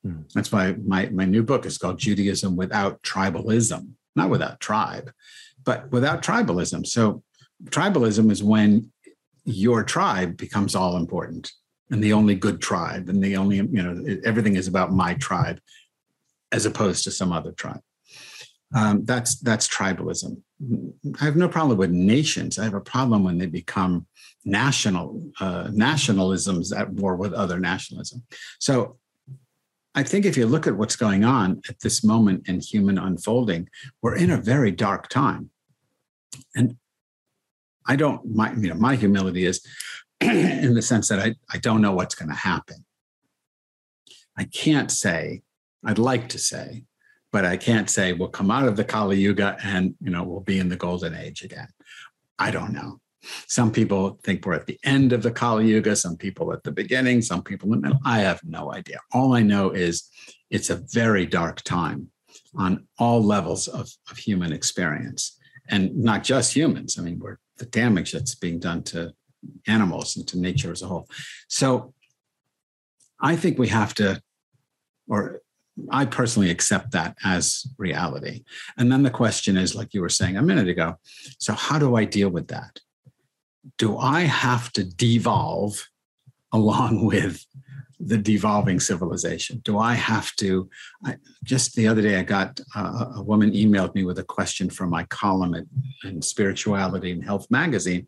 Hmm. 0.03 0.21
That's 0.33 0.51
why 0.51 0.75
my, 0.83 1.07
my 1.09 1.25
new 1.25 1.43
book 1.43 1.65
is 1.65 1.77
called 1.77 1.99
Judaism 1.99 2.55
Without 2.55 3.03
Tribalism, 3.03 3.89
not 4.15 4.29
without 4.31 4.59
tribe, 4.59 5.11
but 5.67 5.91
without 5.91 6.23
tribalism. 6.23 6.87
So, 6.87 7.21
tribalism 7.65 8.31
is 8.31 8.41
when 8.41 8.89
your 9.43 9.83
tribe 9.83 10.37
becomes 10.37 10.75
all 10.75 10.95
important 10.95 11.51
and 11.91 12.01
the 12.01 12.13
only 12.13 12.35
good 12.35 12.61
tribe, 12.61 13.09
and 13.09 13.21
the 13.21 13.35
only, 13.35 13.57
you 13.57 13.83
know, 13.83 14.17
everything 14.23 14.55
is 14.55 14.67
about 14.67 14.93
my 14.93 15.13
tribe 15.15 15.59
as 16.53 16.65
opposed 16.65 17.03
to 17.03 17.11
some 17.11 17.33
other 17.33 17.51
tribe. 17.51 17.81
Um, 18.73 19.03
that's 19.03 19.39
that's 19.39 19.67
tribalism. 19.67 20.41
I 21.19 21.25
have 21.25 21.35
no 21.35 21.49
problem 21.49 21.77
with 21.77 21.91
nations. 21.91 22.57
I 22.57 22.63
have 22.63 22.73
a 22.73 22.89
problem 22.95 23.25
when 23.25 23.37
they 23.37 23.45
become 23.45 24.07
national 24.45 25.21
uh, 25.41 25.65
nationalisms 25.65 26.77
at 26.77 26.89
war 26.91 27.15
with 27.17 27.33
other 27.33 27.59
nationalism. 27.59 28.23
So 28.59 28.97
I 29.95 30.03
think 30.03 30.25
if 30.25 30.37
you 30.37 30.45
look 30.45 30.67
at 30.67 30.77
what's 30.77 30.95
going 30.95 31.23
on 31.25 31.61
at 31.67 31.79
this 31.81 32.03
moment 32.03 32.47
in 32.47 32.59
human 32.59 32.97
unfolding, 32.97 33.67
we're 34.01 34.15
in 34.15 34.31
a 34.31 34.37
very 34.37 34.71
dark 34.71 35.09
time. 35.09 35.49
And 36.55 36.77
I 37.85 37.95
don't, 37.95 38.35
my, 38.35 38.53
you 38.53 38.69
know, 38.69 38.75
my 38.75 38.95
humility 38.95 39.45
is 39.45 39.65
in 40.21 40.73
the 40.73 40.81
sense 40.81 41.07
that 41.07 41.19
I, 41.19 41.35
I 41.51 41.57
don't 41.57 41.81
know 41.81 41.93
what's 41.93 42.15
going 42.15 42.29
to 42.29 42.35
happen. 42.35 42.85
I 44.37 44.43
can't 44.43 44.91
say, 44.91 45.41
I'd 45.85 45.97
like 45.97 46.29
to 46.29 46.39
say, 46.39 46.83
but 47.31 47.45
I 47.45 47.57
can't 47.57 47.89
say 47.89 48.13
we'll 48.13 48.29
come 48.29 48.51
out 48.51 48.67
of 48.67 48.75
the 48.75 48.83
Kali 48.83 49.17
Yuga 49.17 49.57
and, 49.63 49.95
you 50.01 50.11
know, 50.11 50.23
we'll 50.23 50.41
be 50.41 50.59
in 50.59 50.69
the 50.69 50.75
golden 50.75 51.15
age 51.15 51.43
again. 51.43 51.67
I 52.39 52.51
don't 52.51 52.73
know. 52.73 52.99
Some 53.47 53.71
people 53.71 54.19
think 54.23 54.45
we're 54.45 54.53
at 54.53 54.67
the 54.67 54.79
end 54.83 55.11
of 55.11 55.23
the 55.23 55.31
Kali 55.31 55.67
Yuga, 55.67 55.95
some 55.95 56.17
people 56.17 56.53
at 56.53 56.63
the 56.63 56.71
beginning, 56.71 57.21
some 57.21 57.43
people 57.43 57.73
in 57.73 57.81
the 57.81 57.87
middle. 57.87 57.99
I 58.05 58.19
have 58.19 58.41
no 58.43 58.73
idea. 58.73 58.99
All 59.11 59.33
I 59.33 59.41
know 59.41 59.71
is 59.71 60.09
it's 60.49 60.69
a 60.69 60.83
very 60.91 61.25
dark 61.25 61.61
time 61.63 62.09
on 62.55 62.87
all 62.97 63.21
levels 63.21 63.67
of, 63.67 63.89
of 64.09 64.17
human 64.17 64.53
experience 64.53 65.36
and 65.69 65.95
not 65.97 66.23
just 66.23 66.55
humans. 66.55 66.97
I 66.97 67.01
mean, 67.01 67.19
we're 67.19 67.37
the 67.57 67.65
damage 67.65 68.11
that's 68.11 68.35
being 68.35 68.59
done 68.59 68.83
to 68.83 69.13
animals 69.67 70.15
and 70.15 70.27
to 70.27 70.39
nature 70.39 70.71
as 70.71 70.81
a 70.81 70.87
whole. 70.87 71.07
So 71.47 71.93
I 73.19 73.35
think 73.35 73.57
we 73.57 73.67
have 73.69 73.93
to, 73.95 74.21
or 75.07 75.41
I 75.89 76.05
personally 76.05 76.49
accept 76.49 76.91
that 76.91 77.17
as 77.23 77.65
reality. 77.77 78.43
And 78.77 78.91
then 78.91 79.03
the 79.03 79.09
question 79.09 79.57
is, 79.57 79.75
like 79.75 79.93
you 79.93 80.01
were 80.01 80.09
saying 80.09 80.37
a 80.37 80.41
minute 80.41 80.67
ago, 80.67 80.97
so 81.39 81.53
how 81.53 81.79
do 81.79 81.95
I 81.95 82.05
deal 82.05 82.29
with 82.29 82.47
that? 82.47 82.79
do 83.77 83.97
I 83.97 84.21
have 84.21 84.71
to 84.73 84.83
devolve 84.83 85.87
along 86.51 87.05
with 87.05 87.45
the 87.99 88.17
devolving 88.17 88.79
civilization? 88.79 89.59
Do 89.63 89.79
I 89.79 89.93
have 89.93 90.35
to? 90.37 90.69
I, 91.05 91.15
just 91.43 91.75
the 91.75 91.87
other 91.87 92.01
day, 92.01 92.19
I 92.19 92.23
got 92.23 92.59
uh, 92.75 93.05
a 93.15 93.23
woman 93.23 93.51
emailed 93.51 93.95
me 93.95 94.05
with 94.05 94.19
a 94.19 94.23
question 94.23 94.69
from 94.69 94.89
my 94.89 95.03
column 95.05 95.53
at, 95.53 95.65
in 96.03 96.21
Spirituality 96.21 97.11
and 97.11 97.23
Health 97.23 97.47
magazine, 97.49 98.07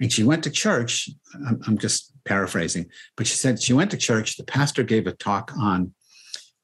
and 0.00 0.12
she 0.12 0.24
went 0.24 0.44
to 0.44 0.50
church. 0.50 1.08
I'm, 1.34 1.60
I'm, 1.66 1.78
just 1.78 2.12
paraphrasing, 2.24 2.86
but 3.16 3.26
she 3.26 3.36
said 3.36 3.62
she 3.62 3.72
went 3.72 3.90
to 3.92 3.96
church. 3.96 4.36
The 4.36 4.44
pastor 4.44 4.82
gave 4.82 5.06
a 5.06 5.12
talk 5.12 5.52
on 5.58 5.94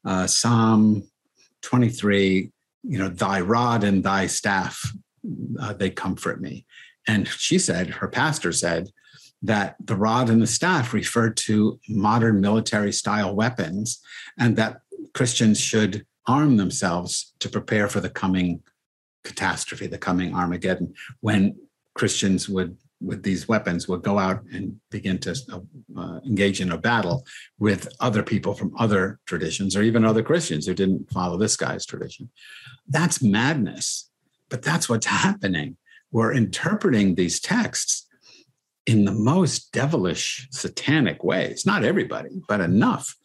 uh, 0.04 0.26
Psalm 0.26 1.08
23. 1.62 2.50
You 2.88 2.98
know, 2.98 3.08
thy 3.08 3.40
rod 3.40 3.82
and 3.82 4.04
thy 4.04 4.26
staff, 4.26 4.80
uh, 5.60 5.72
they 5.72 5.90
comfort 5.90 6.40
me. 6.40 6.66
And 7.08 7.26
she 7.28 7.58
said, 7.58 7.88
her 7.88 8.08
pastor 8.08 8.52
said, 8.52 8.90
that 9.43 9.76
the 9.84 9.97
rod 9.97 10.30
and 10.30 10.41
the 10.41 10.47
staff 10.47 10.93
referred 10.93 11.37
to 11.37 11.78
modern 11.89 12.41
military 12.41 12.93
style 12.93 13.34
weapons 13.34 14.01
and 14.39 14.57
that 14.57 14.80
Christians 15.14 15.61
should 15.61 16.07
arm 16.26 16.57
themselves 16.57 17.34
to 17.39 17.49
prepare 17.49 17.89
for 17.89 18.01
the 18.01 18.11
coming 18.11 18.62
catastrophe, 19.24 19.87
the 19.87 19.99
coming 19.99 20.34
Armageddon, 20.34 20.95
when 21.20 21.57
Christians 21.95 22.49
would, 22.49 22.76
with 23.01 23.22
these 23.22 23.49
weapons, 23.49 23.89
would 23.89 24.03
go 24.03 24.18
out 24.18 24.43
and 24.53 24.78
begin 24.91 25.18
to 25.18 25.34
uh, 25.97 26.20
engage 26.24 26.61
in 26.61 26.72
a 26.72 26.78
battle 26.78 27.24
with 27.59 27.89
other 28.01 28.22
people 28.22 28.55
from 28.55 28.74
other 28.78 29.18
traditions 29.26 29.76
or 29.76 29.82
even 29.82 30.05
other 30.05 30.22
Christians 30.22 30.66
who 30.66 30.74
didn't 30.74 31.11
follow 31.11 31.37
this 31.37 31.57
guy's 31.57 31.87
tradition. 31.87 32.30
That's 32.89 33.22
madness, 33.22 34.11
but 34.49 34.62
that's 34.62 34.89
what's 34.89 35.07
happening 35.24 35.76
We're 36.11 36.32
interpreting 36.32 37.14
these 37.14 37.41
texts 37.41 38.05
in 38.87 39.05
the 39.05 39.12
most 39.12 39.72
devilish, 39.72 40.49
satanic 40.51 41.24
ways. 41.24 41.66
Not 41.66 41.84
everybody, 41.84 42.41
but 42.49 42.61
enough 42.61 43.16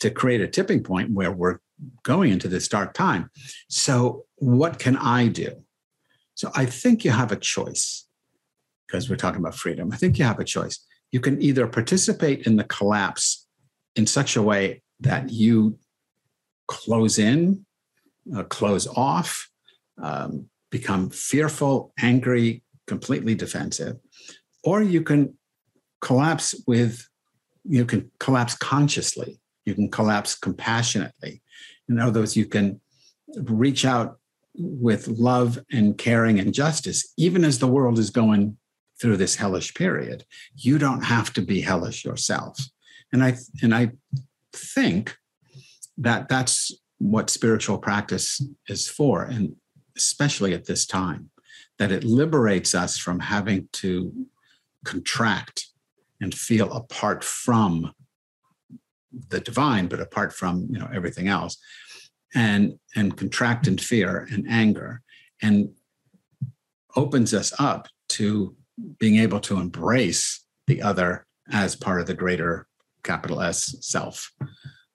to 0.00 0.10
create 0.10 0.40
a 0.40 0.48
tipping 0.48 0.82
point 0.82 1.12
where 1.12 1.32
we're 1.32 1.58
going 2.02 2.32
into 2.32 2.48
this 2.48 2.68
dark 2.68 2.94
time. 2.94 3.30
So, 3.68 4.24
what 4.36 4.78
can 4.78 4.96
I 4.96 5.28
do? 5.28 5.62
So, 6.34 6.50
I 6.54 6.66
think 6.66 7.04
you 7.04 7.10
have 7.10 7.32
a 7.32 7.36
choice 7.36 8.06
because 8.86 9.10
we're 9.10 9.16
talking 9.16 9.40
about 9.40 9.54
freedom. 9.54 9.90
I 9.92 9.96
think 9.96 10.18
you 10.18 10.24
have 10.24 10.40
a 10.40 10.44
choice. 10.44 10.84
You 11.12 11.20
can 11.20 11.40
either 11.42 11.66
participate 11.66 12.46
in 12.46 12.56
the 12.56 12.64
collapse 12.64 13.46
in 13.96 14.06
such 14.06 14.36
a 14.36 14.42
way 14.42 14.82
that 15.00 15.30
you 15.30 15.78
close 16.68 17.18
in, 17.18 17.64
uh, 18.34 18.44
close 18.44 18.86
off, 18.86 19.48
um, 20.02 20.48
become 20.70 21.10
fearful, 21.10 21.92
angry, 22.00 22.62
completely 22.86 23.34
defensive, 23.34 23.96
or 24.66 24.82
you 24.82 25.00
can 25.00 25.38
collapse 26.00 26.54
with, 26.66 27.08
you 27.64 27.86
can 27.86 28.10
collapse 28.18 28.54
consciously, 28.56 29.38
you 29.64 29.74
can 29.74 29.88
collapse 29.90 30.34
compassionately. 30.34 31.40
In 31.88 32.00
other 32.00 32.20
words, 32.20 32.36
you 32.36 32.46
can 32.46 32.80
reach 33.36 33.84
out 33.84 34.18
with 34.54 35.06
love 35.06 35.58
and 35.70 35.96
caring 35.96 36.40
and 36.40 36.52
justice, 36.52 37.12
even 37.16 37.44
as 37.44 37.60
the 37.60 37.68
world 37.68 37.98
is 37.98 38.10
going 38.10 38.56
through 39.00 39.16
this 39.16 39.36
hellish 39.36 39.72
period. 39.72 40.24
You 40.56 40.78
don't 40.78 41.02
have 41.02 41.32
to 41.34 41.42
be 41.42 41.60
hellish 41.60 42.04
yourself. 42.04 42.58
And 43.12 43.22
I 43.22 43.36
and 43.62 43.72
I 43.72 43.92
think 44.52 45.16
that 45.98 46.28
that's 46.28 46.72
what 46.98 47.30
spiritual 47.30 47.78
practice 47.78 48.42
is 48.68 48.88
for. 48.88 49.22
And 49.22 49.54
especially 49.96 50.54
at 50.54 50.66
this 50.66 50.86
time, 50.86 51.30
that 51.78 51.92
it 51.92 52.02
liberates 52.02 52.74
us 52.74 52.98
from 52.98 53.20
having 53.20 53.68
to 53.74 54.26
contract 54.86 55.66
and 56.20 56.32
feel 56.32 56.72
apart 56.72 57.22
from 57.22 57.92
the 59.28 59.40
divine, 59.40 59.86
but 59.88 60.00
apart 60.00 60.32
from 60.32 60.66
you 60.70 60.78
know 60.78 60.88
everything 60.94 61.28
else, 61.28 61.58
and 62.34 62.78
and 62.94 63.16
contract 63.16 63.66
in 63.66 63.76
fear 63.76 64.26
and 64.30 64.46
anger, 64.48 65.02
and 65.42 65.68
opens 66.94 67.34
us 67.34 67.52
up 67.58 67.88
to 68.08 68.54
being 68.98 69.16
able 69.16 69.40
to 69.40 69.58
embrace 69.58 70.44
the 70.66 70.80
other 70.80 71.26
as 71.52 71.76
part 71.76 72.00
of 72.00 72.06
the 72.06 72.14
greater 72.14 72.66
capital 73.02 73.40
S 73.40 73.76
self 73.80 74.32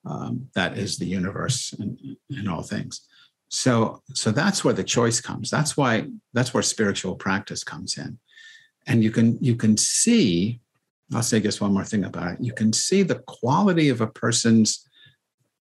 um, 0.06 0.48
that 0.56 0.78
is 0.78 0.98
the 0.98 1.06
universe 1.06 1.74
and, 1.80 1.98
and 2.30 2.50
all 2.50 2.64
things. 2.64 3.02
So 3.50 4.02
so 4.14 4.32
that's 4.32 4.64
where 4.64 4.74
the 4.74 4.84
choice 4.84 5.20
comes. 5.20 5.50
That's 5.50 5.76
why 5.76 6.08
that's 6.34 6.54
where 6.54 6.64
spiritual 6.64 7.16
practice 7.16 7.64
comes 7.64 7.98
in 7.98 8.18
and 8.88 9.04
you 9.04 9.12
can 9.12 9.38
you 9.42 9.56
can 9.56 9.78
see 9.78 10.60
i'll 11.14 11.24
say 11.24 11.40
just 11.40 11.62
one 11.62 11.74
more 11.74 11.84
thing 11.84 12.06
about 12.06 12.34
it. 12.34 12.38
You 12.42 12.54
can 12.54 12.74
see 12.74 13.04
the 13.04 13.20
quality 13.28 13.90
of 13.90 14.02
a 14.02 14.08
person's 14.08 14.88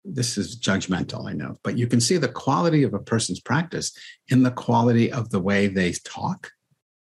this 0.04 0.38
is 0.38 0.58
judgmental 0.58 1.28
i 1.28 1.32
know 1.32 1.56
but 1.62 1.76
you 1.76 1.86
can 1.86 2.00
see 2.00 2.16
the 2.16 2.28
quality 2.28 2.82
of 2.82 2.94
a 2.94 2.98
person's 2.98 3.40
practice 3.40 3.92
in 4.28 4.42
the 4.42 4.50
quality 4.50 5.10
of 5.10 5.30
the 5.30 5.40
way 5.40 5.66
they 5.66 5.92
talk. 6.04 6.50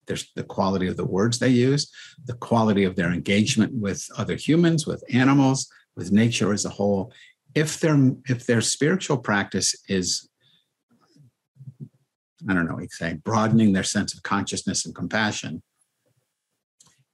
There's 0.06 0.32
the 0.34 0.42
quality 0.42 0.88
of 0.88 0.96
the 0.96 1.06
words 1.06 1.38
they 1.38 1.48
use 1.48 1.90
the 2.24 2.34
quality 2.34 2.84
of 2.84 2.96
their 2.96 3.12
engagement 3.12 3.72
with 3.74 4.08
other 4.16 4.36
humans 4.36 4.86
with 4.86 5.02
animals 5.14 5.68
with 5.96 6.12
nature 6.12 6.52
as 6.52 6.64
a 6.64 6.70
whole. 6.70 7.12
If 7.54 7.80
their 7.80 8.12
if 8.28 8.46
their 8.46 8.60
spiritual 8.60 9.18
practice 9.18 9.74
is 9.88 10.28
I 12.48 12.54
don't 12.54 12.66
know, 12.66 12.78
say 12.90 13.14
broadening 13.14 13.72
their 13.72 13.84
sense 13.84 14.14
of 14.14 14.22
consciousness 14.22 14.84
and 14.84 14.94
compassion, 14.94 15.62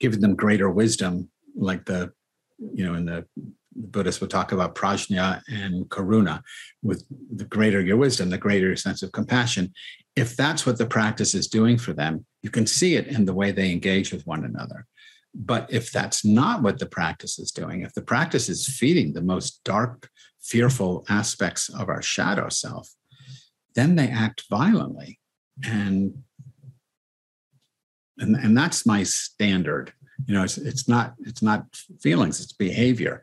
giving 0.01 0.21
them 0.21 0.35
greater 0.35 0.71
wisdom, 0.71 1.29
like 1.57 1.85
the, 1.85 2.13
you 2.59 2.85
know, 2.85 2.95
in 2.95 3.05
the 3.05 3.27
Buddhists 3.75 4.21
would 4.21 4.31
talk 4.31 4.53
about 4.53 4.75
prajna 4.75 5.41
and 5.49 5.89
karuna. 5.89 6.43
With 6.83 7.05
the 7.35 7.45
greater 7.45 7.81
your 7.81 7.97
wisdom, 7.97 8.31
the 8.31 8.39
greater 8.39 8.67
your 8.67 8.77
sense 8.77 9.03
of 9.03 9.13
compassion. 9.13 9.73
If 10.17 10.37
that's 10.37 10.67
what 10.67 10.79
the 10.79 10.87
practice 10.87 11.35
is 11.35 11.47
doing 11.47 11.79
for 11.79 11.93
them, 11.93 12.27
you 12.43 12.51
can 12.51 12.67
see 12.67 12.97
it 12.97 13.07
in 13.07 13.25
the 13.25 13.35
way 13.35 13.53
they 13.53 13.71
engage 13.71 14.13
with 14.13 14.27
one 14.27 14.45
another. 14.45 14.87
But 15.35 15.69
if 15.71 15.93
that's 15.93 16.25
not 16.25 16.63
what 16.63 16.79
the 16.79 16.87
practice 16.87 17.39
is 17.39 17.53
doing, 17.53 17.83
if 17.83 17.93
the 17.93 18.03
practice 18.03 18.49
is 18.49 18.67
feeding 18.67 19.13
the 19.13 19.23
most 19.23 19.63
dark, 19.65 20.09
fearful 20.41 21.05
aspects 21.09 21.69
of 21.69 21.89
our 21.89 22.03
shadow 22.03 22.49
self, 22.49 22.89
then 23.75 23.95
they 23.95 24.09
act 24.09 24.45
violently 24.51 25.21
and 25.65 26.25
and 28.19 28.37
and 28.37 28.57
that's 28.57 28.87
my 28.87 29.03
standard. 29.03 29.93
You 30.27 30.35
know 30.35 30.43
it's 30.43 30.59
it's 30.59 30.89
not 30.89 31.15
it's 31.21 31.43
not 31.43 31.65
feelings 32.01 32.41
it's 32.41 32.53
behavior. 32.53 33.23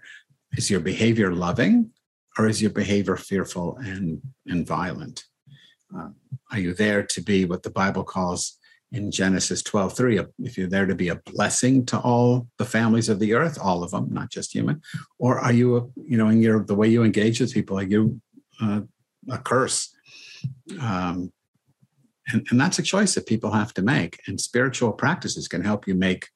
Is 0.54 0.70
your 0.70 0.80
behavior 0.80 1.34
loving 1.34 1.92
or 2.38 2.48
is 2.48 2.62
your 2.62 2.72
behavior 2.72 3.16
fearful 3.16 3.78
and 3.78 4.22
and 4.48 4.66
violent? 4.66 5.24
Uh, 5.96 6.10
are 6.52 6.60
you 6.60 6.74
there 6.74 7.04
to 7.04 7.22
be 7.22 7.46
what 7.46 7.64
the 7.64 7.70
bible 7.70 8.04
calls 8.04 8.58
in 8.92 9.12
genesis 9.12 9.62
12 9.62 9.96
3 9.96 10.22
if 10.40 10.58
you're 10.58 10.68
there 10.68 10.88
to 10.88 10.96
be 10.96 11.10
a 11.10 11.22
blessing 11.32 11.86
to 11.86 11.98
all 12.00 12.48
the 12.58 12.66
families 12.66 13.08
of 13.08 13.20
the 13.20 13.34
earth 13.34 13.58
all 13.62 13.84
of 13.84 13.92
them 13.92 14.08
not 14.12 14.30
just 14.30 14.52
human 14.52 14.82
or 15.20 15.40
are 15.40 15.54
you 15.54 15.78
a, 15.78 15.88
you 15.96 16.18
know 16.18 16.28
in 16.28 16.42
your 16.42 16.66
the 16.66 16.76
way 16.76 16.88
you 16.88 17.04
engage 17.04 17.40
with 17.40 17.54
people 17.54 17.80
are 17.80 17.84
you 17.84 18.20
uh, 18.62 18.82
a 19.30 19.38
curse? 19.38 19.96
Um, 20.80 21.32
And, 22.28 22.46
and 22.50 22.60
that's 22.60 22.80
a 22.80 22.84
choice 22.84 23.16
that 23.16 23.28
people 23.28 23.52
have 23.52 23.74
to 23.76 23.82
make. 23.82 24.20
And 24.28 24.42
spiritual 24.42 24.94
practices 24.94 25.48
can 25.48 25.64
help 25.64 25.88
you 25.88 25.96
make, 25.96 26.30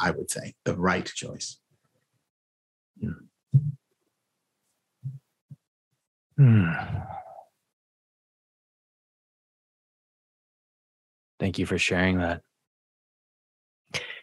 I 0.00 0.10
would 0.10 0.30
say, 0.30 0.54
the 0.64 0.76
right 0.76 1.06
choice. 1.06 1.58
Hmm. 6.36 6.72
Thank 11.38 11.58
you 11.58 11.66
for 11.66 11.78
sharing 11.78 12.18
that. 12.18 12.42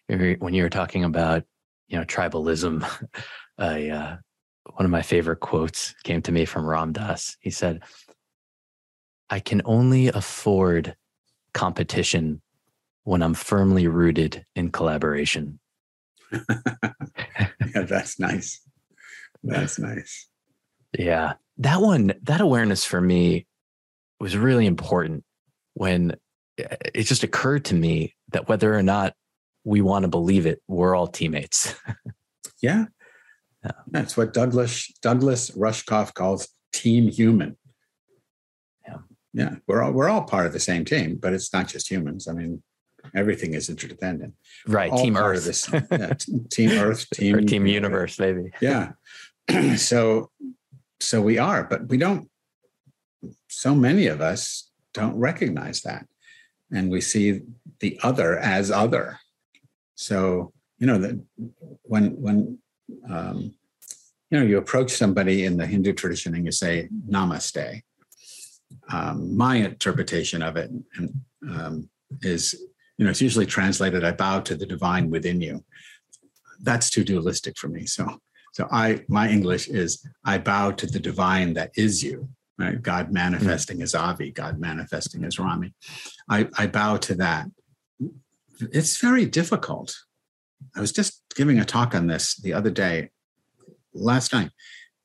When 0.07 0.53
you 0.53 0.63
were 0.63 0.69
talking 0.69 1.03
about, 1.03 1.43
you 1.87 1.97
know, 1.97 2.03
tribalism, 2.03 2.85
I, 3.57 3.89
uh, 3.89 4.17
one 4.75 4.85
of 4.85 4.91
my 4.91 5.01
favorite 5.01 5.39
quotes 5.39 5.93
came 6.03 6.21
to 6.23 6.31
me 6.31 6.45
from 6.45 6.65
Ram 6.65 6.91
Dass. 6.91 7.37
He 7.39 7.49
said, 7.49 7.83
I 9.33 9.39
can 9.39 9.63
only 9.65 10.09
afford 10.09 10.95
competition 11.55 12.39
when 13.03 13.23
I'm 13.23 13.33
firmly 13.33 13.87
rooted 13.87 14.45
in 14.55 14.69
collaboration. 14.69 15.59
yeah, 16.31 17.81
that's 17.81 18.19
nice. 18.19 18.61
That's 19.43 19.79
nice. 19.79 20.29
Yeah. 20.95 21.33
That 21.57 21.81
one, 21.81 22.13
that 22.21 22.41
awareness 22.41 22.85
for 22.85 23.01
me 23.01 23.47
was 24.19 24.37
really 24.37 24.67
important 24.67 25.23
when 25.73 26.11
eh, 26.59 26.75
it 26.93 27.05
just 27.05 27.23
occurred 27.23 27.65
to 27.65 27.73
me 27.73 28.13
that 28.33 28.47
whether 28.47 28.77
or 28.77 28.83
not 28.83 29.15
we 29.63 29.81
want 29.81 30.03
to 30.03 30.09
believe 30.09 30.45
it, 30.45 30.61
we're 30.67 30.93
all 30.93 31.07
teammates. 31.07 31.73
yeah. 32.61 32.85
yeah. 33.65 33.71
That's 33.87 34.15
what 34.15 34.31
Douglas 34.31 34.93
Douglas 35.01 35.49
Rushkoff 35.57 36.13
calls 36.13 36.49
team 36.71 37.07
human. 37.07 37.57
Yeah. 39.33 39.55
We're 39.67 39.81
all 39.81 39.91
we're 39.91 40.09
all 40.09 40.23
part 40.23 40.45
of 40.45 40.53
the 40.53 40.59
same 40.59 40.85
team, 40.85 41.17
but 41.21 41.33
it's 41.33 41.51
not 41.53 41.67
just 41.67 41.89
humans. 41.89 42.27
I 42.27 42.33
mean, 42.33 42.61
everything 43.15 43.53
is 43.53 43.69
interdependent. 43.69 44.33
Right. 44.67 44.91
Team 44.91 45.17
Earth. 45.17 45.45
This, 45.45 45.69
yeah, 45.91 46.13
team 46.51 46.71
Earth, 46.71 47.09
team 47.09 47.35
or 47.35 47.41
team 47.41 47.65
universe, 47.65 48.19
maybe. 48.19 48.51
Yeah. 48.61 48.91
so 49.77 50.29
so 50.99 51.21
we 51.21 51.37
are, 51.37 51.63
but 51.63 51.87
we 51.89 51.97
don't 51.97 52.29
so 53.47 53.75
many 53.75 54.07
of 54.07 54.21
us 54.21 54.69
don't 54.93 55.17
recognize 55.17 55.81
that. 55.81 56.05
And 56.71 56.89
we 56.89 57.01
see 57.01 57.41
the 57.79 57.99
other 58.03 58.39
as 58.39 58.71
other. 58.71 59.19
So, 59.95 60.53
you 60.79 60.87
know, 60.87 60.97
that 60.97 61.23
when 61.83 62.21
when 62.21 62.57
um, 63.09 63.53
you 64.29 64.39
know 64.39 64.45
you 64.45 64.57
approach 64.57 64.91
somebody 64.91 65.45
in 65.45 65.57
the 65.57 65.67
Hindu 65.67 65.93
tradition 65.93 66.35
and 66.35 66.45
you 66.45 66.51
say 66.51 66.89
namaste, 67.07 67.81
um, 68.89 69.35
my 69.35 69.57
interpretation 69.57 70.41
of 70.41 70.57
it 70.57 70.71
um, 71.47 71.89
is 72.21 72.55
you 72.97 73.05
know, 73.05 73.11
it's 73.11 73.21
usually 73.21 73.45
translated, 73.45 74.03
I 74.03 74.11
bow 74.11 74.39
to 74.41 74.55
the 74.55 74.65
divine 74.65 75.09
within 75.09 75.41
you. 75.41 75.63
That's 76.61 76.89
too 76.89 77.03
dualistic 77.03 77.57
for 77.57 77.67
me. 77.67 77.85
So, 77.85 78.21
so 78.53 78.67
I, 78.71 79.03
my 79.07 79.29
English 79.29 79.67
is, 79.67 80.07
I 80.23 80.37
bow 80.37 80.71
to 80.71 80.85
the 80.85 80.99
divine 80.99 81.53
that 81.55 81.71
is 81.75 82.03
you, 82.03 82.29
right? 82.57 82.81
God 82.81 83.11
manifesting 83.11 83.77
mm-hmm. 83.77 83.83
as 83.83 83.95
Avi, 83.95 84.31
God 84.31 84.59
manifesting 84.59 85.23
as 85.23 85.39
Rami. 85.39 85.73
I, 86.29 86.47
I 86.57 86.67
bow 86.67 86.97
to 86.97 87.15
that. 87.15 87.47
It's 88.59 89.01
very 89.01 89.25
difficult. 89.25 89.95
I 90.75 90.79
was 90.79 90.91
just 90.91 91.23
giving 91.35 91.59
a 91.59 91.65
talk 91.65 91.95
on 91.95 92.07
this 92.07 92.35
the 92.35 92.53
other 92.53 92.69
day, 92.69 93.09
last 93.93 94.33
night, 94.33 94.51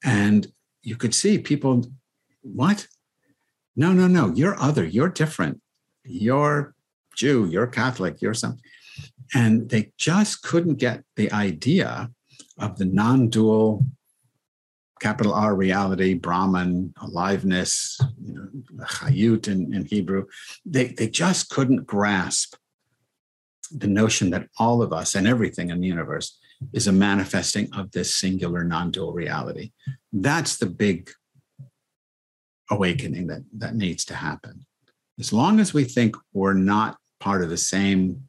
and 0.05 0.47
you 0.83 0.97
could 0.97 1.15
see 1.15 1.39
people, 1.39 1.85
what? 2.43 2.87
No, 3.79 3.93
no, 3.93 4.09
no, 4.09 4.35
you're 4.35 4.61
other, 4.61 4.85
you're 4.85 5.09
different. 5.09 5.61
You're 6.05 6.75
Jew, 7.15 7.47
you're 7.47 7.69
Catholic, 7.69 8.21
you're 8.21 8.35
something. 8.35 8.61
And 9.33 9.71
they 9.71 9.93
just 9.97 10.43
couldn't 10.43 10.81
get 10.81 11.05
the 11.15 11.31
idea 11.31 12.11
of 12.59 12.77
the 12.77 12.87
non 12.87 13.29
dual 13.29 13.87
capital 15.01 15.33
R 15.33 15.55
reality, 15.55 16.15
Brahman, 16.15 16.93
aliveness, 17.01 18.01
you 18.21 18.35
know, 18.35 18.85
chayut 18.85 19.47
in, 19.47 19.73
in 19.73 19.85
Hebrew. 19.85 20.27
They, 20.67 20.89
they 20.89 21.09
just 21.09 21.49
couldn't 21.49 21.87
grasp 21.87 22.57
the 23.71 23.87
notion 23.87 24.31
that 24.31 24.49
all 24.59 24.83
of 24.83 24.93
us 24.93 25.15
and 25.15 25.25
everything 25.25 25.71
in 25.71 25.81
the 25.81 25.87
universe 25.87 26.37
is 26.73 26.89
a 26.89 26.93
manifesting 26.93 27.69
of 27.75 27.93
this 27.93 28.13
singular 28.13 28.65
non 28.65 28.91
dual 28.91 29.13
reality. 29.13 29.71
That's 30.13 30.57
the 30.57 30.67
big 30.67 31.13
awakening 32.71 33.27
that, 33.29 33.45
that 33.57 33.75
needs 33.75 34.05
to 34.07 34.15
happen. 34.15 34.67
As 35.19 35.33
long 35.33 35.61
as 35.61 35.75
we 35.75 35.85
think 35.85 36.17
we're 36.33 36.55
not 36.55 36.99
part 37.19 37.43
of 37.43 37.51
the 37.51 37.57
same 37.57 38.25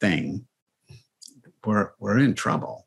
thing, 0.00 0.46
we're 1.64 1.92
we're 1.98 2.18
in 2.18 2.34
trouble. 2.34 2.86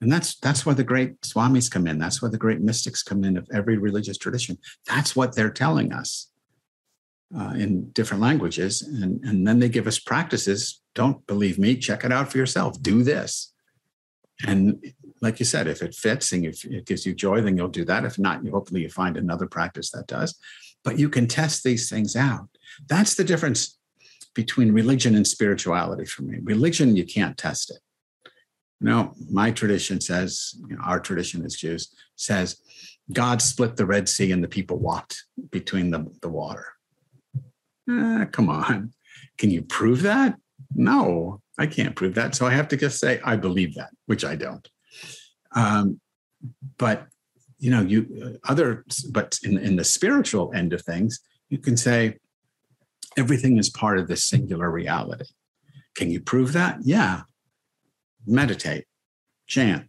And 0.00 0.12
that's 0.12 0.36
that's 0.36 0.64
where 0.64 0.74
the 0.74 0.84
great 0.84 1.20
swamis 1.22 1.70
come 1.70 1.86
in. 1.88 1.98
That's 1.98 2.22
where 2.22 2.30
the 2.30 2.38
great 2.38 2.60
mystics 2.60 3.02
come 3.02 3.24
in 3.24 3.36
of 3.36 3.48
every 3.52 3.78
religious 3.78 4.16
tradition. 4.16 4.58
That's 4.86 5.16
what 5.16 5.34
they're 5.34 5.50
telling 5.50 5.92
us 5.92 6.30
uh, 7.36 7.54
in 7.56 7.90
different 7.90 8.22
languages, 8.22 8.82
and 8.82 9.22
and 9.24 9.46
then 9.46 9.58
they 9.58 9.68
give 9.68 9.88
us 9.88 9.98
practices. 9.98 10.80
Don't 10.94 11.26
believe 11.26 11.58
me? 11.58 11.76
Check 11.76 12.04
it 12.04 12.12
out 12.12 12.30
for 12.30 12.38
yourself. 12.38 12.80
Do 12.80 13.02
this, 13.02 13.52
and 14.46 14.82
like 15.20 15.38
you 15.38 15.44
said, 15.44 15.66
if 15.66 15.82
it 15.82 15.94
fits 15.94 16.32
and 16.32 16.44
if 16.44 16.64
it 16.64 16.86
gives 16.86 17.04
you 17.06 17.14
joy, 17.14 17.40
then 17.40 17.56
you'll 17.56 17.68
do 17.68 17.84
that. 17.84 18.04
If 18.04 18.18
not, 18.18 18.44
you 18.44 18.50
hopefully 18.50 18.82
you 18.82 18.90
find 18.90 19.16
another 19.16 19.46
practice 19.46 19.90
that 19.90 20.06
does. 20.06 20.38
But 20.84 20.98
you 20.98 21.08
can 21.08 21.26
test 21.26 21.64
these 21.64 21.90
things 21.90 22.16
out. 22.16 22.48
That's 22.88 23.14
the 23.14 23.24
difference 23.24 23.78
between 24.34 24.72
religion 24.72 25.14
and 25.14 25.26
spirituality 25.26 26.04
for 26.04 26.22
me. 26.22 26.38
Religion, 26.42 26.96
you 26.96 27.04
can't 27.04 27.36
test 27.36 27.70
it. 27.70 27.78
No, 28.80 29.14
my 29.30 29.50
tradition 29.50 30.00
says, 30.00 30.54
you 30.68 30.76
know, 30.76 30.82
our 30.84 31.00
tradition 31.00 31.44
as 31.44 31.56
Jews 31.56 31.92
says, 32.14 32.60
God 33.12 33.42
split 33.42 33.76
the 33.76 33.86
Red 33.86 34.08
Sea 34.08 34.30
and 34.30 34.44
the 34.44 34.48
people 34.48 34.78
walked 34.78 35.24
between 35.50 35.90
the, 35.90 36.06
the 36.22 36.28
water. 36.28 36.66
Eh, 37.90 38.26
come 38.26 38.48
on. 38.48 38.92
Can 39.36 39.50
you 39.50 39.62
prove 39.62 40.02
that? 40.02 40.38
No, 40.74 41.40
I 41.58 41.66
can't 41.66 41.96
prove 41.96 42.14
that. 42.14 42.34
So 42.34 42.46
I 42.46 42.50
have 42.50 42.68
to 42.68 42.76
just 42.76 43.00
say, 43.00 43.20
I 43.24 43.36
believe 43.36 43.74
that, 43.74 43.90
which 44.06 44.24
I 44.24 44.36
don't. 44.36 44.68
Um, 45.54 46.00
but, 46.76 47.06
you 47.58 47.70
know, 47.70 47.80
you 47.80 48.06
uh, 48.24 48.50
other, 48.50 48.84
but 49.10 49.38
in, 49.42 49.58
in 49.58 49.76
the 49.76 49.84
spiritual 49.84 50.52
end 50.54 50.72
of 50.72 50.82
things, 50.82 51.20
you 51.48 51.58
can 51.58 51.76
say, 51.76 52.18
everything 53.16 53.56
is 53.58 53.70
part 53.70 53.98
of 53.98 54.06
this 54.06 54.24
singular 54.24 54.70
reality. 54.70 55.24
Can 55.96 56.10
you 56.10 56.20
prove 56.20 56.52
that? 56.52 56.78
Yeah. 56.82 57.22
Meditate, 58.26 58.84
chant, 59.46 59.88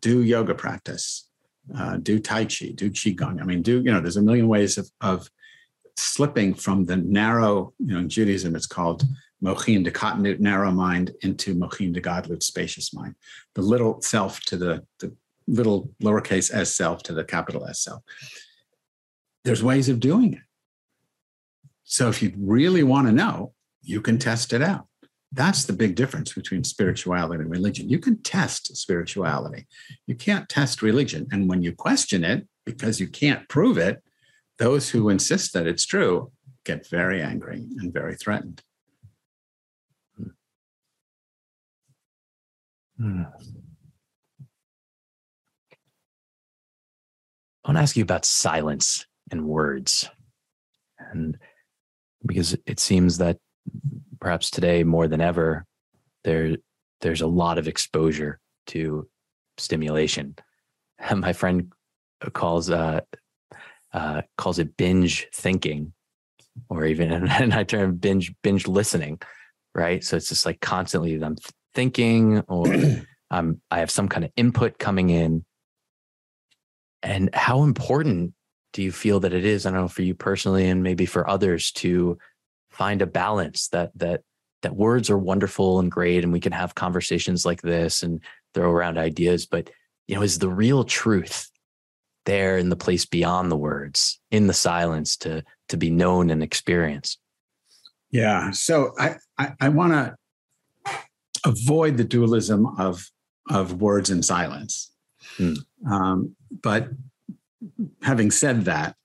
do 0.00 0.22
yoga 0.22 0.54
practice, 0.54 1.28
uh, 1.76 1.96
do 1.96 2.18
Tai 2.18 2.44
Chi, 2.44 2.72
do 2.74 2.90
Qigong. 2.90 3.40
I 3.40 3.44
mean, 3.44 3.62
do, 3.62 3.82
you 3.82 3.90
know, 3.90 4.00
there's 4.00 4.18
a 4.18 4.22
million 4.22 4.46
ways 4.46 4.76
of, 4.76 4.90
of 5.00 5.30
slipping 5.96 6.52
from 6.52 6.84
the 6.84 6.96
narrow, 6.96 7.72
you 7.78 7.94
know, 7.94 8.00
in 8.00 8.08
Judaism, 8.08 8.54
it's 8.54 8.66
called 8.66 9.04
Mochin 9.44 9.84
de 9.84 10.42
narrow 10.42 10.70
mind, 10.70 11.12
into 11.20 11.54
Mochin 11.54 11.92
de 11.92 12.00
Gadlut, 12.00 12.42
spacious 12.42 12.94
mind. 12.94 13.14
The 13.54 13.62
little 13.62 14.00
self 14.00 14.40
to 14.42 14.56
the, 14.56 14.86
the 15.00 15.14
little 15.46 15.90
lowercase 16.02 16.52
s 16.52 16.74
self 16.74 17.02
to 17.04 17.12
the 17.12 17.24
capital 17.24 17.66
S 17.66 17.80
self. 17.80 18.02
There's 19.44 19.62
ways 19.62 19.90
of 19.90 20.00
doing 20.00 20.32
it. 20.32 20.40
So 21.84 22.08
if 22.08 22.22
you 22.22 22.32
really 22.38 22.82
want 22.82 23.06
to 23.08 23.12
know, 23.12 23.52
you 23.82 24.00
can 24.00 24.18
test 24.18 24.54
it 24.54 24.62
out. 24.62 24.86
That's 25.30 25.64
the 25.64 25.72
big 25.74 25.94
difference 25.96 26.32
between 26.32 26.64
spirituality 26.64 27.42
and 27.42 27.50
religion. 27.50 27.90
You 27.90 27.98
can 27.98 28.22
test 28.22 28.74
spirituality. 28.76 29.66
You 30.06 30.14
can't 30.14 30.48
test 30.48 30.80
religion. 30.80 31.26
And 31.30 31.48
when 31.48 31.62
you 31.62 31.72
question 31.72 32.24
it 32.24 32.46
because 32.64 33.00
you 33.00 33.08
can't 33.08 33.46
prove 33.48 33.76
it, 33.76 34.02
those 34.58 34.90
who 34.90 35.10
insist 35.10 35.52
that 35.52 35.66
it's 35.66 35.84
true 35.84 36.32
get 36.64 36.88
very 36.88 37.20
angry 37.20 37.66
and 37.78 37.92
very 37.92 38.14
threatened. 38.14 38.62
Hmm. 42.98 43.22
I 47.64 47.68
want 47.68 47.78
to 47.78 47.82
ask 47.82 47.96
you 47.96 48.02
about 48.02 48.24
silence 48.24 49.06
and 49.30 49.46
words. 49.46 50.08
And 50.98 51.38
because 52.24 52.56
it 52.66 52.78
seems 52.78 53.18
that 53.18 53.38
perhaps 54.20 54.50
today 54.50 54.84
more 54.84 55.08
than 55.08 55.20
ever 55.20 55.64
there 56.22 56.56
there's 57.00 57.20
a 57.20 57.26
lot 57.26 57.58
of 57.58 57.68
exposure 57.68 58.38
to 58.66 59.08
stimulation 59.58 60.34
my 61.14 61.32
friend 61.32 61.72
calls 62.32 62.70
uh, 62.70 63.00
uh, 63.92 64.22
calls 64.38 64.58
it 64.58 64.76
binge 64.76 65.26
thinking 65.34 65.92
or 66.68 66.84
even 66.84 67.28
and 67.28 67.52
i 67.54 67.64
term 67.64 67.96
binge 67.96 68.32
binge 68.42 68.66
listening 68.66 69.20
right 69.74 70.04
so 70.04 70.16
it's 70.16 70.28
just 70.28 70.46
like 70.46 70.60
constantly 70.60 71.20
i'm 71.22 71.36
thinking 71.74 72.40
or 72.48 72.66
um, 73.30 73.60
i 73.70 73.78
have 73.78 73.90
some 73.90 74.08
kind 74.08 74.24
of 74.24 74.30
input 74.36 74.78
coming 74.78 75.10
in 75.10 75.44
and 77.04 77.28
how 77.34 77.62
important 77.62 78.32
do 78.72 78.82
you 78.82 78.90
feel 78.90 79.20
that 79.20 79.32
it 79.32 79.44
is? 79.44 79.64
I 79.64 79.70
don't 79.70 79.80
know 79.80 79.88
for 79.88 80.02
you 80.02 80.14
personally, 80.14 80.68
and 80.68 80.82
maybe 80.82 81.06
for 81.06 81.28
others 81.28 81.70
to 81.72 82.18
find 82.70 83.02
a 83.02 83.06
balance 83.06 83.68
that 83.68 83.92
that 83.96 84.22
that 84.62 84.74
words 84.74 85.10
are 85.10 85.18
wonderful 85.18 85.78
and 85.78 85.90
great, 85.90 86.24
and 86.24 86.32
we 86.32 86.40
can 86.40 86.52
have 86.52 86.74
conversations 86.74 87.46
like 87.46 87.62
this 87.62 88.02
and 88.02 88.20
throw 88.54 88.70
around 88.70 88.98
ideas, 88.98 89.46
but 89.46 89.70
you 90.08 90.16
know, 90.16 90.22
is 90.22 90.38
the 90.38 90.48
real 90.48 90.84
truth 90.84 91.50
there 92.26 92.58
in 92.58 92.70
the 92.70 92.76
place 92.76 93.04
beyond 93.04 93.50
the 93.50 93.56
words, 93.56 94.18
in 94.30 94.46
the 94.46 94.54
silence, 94.54 95.16
to 95.18 95.44
to 95.68 95.76
be 95.76 95.90
known 95.90 96.30
and 96.30 96.42
experienced? 96.42 97.18
Yeah. 98.10 98.50
So 98.50 98.92
I 98.98 99.16
I, 99.38 99.52
I 99.60 99.68
want 99.68 99.92
to 99.92 100.16
avoid 101.44 101.96
the 101.96 102.04
dualism 102.04 102.66
of 102.78 103.10
of 103.50 103.80
words 103.80 104.10
and 104.10 104.24
silence. 104.24 104.92
Hmm. 105.36 105.54
Um, 105.90 106.36
but 106.62 106.88
having 108.02 108.30
said 108.30 108.64
that, 108.64 108.96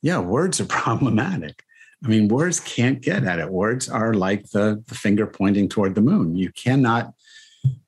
yeah, 0.00 0.18
words 0.18 0.60
are 0.60 0.66
problematic. 0.82 1.62
I 2.04 2.08
mean, 2.08 2.28
words 2.28 2.58
can't 2.58 3.00
get 3.00 3.24
at 3.24 3.38
it. 3.38 3.48
Words 3.48 3.88
are 3.88 4.12
like 4.12 4.50
the, 4.50 4.82
the 4.88 4.94
finger 4.94 5.26
pointing 5.26 5.68
toward 5.68 5.94
the 5.94 6.00
moon. 6.00 6.36
You 6.36 6.50
cannot. 6.52 7.14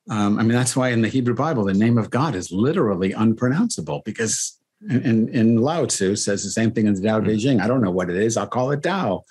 Um, 0.09 0.39
I 0.39 0.43
mean, 0.43 0.53
that's 0.53 0.77
why 0.77 0.91
in 0.91 1.03
the 1.03 1.09
Hebrew 1.09 1.35
Bible, 1.35 1.65
the 1.65 1.75
name 1.75 1.99
of 1.99 2.11
God 2.11 2.35
is 2.35 2.53
literally 2.53 3.13
unpronounceable 3.13 4.03
because 4.05 4.61
in, 4.89 5.29
in 5.31 5.57
Lao 5.57 5.87
Tzu 5.87 6.15
says 6.15 6.45
the 6.45 6.51
same 6.51 6.71
thing 6.71 6.87
in 6.87 6.95
the 6.95 7.03
Tao 7.03 7.21
Te 7.21 7.39
Ching. 7.39 7.61
I 7.61 7.67
don't 7.67 7.81
know 7.81 7.91
what 7.91 8.11
it 8.11 8.17
is. 8.17 8.37
I'll 8.37 8.47
call 8.47 8.71
it 8.71 8.83
Tao, 8.83 9.25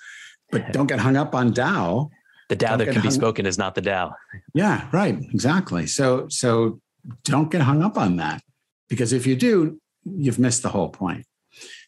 but 0.50 0.72
don't 0.72 0.86
get 0.86 0.98
hung 0.98 1.16
up 1.16 1.34
on 1.34 1.54
Tao. 1.54 2.10
The 2.48 2.56
Tao 2.56 2.76
that 2.76 2.92
can 2.92 3.02
be 3.02 3.10
spoken 3.10 3.46
is 3.46 3.56
not 3.56 3.74
the 3.74 3.82
Tao. 3.82 4.14
Yeah, 4.54 4.88
right. 4.92 5.18
Exactly. 5.32 5.86
So, 5.86 6.28
so 6.28 6.80
don't 7.24 7.50
get 7.50 7.62
hung 7.62 7.82
up 7.82 7.96
on 7.96 8.16
that 8.16 8.42
because 8.88 9.12
if 9.12 9.26
you 9.26 9.36
do, 9.36 9.80
you've 10.04 10.38
missed 10.38 10.62
the 10.62 10.68
whole 10.68 10.90
point. 10.90 11.24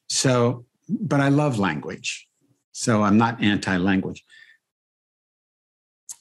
So, 0.09 0.65
but 0.89 1.21
I 1.21 1.29
love 1.29 1.59
language. 1.59 2.27
So 2.73 3.03
I'm 3.03 3.19
not 3.19 3.43
anti 3.43 3.77
language. 3.77 4.25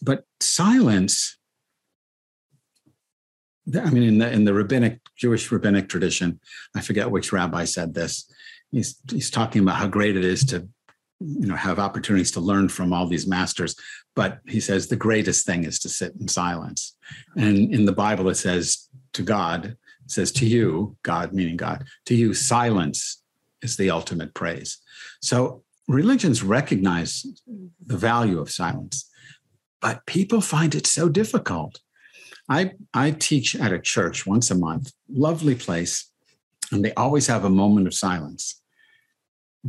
But 0.02 0.26
silence, 0.40 1.38
I 3.74 3.90
mean, 3.90 4.04
in 4.04 4.18
the, 4.20 4.32
in 4.32 4.46
the 4.46 4.54
rabbinic, 4.54 5.00
Jewish 5.18 5.52
rabbinic 5.52 5.90
tradition, 5.90 6.40
I 6.76 6.82
forget 6.82 7.10
which 7.10 7.32
rabbi 7.32 7.66
said 7.66 7.94
this. 7.94 8.30
He's, 8.72 9.00
he's 9.10 9.32
talking 9.32 9.62
about 9.62 9.78
how 9.78 9.88
great 9.88 10.18
it 10.18 10.26
is 10.26 10.44
to 10.46 10.68
you 11.20 11.48
know 11.48 11.56
have 11.56 11.80
opportunities 11.80 12.32
to 12.32 12.40
learn 12.40 12.68
from 12.68 12.94
all 12.94 13.08
these 13.08 13.28
masters 13.28 13.76
but 14.16 14.40
he 14.48 14.60
says 14.60 14.88
the 14.88 14.96
greatest 14.96 15.46
thing 15.46 15.64
is 15.64 15.80
to 15.80 15.90
sit 15.90 16.14
in 16.20 16.28
silence 16.28 16.98
and 17.36 17.74
in 17.74 17.86
the 17.86 17.92
bible 17.92 18.30
it 18.30 18.36
says 18.36 18.90
to 19.14 19.22
god 19.22 19.78
it 20.06 20.12
says, 20.12 20.32
To 20.34 20.46
you, 20.46 20.98
God, 21.04 21.34
meaning 21.34 21.58
God, 21.58 21.86
to 22.06 22.16
you, 22.16 22.34
silence 22.34 23.24
is 23.62 23.76
the 23.76 23.90
ultimate 23.90 24.34
praise. 24.34 24.78
So 25.22 25.64
religions 25.88 26.44
recognize 26.44 27.26
the 27.86 27.98
value 27.98 28.40
of 28.40 28.52
silence, 28.52 29.10
but 29.82 30.06
people 30.06 30.42
find 30.42 30.76
it 30.76 30.86
so 30.86 31.10
difficult. 31.10 31.80
I, 32.48 32.74
I 32.94 33.12
teach 33.12 33.56
at 33.56 33.74
a 33.74 33.80
church 33.80 34.28
once 34.28 34.52
a 34.52 34.56
month, 34.56 34.92
lovely 35.10 35.56
place, 35.56 36.12
and 36.72 36.86
they 36.86 36.94
always 36.94 37.26
have 37.26 37.44
a 37.44 37.50
moment 37.50 37.88
of 37.88 37.94
silence 37.94 38.62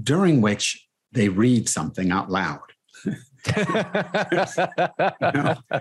during 0.00 0.42
which 0.42 0.86
they 1.12 1.30
read 1.30 1.68
something 1.70 2.10
out 2.10 2.30
loud. 2.30 2.60
Know? 3.46 5.56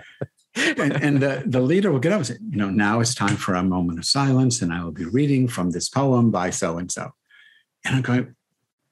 and, 0.56 0.92
and 0.92 1.20
the, 1.20 1.42
the 1.46 1.60
leader 1.60 1.92
will 1.92 1.98
get 1.98 2.12
up 2.12 2.18
and 2.18 2.26
say, 2.26 2.36
you 2.50 2.56
know, 2.56 2.70
now 2.70 3.00
it's 3.00 3.14
time 3.14 3.36
for 3.36 3.54
a 3.54 3.62
moment 3.62 3.98
of 3.98 4.04
silence, 4.04 4.62
and 4.62 4.72
I 4.72 4.82
will 4.82 4.92
be 4.92 5.04
reading 5.04 5.48
from 5.48 5.70
this 5.70 5.88
poem 5.88 6.30
by 6.30 6.50
so 6.50 6.78
and 6.78 6.90
so. 6.90 7.10
And 7.84 7.96
I'm 7.96 8.02
going, 8.02 8.34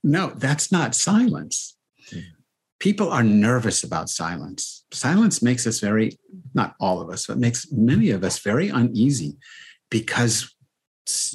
no, 0.03 0.33
that's 0.37 0.71
not 0.71 0.95
silence. 0.95 1.77
People 2.79 3.11
are 3.11 3.23
nervous 3.23 3.83
about 3.83 4.11
silence. 4.11 4.85
Silence 4.93 5.43
makes 5.43 5.67
us 5.67 5.81
very, 5.81 6.19
not 6.53 6.75
all 6.79 7.01
of 7.01 7.09
us, 7.09 7.27
but 7.27 7.39
makes 7.39 7.71
many 7.73 8.11
of 8.11 8.23
us 8.23 8.39
very 8.41 8.69
uneasy 8.69 9.37
because 9.91 10.55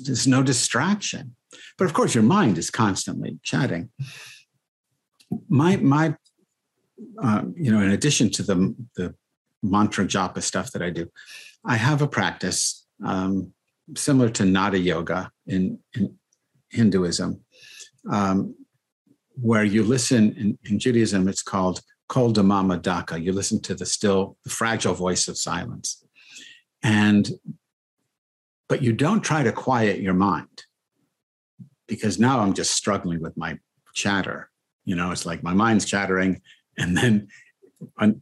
there's 0.04 0.28
no 0.28 0.44
distraction. 0.44 1.36
But 1.78 1.86
of 1.86 1.94
course, 1.94 2.14
your 2.14 2.24
mind 2.24 2.58
is 2.58 2.70
constantly 2.70 3.40
chatting. 3.42 3.90
My, 5.48 5.78
my, 5.78 6.16
uh, 7.22 7.44
you 7.56 7.72
know, 7.72 7.82
in 7.82 7.92
addition 7.92 8.30
to 8.32 8.44
the, 8.44 8.76
the 8.96 9.16
mantra 9.62 10.06
japa 10.06 10.42
stuff 10.42 10.72
that 10.72 10.82
I 10.82 10.90
do, 10.90 11.10
I 11.66 11.76
have 11.76 12.02
a 12.02 12.08
practice 12.08 12.86
um, 13.06 13.54
similar 13.96 14.30
to 14.30 14.46
Nada 14.46 14.78
yoga 14.78 15.32
in, 15.48 15.80
in 15.94 16.18
Hinduism, 16.70 17.42
um, 18.10 18.56
where 19.36 19.64
you 19.64 19.84
listen 19.84 20.36
in, 20.36 20.58
in, 20.70 20.80
Judaism, 20.80 21.28
it's 21.28 21.42
called 21.42 21.82
Kol 22.08 22.34
Damama 22.34 22.82
Daka. 22.82 23.20
You 23.20 23.34
listen 23.34 23.62
to 23.64 23.76
the 23.76 23.86
still, 23.86 24.38
the 24.44 24.50
fragile 24.50 24.94
voice 24.94 25.28
of 25.28 25.38
silence. 25.38 26.04
And, 26.84 27.30
but 28.68 28.82
you 28.82 28.94
don't 28.94 29.22
try 29.22 29.44
to 29.44 29.52
quiet 29.52 30.00
your 30.00 30.14
mind 30.14 30.64
because 31.88 32.20
now 32.20 32.40
I'm 32.40 32.54
just 32.54 32.72
struggling 32.72 33.22
with 33.22 33.36
my 33.36 33.58
chatter. 33.94 34.50
You 34.86 34.96
know, 34.96 35.12
it's 35.12 35.26
like 35.26 35.44
my 35.44 35.54
mind's 35.54 35.86
chattering 35.86 36.42
and 36.80 36.98
then 36.98 37.28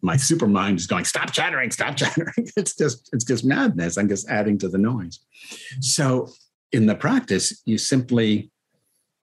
my 0.01 0.17
super 0.17 0.47
mind 0.47 0.77
is 0.79 0.87
going 0.87 1.05
stop 1.05 1.31
chattering 1.31 1.71
stop 1.71 1.95
chattering. 1.95 2.33
It's 2.57 2.75
just 2.75 3.09
it's 3.13 3.23
just 3.23 3.45
madness. 3.45 3.97
I'm 3.97 4.09
just 4.09 4.29
adding 4.29 4.57
to 4.59 4.69
the 4.69 4.77
noise. 4.77 5.19
So 5.79 6.29
in 6.71 6.85
the 6.85 6.95
practice 6.95 7.61
you 7.65 7.77
simply 7.77 8.51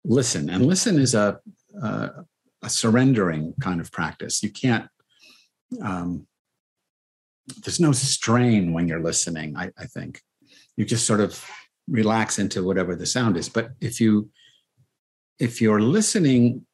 listen. 0.05 0.51
And 0.51 0.67
listen 0.67 0.99
is 0.99 1.15
a 1.15 1.41
a, 1.81 2.11
a 2.63 2.71
surrendering 2.71 3.55
kind 3.61 3.81
of 3.81 3.93
practice. 3.93 4.43
You 4.43 4.51
can't 4.51 4.89
um, 5.83 6.27
there's 7.63 7.81
no 7.81 7.93
strain 7.93 8.73
when 8.73 8.89
you're 8.89 9.03
listening 9.03 9.57
I, 9.57 9.71
I 9.79 9.87
think. 9.87 10.21
You 10.77 10.85
just 10.85 11.07
sort 11.07 11.21
of 11.21 11.45
relax 11.89 12.39
into 12.39 12.65
whatever 12.65 12.97
the 12.97 13.07
sound 13.07 13.37
is. 13.37 13.49
But 13.49 13.71
if 13.81 14.01
you 14.01 14.31
if 15.39 15.61
you're 15.61 15.81
listening 15.81 16.67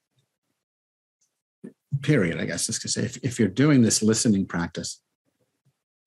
period, 2.02 2.40
I 2.40 2.46
guess, 2.46 2.68
is 2.68 2.78
to 2.80 2.88
say, 2.88 3.02
if, 3.02 3.16
if 3.22 3.38
you're 3.38 3.48
doing 3.48 3.82
this 3.82 4.02
listening 4.02 4.46
practice, 4.46 5.00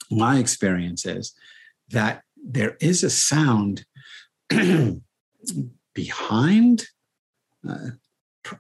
my 0.10 0.38
experience 0.38 1.06
is 1.06 1.34
that 1.90 2.24
there 2.36 2.78
is 2.80 3.04
a 3.04 3.10
sound 3.10 3.86
behind. 5.94 6.86
Uh, 7.68 7.92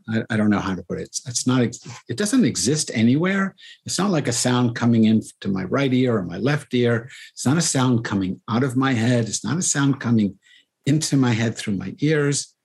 I, 0.07 0.23
I, 0.29 0.37
don't 0.37 0.49
know 0.49 0.59
how 0.59 0.75
to 0.75 0.83
put 0.83 0.99
it. 0.99 1.03
It's, 1.03 1.27
it's, 1.27 1.45
not. 1.45 1.61
It 1.61 2.17
doesn't 2.17 2.45
exist 2.45 2.89
anywhere. 2.93 3.55
It's 3.85 3.99
not 3.99 4.11
like 4.11 4.29
a 4.29 4.33
sound 4.33 4.75
coming 4.75 5.05
in 5.05 5.21
to 5.41 5.49
my 5.49 5.65
right 5.65 5.93
ear 5.93 6.17
or 6.17 6.23
my 6.23 6.37
left 6.37 6.73
ear. 6.73 7.09
It's 7.33 7.45
not 7.45 7.57
a 7.57 7.61
sound 7.61 8.05
coming 8.05 8.39
out 8.49 8.63
of 8.63 8.77
my 8.77 8.93
head. 8.93 9.25
It's 9.25 9.43
not 9.43 9.57
a 9.57 9.61
sound 9.61 9.99
coming 9.99 10.39
into 10.85 11.17
my 11.17 11.31
head 11.31 11.57
through 11.57 11.75
my 11.75 11.95
ears. 11.99 12.55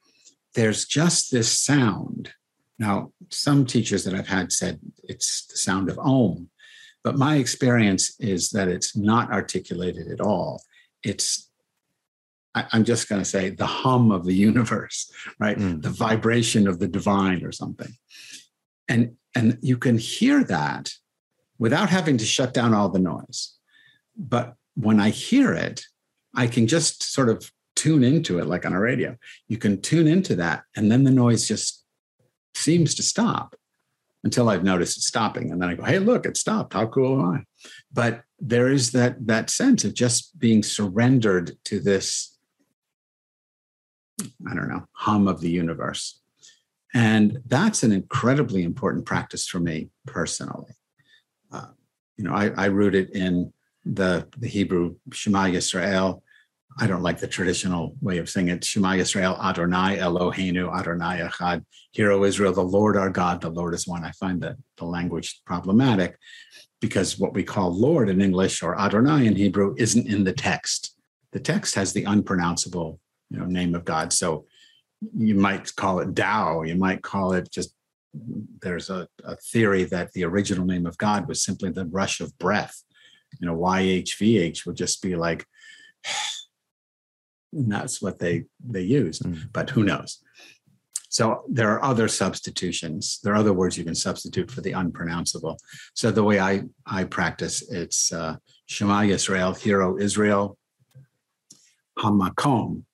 There's 0.55 0.85
just 0.85 1.33
this 1.33 1.51
sound 1.51 2.33
now, 2.79 3.13
some 3.29 3.67
teachers 3.67 4.05
that 4.05 4.15
I've 4.15 4.29
had 4.29 4.53
said 4.53 4.79
it's 5.03 5.47
the 5.47 5.57
sound 5.57 5.91
of 5.91 5.99
Om, 5.99 6.49
but 7.03 7.19
my 7.19 7.37
experience 7.37 8.15
is 8.21 8.51
that 8.51 8.69
it's 8.69 8.97
not 8.97 9.33
articulated 9.33 10.09
at 10.09 10.21
all. 10.21 10.63
It's, 11.03 11.51
I, 12.55 12.67
am 12.73 12.85
just 12.85 13.09
going 13.09 13.21
to 13.21 13.29
say, 13.29 13.51
the 13.51 13.67
hum 13.67 14.13
of 14.13 14.25
the 14.25 14.35
universe, 14.51 15.11
right? 15.39 15.59
Mm. 15.59 15.83
The 15.83 15.91
vibration 15.91 16.69
of 16.69 16.79
the 16.79 16.89
divine 16.89 17.45
or 17.45 17.53
something. 17.53 17.93
And, 18.89 19.17
and 19.35 19.59
you 19.61 19.77
can 19.77 19.99
hear 19.99 20.45
that 20.45 20.93
without 21.59 21.91
having 21.91 22.17
to 22.19 22.25
shut 22.25 22.55
down 22.55 22.75
all 22.75 22.89
the 22.89 23.01
noise. 23.01 23.57
But 24.17 24.55
when 24.75 25.01
I 25.01 25.11
hear 25.11 25.53
it, 25.53 25.83
I 26.35 26.47
can 26.47 26.67
just 26.69 27.03
sort 27.03 27.29
of 27.29 27.51
tune 27.75 28.05
into 28.05 28.39
it 28.39 28.47
like 28.47 28.65
on 28.65 28.73
a 28.73 28.81
radio. 28.81 29.17
You 29.49 29.59
can 29.59 29.81
tune 29.81 30.07
into 30.07 30.37
that, 30.37 30.63
and 30.77 30.91
then 30.91 31.05
the 31.05 31.11
noise 31.11 31.47
just 31.47 31.85
seems 32.59 32.95
to 32.97 33.03
stop 33.03 33.57
until 34.25 34.49
I've 34.49 34.65
noticed 34.65 34.99
it 34.99 35.03
stopping. 35.03 35.53
And 35.53 35.63
then 35.63 35.69
I 35.69 35.75
go, 35.75 35.85
hey, 35.85 35.99
look, 35.99 36.27
it 36.27 36.37
stopped. 36.37 36.75
How 36.75 36.87
cool 36.87 37.21
am 37.21 37.35
I? 37.37 37.45
But 37.93 38.23
there 38.39 38.69
is 38.69 38.93
that 38.93 39.27
that 39.27 39.51
sense 39.51 39.85
of 39.85 39.95
just 39.95 40.39
being 40.39 40.63
surrendered 40.63 41.57
to 41.65 41.81
this, 41.81 42.37
I 44.49 44.55
don't 44.55 44.69
know, 44.69 44.87
hum 44.93 45.29
of 45.29 45.41
the 45.41 45.51
universe. 45.51 46.21
And 46.95 47.39
that's 47.47 47.83
an 47.83 47.93
incredibly 47.93 48.63
important 48.63 49.07
practice 49.07 49.47
for 49.47 49.61
me 49.61 49.91
personally. 50.07 50.73
Uh, 51.53 51.69
you 52.17 52.25
know, 52.25 52.33
I, 52.33 52.49
I 52.57 52.67
root 52.67 52.95
it 52.95 53.11
in 53.11 53.53
the, 53.85 54.27
the 54.39 54.49
Hebrew 54.49 54.97
Shema 55.13 55.45
Yisrael, 55.45 56.23
I 56.81 56.87
don't 56.87 57.03
like 57.03 57.19
the 57.19 57.27
traditional 57.27 57.97
way 58.01 58.19
of 58.19 58.29
saying 58.29 58.49
it. 58.49 58.65
Shema 58.65 58.93
Yisrael 58.93 59.39
Adonai 59.43 59.99
Eloheinu 59.99 60.73
Adonai 60.73 61.19
Echad. 61.29 61.65
Hear, 61.91 62.13
O 62.13 62.23
Israel, 62.23 62.53
the 62.53 62.63
Lord 62.63 62.97
our 62.97 63.11
God, 63.11 63.41
the 63.41 63.51
Lord 63.51 63.75
is 63.75 63.89
one. 63.89 64.05
I 64.05 64.13
find 64.13 64.41
that 64.43 64.57
the 64.77 64.85
language 64.85 65.41
problematic 65.45 66.17
because 66.81 67.19
what 67.19 67.35
we 67.35 67.43
call 67.43 67.77
Lord 67.77 68.09
in 68.09 68.21
English 68.21 68.63
or 68.63 68.79
Adonai 68.79 69.27
in 69.27 69.35
Hebrew 69.35 69.75
isn't 69.77 70.07
in 70.07 70.23
the 70.23 70.33
text. 70.33 70.95
The 71.33 71.41
text 71.41 71.75
has 71.75 71.93
the 71.93 72.05
unpronounceable 72.05 73.01
you 73.31 73.41
know, 73.41 73.47
name 73.47 73.75
of 73.75 73.85
God. 73.85 74.13
So 74.13 74.47
you 75.17 75.35
might 75.35 75.75
call 75.75 75.99
it 75.99 76.15
Tao. 76.15 76.63
You 76.63 76.77
might 76.77 77.03
call 77.03 77.33
it 77.33 77.51
just. 77.51 77.75
There's 78.63 78.89
a, 78.89 79.07
a 79.23 79.37
theory 79.37 79.85
that 79.85 80.13
the 80.13 80.25
original 80.25 80.65
name 80.65 80.87
of 80.87 80.97
God 80.97 81.29
was 81.29 81.45
simply 81.45 81.71
the 81.71 81.85
rush 81.85 82.21
of 82.21 82.37
breath. 82.39 82.83
You 83.39 83.47
know, 83.47 83.57
YHVH 83.57 84.65
would 84.65 84.77
just 84.77 85.03
be 85.03 85.15
like, 85.15 85.45
and 87.53 87.71
that's 87.71 88.01
what 88.03 88.19
they 88.19 88.45
they 88.65 88.83
used. 88.83 89.25
Mm. 89.25 89.53
But 89.53 89.71
who 89.71 89.85
knows? 89.85 90.23
So 91.11 91.43
there 91.49 91.71
are 91.71 91.83
other 91.83 92.07
substitutions. 92.07 93.19
There 93.23 93.33
are 93.33 93.37
other 93.37 93.55
words 93.55 93.79
you 93.79 93.85
can 93.85 93.95
substitute 93.95 94.51
for 94.51 94.61
the 94.61 94.73
unpronounceable. 94.73 95.57
So 95.95 96.11
the 96.11 96.25
way 96.25 96.39
I 96.39 96.65
I 96.87 97.05
practice, 97.05 97.63
it's 97.71 98.13
uh, 98.13 98.37
Shema 98.67 99.01
Yisrael, 99.01 99.59
Hero 99.59 99.99
Israel, 99.99 100.59
Hamakom 101.99 102.85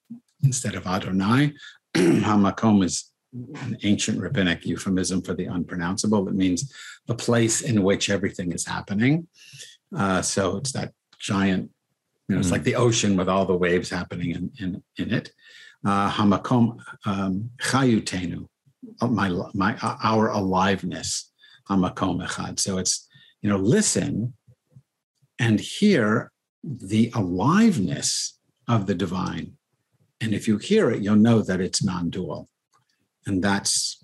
instead 0.43 0.75
of 0.75 0.87
Adonai. 0.87 1.53
Hamakom 1.95 2.85
is 2.85 3.11
an 3.35 3.77
ancient 3.83 4.21
rabbinic 4.21 4.65
euphemism 4.65 5.23
for 5.23 5.35
the 5.35 5.47
unpronounceable. 5.47 6.29
It 6.29 6.35
means 6.35 6.73
the 7.07 7.15
place 7.15 7.63
in 7.63 7.83
which 7.83 8.11
everything 8.11 8.53
is 8.53 8.67
happening. 8.67 9.27
Uh, 9.97 10.23
so 10.23 10.57
it's 10.57 10.73
that 10.73 10.93
giant, 11.19 11.71
you 12.29 12.35
know, 12.35 12.41
it's 12.41 12.49
mm. 12.49 12.53
like 12.53 12.65
the 12.65 12.77
ocean 12.77 13.17
with 13.17 13.29
all 13.29 13.45
the 13.45 13.57
waves 13.57 13.91
happening 13.91 14.31
in, 14.31 14.51
in, 14.59 14.83
in 14.97 15.13
it. 15.13 15.31
Uh, 15.85 16.11
hamakom 16.11 16.79
um, 17.05 17.51
chayutenu, 17.59 18.47
uh, 19.01 19.07
my, 19.07 19.29
my, 19.53 19.77
uh, 19.83 19.97
our 20.03 20.31
aliveness, 20.31 21.31
hamakom 21.69 22.27
echad. 22.27 22.59
So 22.59 22.79
it's, 22.79 23.07
you 23.43 23.51
know, 23.51 23.59
listen 23.59 24.33
and 25.39 25.61
hear 25.61 26.33
the 26.63 27.13
aliveness 27.15 28.39
of 28.69 28.87
the 28.87 28.95
divine. 28.95 29.53
And 30.21 30.33
if 30.33 30.49
you 30.49 30.57
hear 30.57 30.91
it, 30.91 31.03
you'll 31.03 31.17
know 31.17 31.43
that 31.43 31.61
it's 31.61 31.85
non 31.85 32.09
dual. 32.09 32.49
And 33.27 33.43
that's, 33.45 34.03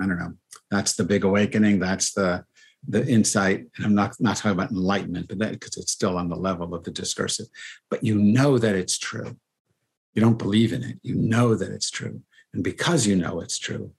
I 0.00 0.06
don't 0.06 0.18
know, 0.18 0.34
that's 0.70 0.94
the 0.94 1.04
big 1.04 1.24
awakening. 1.24 1.78
That's 1.78 2.12
the, 2.12 2.44
the 2.88 3.06
insight, 3.06 3.66
and 3.76 3.84
I'm 3.84 3.94
not 3.94 4.16
not 4.20 4.36
talking 4.36 4.52
about 4.52 4.70
enlightenment, 4.70 5.28
but 5.28 5.38
that 5.38 5.52
because 5.52 5.76
it's 5.76 5.92
still 5.92 6.16
on 6.16 6.28
the 6.28 6.36
level 6.36 6.74
of 6.74 6.84
the 6.84 6.90
discursive, 6.90 7.46
but 7.90 8.02
you 8.02 8.14
know 8.16 8.58
that 8.58 8.74
it's 8.74 8.98
true. 8.98 9.36
You 10.14 10.22
don't 10.22 10.38
believe 10.38 10.72
in 10.72 10.82
it. 10.82 10.98
You 11.02 11.14
know 11.14 11.54
that 11.54 11.70
it's 11.70 11.90
true, 11.90 12.22
and 12.54 12.64
because 12.64 13.06
you 13.06 13.16
know 13.16 13.40
it's 13.40 13.58
true, 13.58 13.92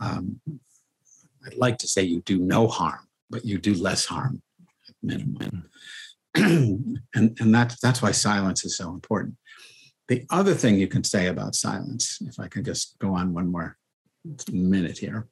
um, 0.00 0.40
I'd 1.46 1.54
like 1.54 1.78
to 1.78 1.88
say 1.88 2.02
you 2.02 2.20
do 2.22 2.38
no 2.38 2.66
harm, 2.66 3.08
but 3.30 3.44
you 3.44 3.58
do 3.58 3.74
less 3.74 4.04
harm 4.04 4.42
at 4.88 4.94
minimum. 5.02 5.68
and 6.34 7.00
and 7.14 7.54
that's 7.54 7.80
that's 7.80 8.02
why 8.02 8.12
silence 8.12 8.64
is 8.64 8.76
so 8.76 8.90
important. 8.90 9.36
The 10.08 10.26
other 10.30 10.54
thing 10.54 10.76
you 10.76 10.88
can 10.88 11.04
say 11.04 11.28
about 11.28 11.54
silence, 11.54 12.18
if 12.22 12.40
I 12.40 12.48
can 12.48 12.64
just 12.64 12.98
go 12.98 13.14
on 13.14 13.32
one 13.32 13.50
more 13.50 13.76
minute 14.50 14.98
here, 14.98 15.28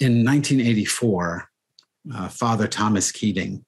in 0.00 0.24
1984, 0.24 1.48
uh, 2.14 2.28
Father 2.28 2.68
Thomas 2.68 3.10
Keating, 3.12 3.64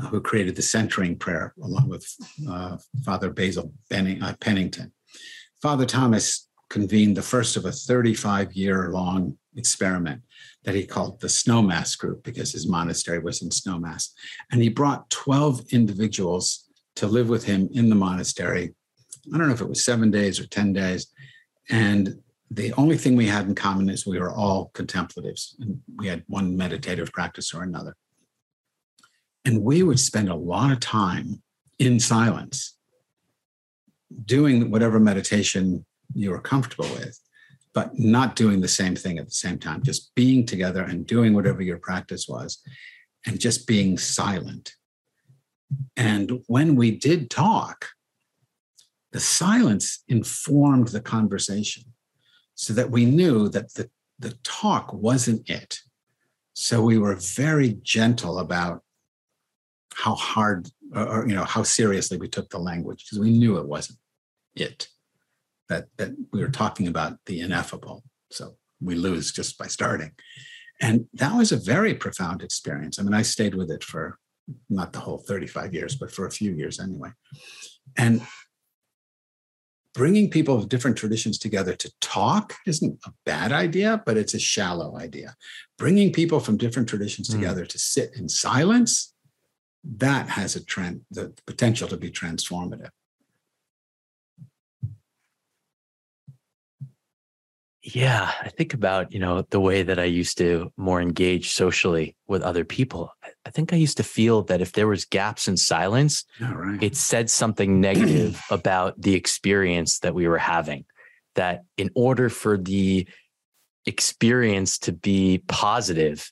uh, 0.00 0.06
who 0.06 0.20
created 0.20 0.56
the 0.56 0.62
centering 0.62 1.16
prayer 1.16 1.54
along 1.62 1.88
with 1.88 2.06
uh, 2.48 2.76
Father 3.04 3.30
Basil 3.30 3.72
Benning, 3.90 4.22
uh, 4.22 4.34
Pennington, 4.40 4.92
Father 5.60 5.86
Thomas 5.86 6.48
convened 6.70 7.16
the 7.16 7.22
first 7.22 7.56
of 7.56 7.64
a 7.64 7.72
35 7.72 8.52
year 8.52 8.90
long 8.92 9.36
experiment 9.56 10.22
that 10.64 10.74
he 10.74 10.86
called 10.86 11.20
the 11.20 11.26
Snowmass 11.26 11.98
Group 11.98 12.22
because 12.22 12.52
his 12.52 12.68
monastery 12.68 13.18
was 13.18 13.42
in 13.42 13.48
Snowmass. 13.48 14.10
And 14.52 14.62
he 14.62 14.68
brought 14.68 15.10
12 15.10 15.72
individuals 15.72 16.68
to 16.96 17.06
live 17.06 17.28
with 17.28 17.44
him 17.44 17.68
in 17.72 17.88
the 17.88 17.94
monastery. 17.94 18.74
I 19.32 19.38
don't 19.38 19.48
know 19.48 19.54
if 19.54 19.60
it 19.60 19.68
was 19.68 19.84
seven 19.84 20.10
days 20.10 20.38
or 20.38 20.46
10 20.46 20.72
days. 20.72 21.08
And 21.70 22.20
the 22.50 22.72
only 22.74 22.96
thing 22.96 23.16
we 23.16 23.26
had 23.26 23.46
in 23.46 23.54
common 23.54 23.88
is 23.88 24.06
we 24.06 24.18
were 24.18 24.32
all 24.32 24.70
contemplatives 24.74 25.56
and 25.60 25.80
we 25.96 26.06
had 26.06 26.24
one 26.28 26.56
meditative 26.56 27.12
practice 27.12 27.52
or 27.52 27.62
another. 27.62 27.94
And 29.44 29.62
we 29.62 29.82
would 29.82 30.00
spend 30.00 30.28
a 30.28 30.34
lot 30.34 30.72
of 30.72 30.80
time 30.80 31.42
in 31.78 32.00
silence 32.00 32.76
doing 34.24 34.70
whatever 34.70 34.98
meditation 34.98 35.84
you 36.14 36.30
were 36.30 36.40
comfortable 36.40 36.88
with, 36.94 37.20
but 37.74 37.98
not 37.98 38.34
doing 38.34 38.60
the 38.60 38.68
same 38.68 38.96
thing 38.96 39.18
at 39.18 39.26
the 39.26 39.30
same 39.30 39.58
time, 39.58 39.82
just 39.82 40.14
being 40.14 40.46
together 40.46 40.82
and 40.82 41.06
doing 41.06 41.34
whatever 41.34 41.62
your 41.62 41.78
practice 41.78 42.26
was 42.26 42.62
and 43.26 43.38
just 43.38 43.66
being 43.66 43.98
silent. 43.98 44.74
And 45.96 46.42
when 46.46 46.76
we 46.76 46.92
did 46.92 47.28
talk, 47.28 47.88
the 49.12 49.20
silence 49.20 50.02
informed 50.08 50.88
the 50.88 51.00
conversation 51.00 51.84
so 52.58 52.72
that 52.72 52.90
we 52.90 53.04
knew 53.04 53.48
that 53.48 53.72
the, 53.74 53.88
the 54.18 54.36
talk 54.42 54.92
wasn't 54.92 55.48
it. 55.48 55.78
So 56.54 56.82
we 56.82 56.98
were 56.98 57.14
very 57.14 57.78
gentle 57.84 58.40
about 58.40 58.82
how 59.94 60.16
hard 60.16 60.68
or, 60.92 61.24
you 61.28 61.36
know 61.36 61.44
how 61.44 61.62
seriously 61.62 62.18
we 62.18 62.28
took 62.28 62.50
the 62.50 62.58
language 62.58 63.04
because 63.04 63.20
we 63.20 63.30
knew 63.30 63.58
it 63.58 63.68
wasn't 63.68 63.98
it 64.56 64.88
that 65.68 65.86
that 65.98 66.10
we 66.32 66.40
were 66.40 66.50
talking 66.50 66.88
about 66.88 67.18
the 67.26 67.40
ineffable. 67.40 68.02
So 68.32 68.56
we 68.80 68.96
lose 68.96 69.30
just 69.30 69.56
by 69.56 69.68
starting. 69.68 70.10
And 70.80 71.06
that 71.14 71.36
was 71.36 71.52
a 71.52 71.56
very 71.56 71.94
profound 71.94 72.42
experience. 72.42 72.98
I 72.98 73.02
mean 73.04 73.14
i 73.14 73.22
stayed 73.22 73.54
with 73.54 73.70
it 73.70 73.84
for 73.84 74.18
not 74.68 74.92
the 74.92 75.00
whole 75.00 75.18
35 75.18 75.74
years 75.74 75.94
but 75.94 76.10
for 76.10 76.26
a 76.26 76.30
few 76.32 76.52
years 76.54 76.80
anyway. 76.80 77.10
And 77.96 78.20
bringing 79.94 80.30
people 80.30 80.56
of 80.56 80.68
different 80.68 80.96
traditions 80.96 81.38
together 81.38 81.74
to 81.74 81.92
talk 82.00 82.54
isn't 82.66 82.98
a 83.06 83.12
bad 83.24 83.52
idea, 83.52 84.02
but 84.06 84.16
it's 84.16 84.34
a 84.34 84.38
shallow 84.38 84.98
idea. 84.98 85.34
Bringing 85.76 86.12
people 86.12 86.40
from 86.40 86.56
different 86.56 86.88
traditions 86.88 87.28
mm. 87.28 87.32
together 87.32 87.64
to 87.66 87.78
sit 87.78 88.14
in 88.16 88.28
silence, 88.28 89.14
that 89.84 90.28
has 90.28 90.56
a 90.56 90.64
trend, 90.64 91.02
the 91.10 91.32
potential 91.46 91.88
to 91.88 91.96
be 91.96 92.10
transformative. 92.10 92.90
Yeah, 97.94 98.30
I 98.42 98.50
think 98.50 98.74
about, 98.74 99.12
you 99.12 99.18
know, 99.18 99.42
the 99.48 99.60
way 99.60 99.82
that 99.82 99.98
I 99.98 100.04
used 100.04 100.36
to 100.38 100.70
more 100.76 101.00
engage 101.00 101.52
socially 101.52 102.16
with 102.26 102.42
other 102.42 102.64
people. 102.64 103.12
I 103.46 103.50
think 103.50 103.72
I 103.72 103.76
used 103.76 103.96
to 103.96 104.02
feel 104.02 104.42
that 104.44 104.60
if 104.60 104.72
there 104.72 104.88
was 104.88 105.06
gaps 105.06 105.48
in 105.48 105.56
silence, 105.56 106.24
right. 106.40 106.82
it 106.82 106.96
said 106.96 107.30
something 107.30 107.80
negative 107.80 108.42
about 108.50 109.00
the 109.00 109.14
experience 109.14 110.00
that 110.00 110.14
we 110.14 110.28
were 110.28 110.38
having. 110.38 110.84
That 111.34 111.62
in 111.78 111.90
order 111.94 112.28
for 112.28 112.58
the 112.58 113.08
experience 113.86 114.78
to 114.80 114.92
be 114.92 115.42
positive, 115.46 116.30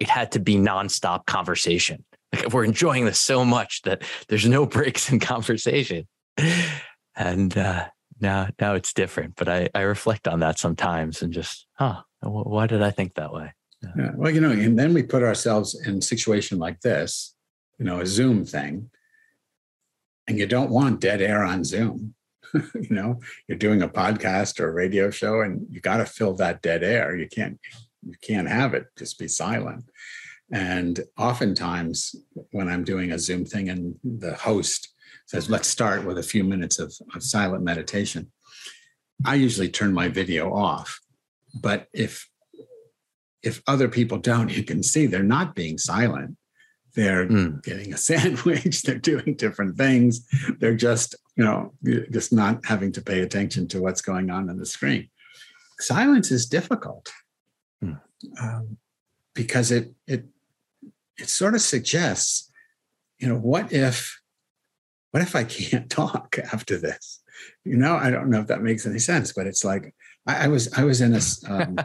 it 0.00 0.08
had 0.08 0.32
to 0.32 0.40
be 0.40 0.56
nonstop 0.56 1.24
conversation. 1.26 2.04
Like 2.34 2.52
we're 2.52 2.64
enjoying 2.64 3.06
this 3.06 3.18
so 3.18 3.44
much 3.44 3.82
that 3.82 4.02
there's 4.28 4.46
no 4.46 4.66
breaks 4.76 5.10
in 5.10 5.20
conversation. 5.20 6.06
And 7.16 7.56
uh, 7.56 7.86
now 8.20 8.48
now 8.60 8.74
it's 8.74 8.92
different 8.92 9.34
but 9.36 9.48
i 9.48 9.68
i 9.74 9.80
reflect 9.80 10.28
on 10.28 10.40
that 10.40 10.58
sometimes 10.58 11.22
and 11.22 11.32
just 11.32 11.66
huh 11.74 12.00
why 12.22 12.66
did 12.66 12.82
i 12.82 12.90
think 12.90 13.14
that 13.14 13.32
way 13.32 13.52
yeah. 13.82 13.90
yeah. 13.96 14.10
well 14.16 14.30
you 14.30 14.40
know 14.40 14.50
and 14.50 14.78
then 14.78 14.92
we 14.92 15.02
put 15.02 15.22
ourselves 15.22 15.80
in 15.86 15.98
a 15.98 16.02
situation 16.02 16.58
like 16.58 16.80
this 16.80 17.34
you 17.78 17.84
know 17.84 18.00
a 18.00 18.06
zoom 18.06 18.44
thing 18.44 18.90
and 20.26 20.38
you 20.38 20.46
don't 20.46 20.70
want 20.70 21.00
dead 21.00 21.20
air 21.20 21.44
on 21.44 21.64
zoom 21.64 22.14
you 22.54 22.90
know 22.90 23.18
you're 23.46 23.58
doing 23.58 23.82
a 23.82 23.88
podcast 23.88 24.60
or 24.60 24.68
a 24.68 24.72
radio 24.72 25.10
show 25.10 25.40
and 25.40 25.66
you 25.70 25.80
got 25.80 25.98
to 25.98 26.06
fill 26.06 26.34
that 26.34 26.62
dead 26.62 26.82
air 26.82 27.16
you 27.16 27.28
can't 27.28 27.58
you 28.06 28.14
can't 28.22 28.48
have 28.48 28.74
it 28.74 28.86
just 28.96 29.18
be 29.18 29.28
silent 29.28 29.84
and 30.52 31.00
oftentimes 31.18 32.14
when 32.52 32.68
i'm 32.68 32.84
doing 32.84 33.12
a 33.12 33.18
zoom 33.18 33.44
thing 33.44 33.68
and 33.68 33.94
the 34.02 34.34
host 34.34 34.94
says, 35.28 35.50
let's 35.50 35.68
start 35.68 36.04
with 36.04 36.16
a 36.16 36.22
few 36.22 36.42
minutes 36.42 36.78
of, 36.78 36.94
of 37.14 37.22
silent 37.22 37.62
meditation. 37.62 38.32
I 39.26 39.34
usually 39.34 39.68
turn 39.68 39.92
my 39.92 40.08
video 40.08 40.52
off. 40.52 40.98
But 41.60 41.86
if 41.92 42.28
if 43.42 43.62
other 43.66 43.88
people 43.88 44.18
don't, 44.18 44.54
you 44.54 44.64
can 44.64 44.82
see 44.82 45.06
they're 45.06 45.22
not 45.22 45.54
being 45.54 45.78
silent. 45.78 46.36
They're 46.94 47.28
mm. 47.28 47.62
getting 47.62 47.92
a 47.94 47.96
sandwich, 47.96 48.82
they're 48.84 48.98
doing 48.98 49.34
different 49.36 49.76
things. 49.76 50.26
They're 50.58 50.74
just, 50.74 51.14
you 51.36 51.44
know, 51.44 51.72
just 52.10 52.32
not 52.32 52.64
having 52.64 52.90
to 52.92 53.02
pay 53.02 53.20
attention 53.20 53.68
to 53.68 53.80
what's 53.80 54.00
going 54.00 54.30
on 54.30 54.50
on 54.50 54.56
the 54.56 54.66
screen. 54.66 55.08
Silence 55.78 56.30
is 56.30 56.46
difficult 56.46 57.12
mm. 57.84 58.00
um, 58.42 58.78
because 59.34 59.70
it 59.70 59.92
it 60.06 60.24
it 61.18 61.28
sort 61.28 61.54
of 61.54 61.60
suggests, 61.60 62.50
you 63.18 63.28
know, 63.28 63.38
what 63.38 63.72
if 63.72 64.17
what 65.10 65.22
if 65.22 65.34
I 65.34 65.44
can't 65.44 65.90
talk 66.02 66.36
after 66.52 66.78
this? 66.78 67.22
You 67.64 67.76
know, 67.76 67.96
I 67.96 68.10
don't 68.10 68.30
know 68.30 68.40
if 68.40 68.48
that 68.48 68.62
makes 68.62 68.86
any 68.86 68.98
sense, 68.98 69.32
but 69.32 69.46
it's 69.46 69.64
like 69.64 69.94
I, 70.26 70.44
I 70.44 70.48
was 70.48 70.72
I 70.74 70.84
was 70.84 71.00
in 71.00 71.14
a 71.14 71.20
um, 71.48 71.78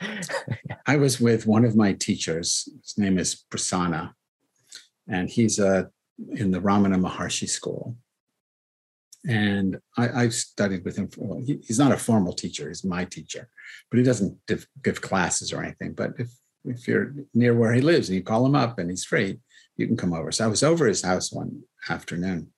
I 0.86 0.96
was 0.96 1.20
with 1.20 1.46
one 1.46 1.64
of 1.64 1.76
my 1.76 1.92
teachers. 1.92 2.68
His 2.82 2.98
name 2.98 3.18
is 3.18 3.44
Prasanna, 3.50 4.12
and 5.08 5.28
he's 5.28 5.58
uh, 5.58 5.84
in 6.32 6.50
the 6.50 6.60
Ramana 6.60 7.00
Maharshi 7.00 7.48
school. 7.48 7.96
And 9.26 9.78
I, 9.96 10.24
I 10.24 10.28
studied 10.30 10.84
with 10.84 10.96
him. 10.96 11.08
For, 11.08 11.20
well, 11.24 11.42
he, 11.44 11.60
he's 11.62 11.78
not 11.78 11.92
a 11.92 11.96
formal 11.96 12.32
teacher; 12.32 12.68
he's 12.68 12.84
my 12.84 13.04
teacher, 13.04 13.48
but 13.90 13.98
he 13.98 14.04
doesn't 14.04 14.36
give, 14.46 14.66
give 14.82 15.00
classes 15.00 15.52
or 15.52 15.62
anything. 15.62 15.94
But 15.94 16.12
if 16.18 16.30
if 16.64 16.86
you're 16.86 17.14
near 17.34 17.54
where 17.54 17.72
he 17.72 17.80
lives 17.80 18.08
and 18.08 18.16
you 18.16 18.22
call 18.22 18.46
him 18.46 18.54
up 18.54 18.78
and 18.78 18.90
he's 18.90 19.04
free, 19.04 19.40
you 19.76 19.86
can 19.86 19.96
come 19.96 20.12
over. 20.12 20.30
So 20.30 20.44
I 20.44 20.48
was 20.48 20.62
over 20.62 20.86
his 20.86 21.02
house 21.02 21.32
one 21.32 21.62
afternoon. 21.88 22.51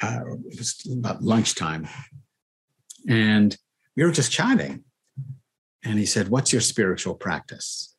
Uh, 0.00 0.20
it 0.50 0.58
was 0.58 0.80
about 0.92 1.22
lunchtime, 1.22 1.88
and 3.08 3.56
we 3.96 4.04
were 4.04 4.12
just 4.12 4.32
chatting. 4.32 4.84
And 5.84 5.98
he 5.98 6.06
said, 6.06 6.28
"What's 6.28 6.52
your 6.52 6.60
spiritual 6.60 7.14
practice?" 7.14 7.96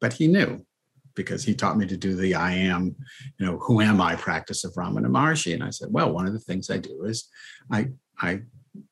But 0.00 0.14
he 0.14 0.26
knew 0.26 0.64
because 1.14 1.44
he 1.44 1.54
taught 1.54 1.76
me 1.76 1.86
to 1.86 1.96
do 1.96 2.16
the 2.16 2.34
I 2.34 2.52
am, 2.52 2.96
you 3.38 3.46
know, 3.46 3.58
who 3.58 3.80
am 3.80 4.00
I 4.00 4.16
practice 4.16 4.64
of 4.64 4.74
Ramana 4.74 5.06
Maharshi. 5.06 5.54
And 5.54 5.62
I 5.62 5.70
said, 5.70 5.88
well, 5.90 6.12
one 6.12 6.26
of 6.26 6.32
the 6.32 6.40
things 6.40 6.70
I 6.70 6.78
do 6.78 7.04
is 7.04 7.28
I 7.70 7.90
I 8.20 8.40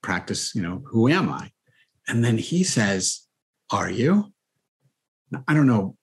practice, 0.03 0.55
you 0.55 0.62
know, 0.62 0.82
who 0.86 1.09
am 1.09 1.30
I? 1.30 1.50
And 2.09 2.24
then 2.24 2.38
he 2.38 2.64
says, 2.64 3.26
Are 3.70 3.90
you? 3.90 4.32
Now, 5.30 5.44
I 5.48 5.55
don't 5.55 5.66
know 5.66 5.96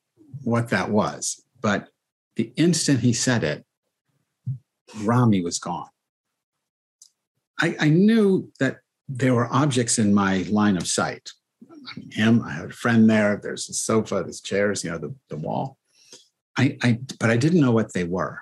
what 0.44 0.70
that 0.70 0.90
was, 0.90 1.44
but 1.62 1.90
the 2.36 2.54
instant 2.56 3.02
he 3.02 3.14
said 3.14 3.44
it, 3.44 3.66
Rami 5.04 5.44
was 5.44 5.60
gone. 5.60 5.90
I, 7.62 7.76
I 7.80 7.90
knew 7.90 8.52
that 8.60 8.78
there 9.08 9.34
were 9.34 9.54
objects 9.54 10.00
in 10.00 10.14
my 10.14 10.46
line 10.50 10.78
of 10.78 10.88
sight. 10.88 11.32
I 11.70 12.00
mean, 12.00 12.12
him, 12.12 12.44
I 12.44 12.52
had 12.52 12.66
a 12.70 12.74
friend 12.74 13.10
there, 13.10 13.40
there's 13.42 13.70
a 13.70 13.74
sofa, 13.74 14.22
there's 14.24 14.42
chairs, 14.42 14.84
you 14.84 14.92
know, 14.92 14.98
the, 14.98 15.14
the 15.30 15.38
wall. 15.38 15.78
I, 16.58 16.78
I 16.84 17.00
but 17.20 17.30
I 17.30 17.38
didn't 17.38 17.62
know 17.62 17.72
what 17.72 17.94
they 17.94 18.04
were. 18.04 18.42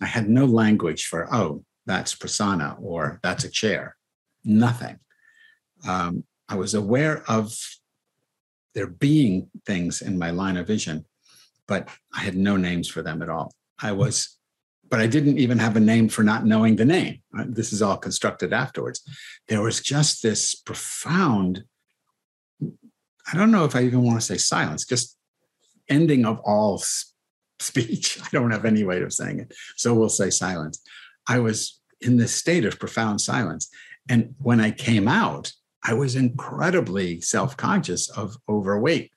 I 0.00 0.06
had 0.06 0.28
no 0.28 0.44
language 0.44 1.06
for, 1.06 1.32
oh, 1.34 1.64
that's 1.86 2.14
prasanna 2.14 2.76
or 2.80 3.20
that's 3.22 3.44
a 3.44 3.50
chair. 3.50 3.96
Nothing. 4.44 4.98
Um, 5.86 6.24
I 6.48 6.56
was 6.56 6.74
aware 6.74 7.22
of 7.28 7.56
there 8.74 8.86
being 8.86 9.50
things 9.66 10.02
in 10.02 10.18
my 10.18 10.30
line 10.30 10.56
of 10.56 10.66
vision, 10.66 11.04
but 11.68 11.88
I 12.14 12.20
had 12.20 12.36
no 12.36 12.56
names 12.56 12.88
for 12.88 13.02
them 13.02 13.22
at 13.22 13.28
all. 13.28 13.52
I 13.80 13.92
was, 13.92 14.38
but 14.90 15.00
I 15.00 15.06
didn't 15.06 15.38
even 15.38 15.58
have 15.58 15.76
a 15.76 15.80
name 15.80 16.08
for 16.08 16.22
not 16.22 16.44
knowing 16.44 16.76
the 16.76 16.84
name. 16.84 17.20
Uh, 17.36 17.44
this 17.48 17.72
is 17.72 17.82
all 17.82 17.96
constructed 17.96 18.52
afterwards. 18.52 19.00
There 19.48 19.62
was 19.62 19.80
just 19.80 20.22
this 20.22 20.54
profound, 20.54 21.64
I 22.62 23.36
don't 23.36 23.50
know 23.50 23.64
if 23.64 23.74
I 23.74 23.82
even 23.82 24.02
want 24.02 24.20
to 24.20 24.26
say 24.26 24.36
silence, 24.36 24.84
just 24.84 25.16
ending 25.88 26.24
of 26.24 26.40
all 26.40 26.82
speech. 27.58 28.20
I 28.24 28.28
don't 28.32 28.50
have 28.50 28.64
any 28.64 28.84
way 28.84 29.02
of 29.02 29.12
saying 29.12 29.40
it. 29.40 29.54
So 29.76 29.94
we'll 29.94 30.08
say 30.08 30.30
silence. 30.30 30.80
I 31.28 31.38
was 31.38 31.80
in 32.00 32.16
this 32.16 32.34
state 32.34 32.64
of 32.64 32.78
profound 32.78 33.20
silence. 33.20 33.68
And 34.08 34.34
when 34.38 34.60
I 34.60 34.70
came 34.70 35.08
out, 35.08 35.52
I 35.82 35.94
was 35.94 36.16
incredibly 36.16 37.20
self 37.20 37.56
conscious 37.56 38.08
of 38.10 38.36
overweight. 38.48 39.10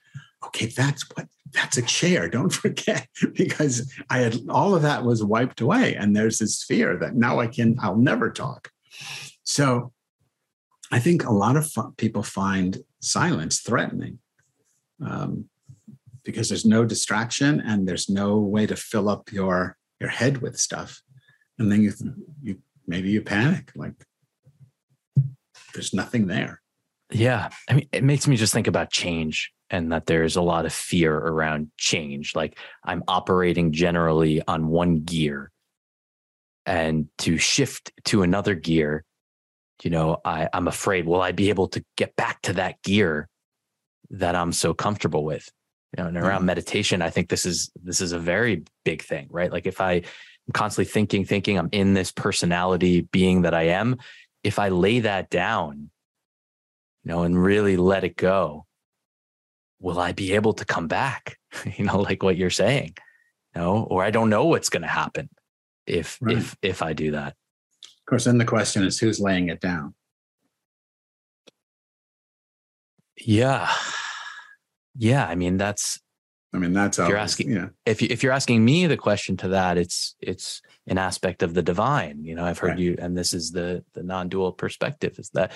Okay, 0.45 0.68
that's 0.68 1.03
what 1.13 1.28
that's 1.52 1.78
a 1.78 1.82
chair. 1.82 2.30
Don't 2.30 2.54
forget, 2.64 3.08
because 3.34 3.93
I 4.10 4.20
had 4.20 4.38
all 4.50 4.76
of 4.76 4.82
that 4.84 5.04
was 5.04 5.24
wiped 5.24 5.62
away. 5.62 5.95
And 5.95 6.16
there's 6.16 6.39
this 6.39 6.64
fear 6.64 6.98
that 6.98 7.16
now 7.16 7.39
I 7.39 7.48
can, 7.48 7.78
I'll 7.82 7.98
never 7.98 8.30
talk. 8.32 8.72
So 9.43 9.91
I 10.91 11.00
think 11.00 11.24
a 11.26 11.34
lot 11.34 11.58
of 11.58 11.76
people 11.98 12.24
find 12.24 12.78
silence 13.00 13.60
threatening. 13.62 14.20
Um, 15.06 15.50
because 16.28 16.50
there's 16.50 16.66
no 16.66 16.84
distraction 16.84 17.62
and 17.62 17.88
there's 17.88 18.10
no 18.10 18.38
way 18.38 18.68
to 18.68 18.76
fill 18.76 19.08
up 19.08 19.32
your 19.32 19.78
your 20.00 20.10
head 20.10 20.41
with 20.41 20.60
stuff 20.60 21.02
and 21.58 21.72
then 21.72 21.82
you 21.82 21.93
you 22.43 22.60
maybe 22.86 23.10
you 23.10 23.22
panic 23.22 23.72
like 23.76 23.93
there's 25.74 25.93
nothing 25.93 26.28
there 26.28 26.62
yeah 27.12 27.50
i 27.70 27.74
mean 27.74 27.88
it 27.93 28.04
makes 28.04 28.28
me 28.28 28.36
just 28.36 28.54
think 28.54 28.68
about 28.68 28.91
change 28.91 29.54
and 29.70 29.91
that 29.91 30.05
there's 30.05 30.36
a 30.36 30.41
lot 30.41 30.65
of 30.65 30.74
fear 30.74 31.15
around 31.15 31.72
change. 31.78 32.36
Like 32.36 32.57
i'm 32.84 33.03
operating 33.07 33.72
generally 33.72 34.41
on 34.47 34.68
one 34.68 35.01
gear 35.01 35.51
and 36.65 37.07
to 37.20 37.38
shift 37.38 37.91
to 38.05 38.24
another 38.24 38.53
gear 38.53 39.03
you 39.84 39.89
know 39.89 40.18
i 40.26 40.49
i'm 40.53 40.68
afraid 40.68 41.05
will 41.05 41.22
i 41.22 41.32
be 41.32 41.49
able 41.49 41.68
to 41.70 41.84
get 41.95 42.15
back 42.15 42.41
to 42.41 42.53
that 42.53 42.82
gear 42.84 43.28
that 44.09 44.36
i'm 44.36 44.51
so 44.51 44.74
comfortable 44.74 45.24
with? 45.24 45.49
You 45.95 46.03
know 46.03 46.09
and 46.09 46.18
around 46.18 46.39
mm-hmm. 46.39 46.47
meditation 46.47 47.01
i 47.01 47.09
think 47.09 47.30
this 47.30 47.45
is 47.45 47.72
this 47.82 48.01
is 48.01 48.11
a 48.11 48.20
very 48.20 48.63
big 48.84 49.01
thing 49.01 49.28
right? 49.30 49.51
Like 49.51 49.65
if 49.65 49.80
i 49.80 49.93
am 49.93 50.03
constantly 50.53 50.91
thinking 50.91 51.26
thinking 51.26 51.57
i'm 51.57 51.70
in 51.72 51.93
this 51.93 52.11
personality 52.11 53.01
being 53.01 53.43
that 53.43 53.53
i 53.53 53.63
am 53.63 53.97
if 54.43 54.59
i 54.59 54.68
lay 54.70 54.99
that 54.99 55.30
down 55.30 55.89
you 57.03 57.11
know 57.11 57.24
and 57.24 57.41
really 57.41 57.78
let 57.78 58.03
it 58.03 58.18
go 58.18 58.66
will 59.80 59.99
i 59.99 60.11
be 60.11 60.34
able 60.34 60.53
to 60.53 60.65
come 60.65 60.88
back 60.88 61.38
you 61.78 61.86
know 61.86 61.99
like 61.99 62.23
what 62.23 62.38
you're 62.38 62.49
saying 62.49 62.93
you 63.55 63.61
know 63.61 63.88
or 63.89 64.03
i 64.03 64.11
don't 64.11 64.30
know 64.30 64.45
what's 64.45 64.69
going 64.69 64.82
to 64.82 64.88
happen 64.88 65.30
if 65.86 66.17
right. 66.21 66.38
if 66.38 66.55
if 66.61 66.82
i 66.82 66.93
do 66.93 67.11
that 67.11 67.36
of 67.84 68.05
course 68.09 68.25
then 68.25 68.38
the 68.38 68.45
question 68.45 68.84
is 68.84 68.99
who's 68.99 69.19
laying 69.19 69.49
it 69.49 69.59
down 69.59 69.93
yeah 73.17 73.69
yeah, 74.97 75.25
I 75.25 75.36
mean 75.36 75.57
that's. 75.57 75.99
I 76.53 76.59
mean 76.59 76.73
that's 76.73 76.97
if 76.97 77.07
you're 77.07 77.17
asking. 77.17 77.51
Yeah. 77.51 77.67
If 77.86 78.01
you, 78.01 78.07
if 78.09 78.23
you're 78.23 78.34
asking 78.34 78.63
me 78.65 78.88
the 78.88 78.97
question 78.97 79.38
to 79.38 79.49
that, 79.49 79.78
it's 79.78 80.15
it's 80.19 80.61
an 80.88 80.97
aspect 80.97 81.43
of 81.43 81.53
the 81.53 81.61
divine. 81.61 82.23
You 82.23 82.36
know, 82.36 82.45
I've 82.45 82.57
heard 82.57 82.69
right. 82.69 82.80
you, 82.80 82.95
and 82.99 83.15
this 83.15 83.34
is 83.34 83.51
the 83.51 83.84
the 83.93 84.01
non-dual 84.01 84.53
perspective. 84.53 85.19
Is 85.19 85.30
that, 85.34 85.51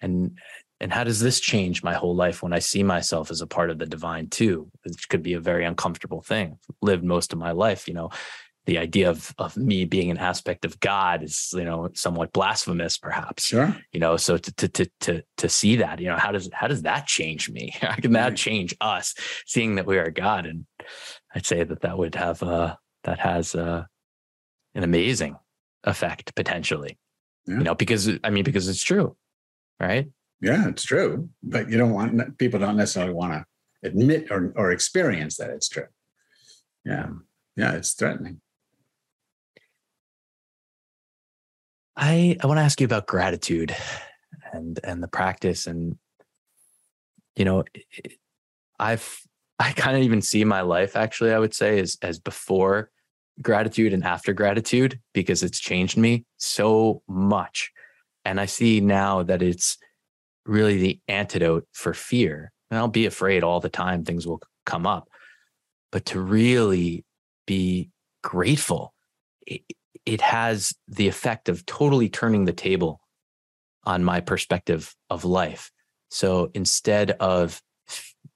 and 0.00 0.38
and 0.80 0.92
how 0.92 1.04
does 1.04 1.20
this 1.20 1.40
change 1.40 1.82
my 1.82 1.94
whole 1.94 2.14
life 2.14 2.42
when 2.42 2.52
I 2.52 2.60
see 2.60 2.82
myself 2.82 3.30
as 3.30 3.40
a 3.40 3.46
part 3.46 3.70
of 3.70 3.78
the 3.78 3.86
divine 3.86 4.28
too? 4.28 4.70
Which 4.84 5.08
could 5.08 5.22
be 5.22 5.34
a 5.34 5.40
very 5.40 5.64
uncomfortable 5.64 6.22
thing. 6.22 6.58
lived 6.80 7.04
most 7.04 7.32
of 7.32 7.38
my 7.38 7.50
life, 7.50 7.88
you 7.88 7.94
know, 7.94 8.10
the 8.68 8.78
idea 8.78 9.08
of 9.08 9.34
of 9.38 9.56
me 9.56 9.86
being 9.86 10.10
an 10.10 10.18
aspect 10.18 10.66
of 10.66 10.78
God 10.78 11.22
is 11.22 11.54
you 11.56 11.64
know 11.64 11.88
somewhat 11.94 12.34
blasphemous, 12.34 12.98
perhaps. 12.98 13.46
Sure. 13.46 13.74
You 13.92 13.98
know, 13.98 14.18
so 14.18 14.36
to 14.36 14.52
to 14.52 14.68
to 14.68 14.90
to 15.00 15.22
to 15.38 15.48
see 15.48 15.76
that, 15.76 16.00
you 16.00 16.08
know, 16.08 16.18
how 16.18 16.32
does 16.32 16.50
how 16.52 16.68
does 16.68 16.82
that 16.82 17.06
change 17.06 17.48
me? 17.48 17.72
How 17.80 17.94
can 17.94 18.12
that 18.12 18.36
change 18.36 18.76
us, 18.80 19.14
seeing 19.46 19.76
that 19.76 19.86
we 19.86 19.96
are 19.96 20.10
God? 20.10 20.44
And 20.44 20.66
I'd 21.34 21.46
say 21.46 21.64
that 21.64 21.80
that 21.80 21.96
would 21.96 22.14
have 22.14 22.42
uh 22.42 22.76
that 23.04 23.18
has 23.20 23.54
uh 23.54 23.84
an 24.74 24.84
amazing 24.84 25.36
effect 25.84 26.34
potentially. 26.34 26.98
Yeah. 27.46 27.56
You 27.56 27.64
know, 27.64 27.74
because 27.74 28.10
I 28.22 28.28
mean, 28.28 28.44
because 28.44 28.68
it's 28.68 28.82
true, 28.82 29.16
right? 29.80 30.08
Yeah, 30.40 30.68
it's 30.68 30.84
true, 30.84 31.30
but 31.42 31.68
you 31.68 31.76
don't 31.78 31.92
want 31.92 32.38
people 32.38 32.60
don't 32.60 32.76
necessarily 32.76 33.12
want 33.12 33.32
to 33.32 33.44
admit 33.88 34.30
or 34.30 34.52
or 34.56 34.70
experience 34.70 35.36
that 35.36 35.50
it's 35.50 35.68
true. 35.68 35.88
Yeah, 36.84 37.08
yeah, 37.56 37.72
it's 37.72 37.92
threatening. 37.94 38.40
I 41.96 42.36
I 42.40 42.46
want 42.46 42.58
to 42.58 42.62
ask 42.62 42.80
you 42.80 42.84
about 42.84 43.08
gratitude 43.08 43.74
and 44.52 44.78
and 44.84 45.02
the 45.02 45.08
practice 45.08 45.66
and 45.66 45.98
you 47.34 47.44
know 47.44 47.64
I've 48.78 49.20
I 49.60 49.72
kind 49.72 49.96
of 49.96 50.04
even 50.04 50.22
see 50.22 50.44
my 50.44 50.60
life 50.60 50.94
actually 50.94 51.32
I 51.32 51.38
would 51.40 51.54
say 51.54 51.80
as 51.80 51.98
as 52.00 52.20
before 52.20 52.90
gratitude 53.42 53.92
and 53.92 54.04
after 54.04 54.32
gratitude 54.32 55.00
because 55.12 55.42
it's 55.42 55.58
changed 55.58 55.96
me 55.96 56.24
so 56.36 57.02
much 57.08 57.72
and 58.24 58.40
I 58.40 58.46
see 58.46 58.80
now 58.80 59.24
that 59.24 59.42
it's 59.42 59.78
really 60.48 60.78
the 60.78 61.00
antidote 61.08 61.66
for 61.72 61.94
fear 61.94 62.50
and 62.70 62.78
I'll 62.78 62.88
be 62.88 63.06
afraid 63.06 63.44
all 63.44 63.60
the 63.60 63.68
time 63.68 64.04
things 64.04 64.26
will 64.26 64.40
come 64.66 64.86
up 64.86 65.08
but 65.92 66.06
to 66.06 66.20
really 66.20 67.04
be 67.46 67.90
grateful 68.22 68.92
it 70.08 70.22
has 70.22 70.74
the 70.88 71.06
effect 71.06 71.50
of 71.50 71.66
totally 71.66 72.08
turning 72.08 72.46
the 72.46 72.52
table 72.52 73.00
on 73.84 74.02
my 74.02 74.20
perspective 74.20 74.94
of 75.10 75.26
life. 75.26 75.70
So 76.10 76.50
instead 76.54 77.10
of 77.12 77.60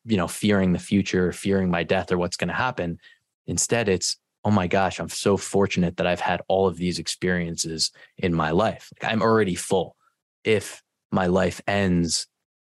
you 0.05 0.19
know 0.19 0.29
fearing 0.29 0.73
the 0.73 0.79
future, 0.79 1.33
fearing 1.33 1.71
my 1.71 1.83
death 1.83 2.13
or 2.13 2.19
what's 2.19 2.37
going 2.37 2.49
to 2.49 2.55
happen, 2.55 2.99
instead 3.47 3.89
it's 3.89 4.19
oh 4.45 4.51
my 4.51 4.67
gosh, 4.67 4.99
I'm 4.99 5.09
so 5.09 5.37
fortunate 5.39 5.97
that 5.97 6.07
I've 6.07 6.21
had 6.21 6.43
all 6.49 6.67
of 6.67 6.77
these 6.77 6.99
experiences 6.99 7.91
in 8.19 8.35
my 8.35 8.51
life. 8.51 8.91
Like 9.01 9.11
I'm 9.11 9.23
already 9.23 9.55
full. 9.55 9.97
If 10.45 10.83
my 11.13 11.27
life 11.27 11.61
ends 11.67 12.27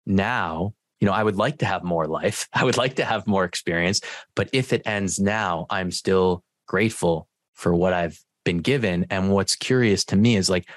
now, 0.06 0.74
you 1.00 1.06
know, 1.06 1.12
I 1.12 1.22
would 1.22 1.36
like 1.36 1.58
to 1.58 1.66
have 1.66 1.84
more 1.84 2.06
life. 2.06 2.48
I 2.52 2.64
would 2.64 2.76
like 2.76 2.96
to 2.96 3.04
have 3.04 3.26
more 3.26 3.44
experience, 3.44 4.00
but 4.34 4.48
if 4.52 4.72
it 4.72 4.82
ends 4.86 5.18
now, 5.18 5.66
I'm 5.70 5.90
still 5.90 6.42
grateful 6.66 7.28
for 7.54 7.74
what 7.74 7.92
I've 7.92 8.18
been 8.44 8.58
given. 8.58 9.06
And 9.10 9.30
what's 9.30 9.56
curious 9.56 10.04
to 10.06 10.16
me 10.16 10.36
is 10.36 10.48
like, 10.48 10.68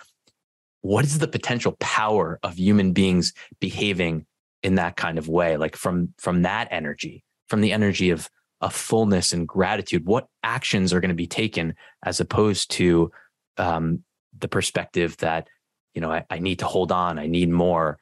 what 0.81 1.05
is 1.05 1.19
the 1.19 1.27
potential 1.27 1.77
power 1.79 2.39
of 2.43 2.57
human 2.57 2.91
beings 2.91 3.33
behaving 3.59 4.25
in 4.63 4.75
that 4.75 4.95
kind 4.95 5.17
of 5.17 5.27
way? 5.27 5.57
Like 5.57 5.75
from 5.75 6.13
from 6.17 6.41
that 6.41 6.67
energy, 6.71 7.23
from 7.49 7.61
the 7.61 7.71
energy 7.71 8.09
of 8.09 8.27
of 8.61 8.73
fullness 8.73 9.33
and 9.33 9.47
gratitude, 9.47 10.05
what 10.05 10.27
actions 10.43 10.93
are 10.93 10.99
going 10.99 11.09
to 11.09 11.15
be 11.15 11.27
taken 11.27 11.75
as 12.03 12.19
opposed 12.19 12.71
to 12.71 13.11
um, 13.57 14.03
the 14.37 14.47
perspective 14.47 15.17
that 15.17 15.47
you 15.93 16.01
know, 16.01 16.11
I, 16.11 16.25
I 16.29 16.39
need 16.39 16.59
to 16.59 16.65
hold 16.65 16.91
on, 16.91 17.19
I 17.19 17.27
need 17.27 17.49
more. 17.49 17.99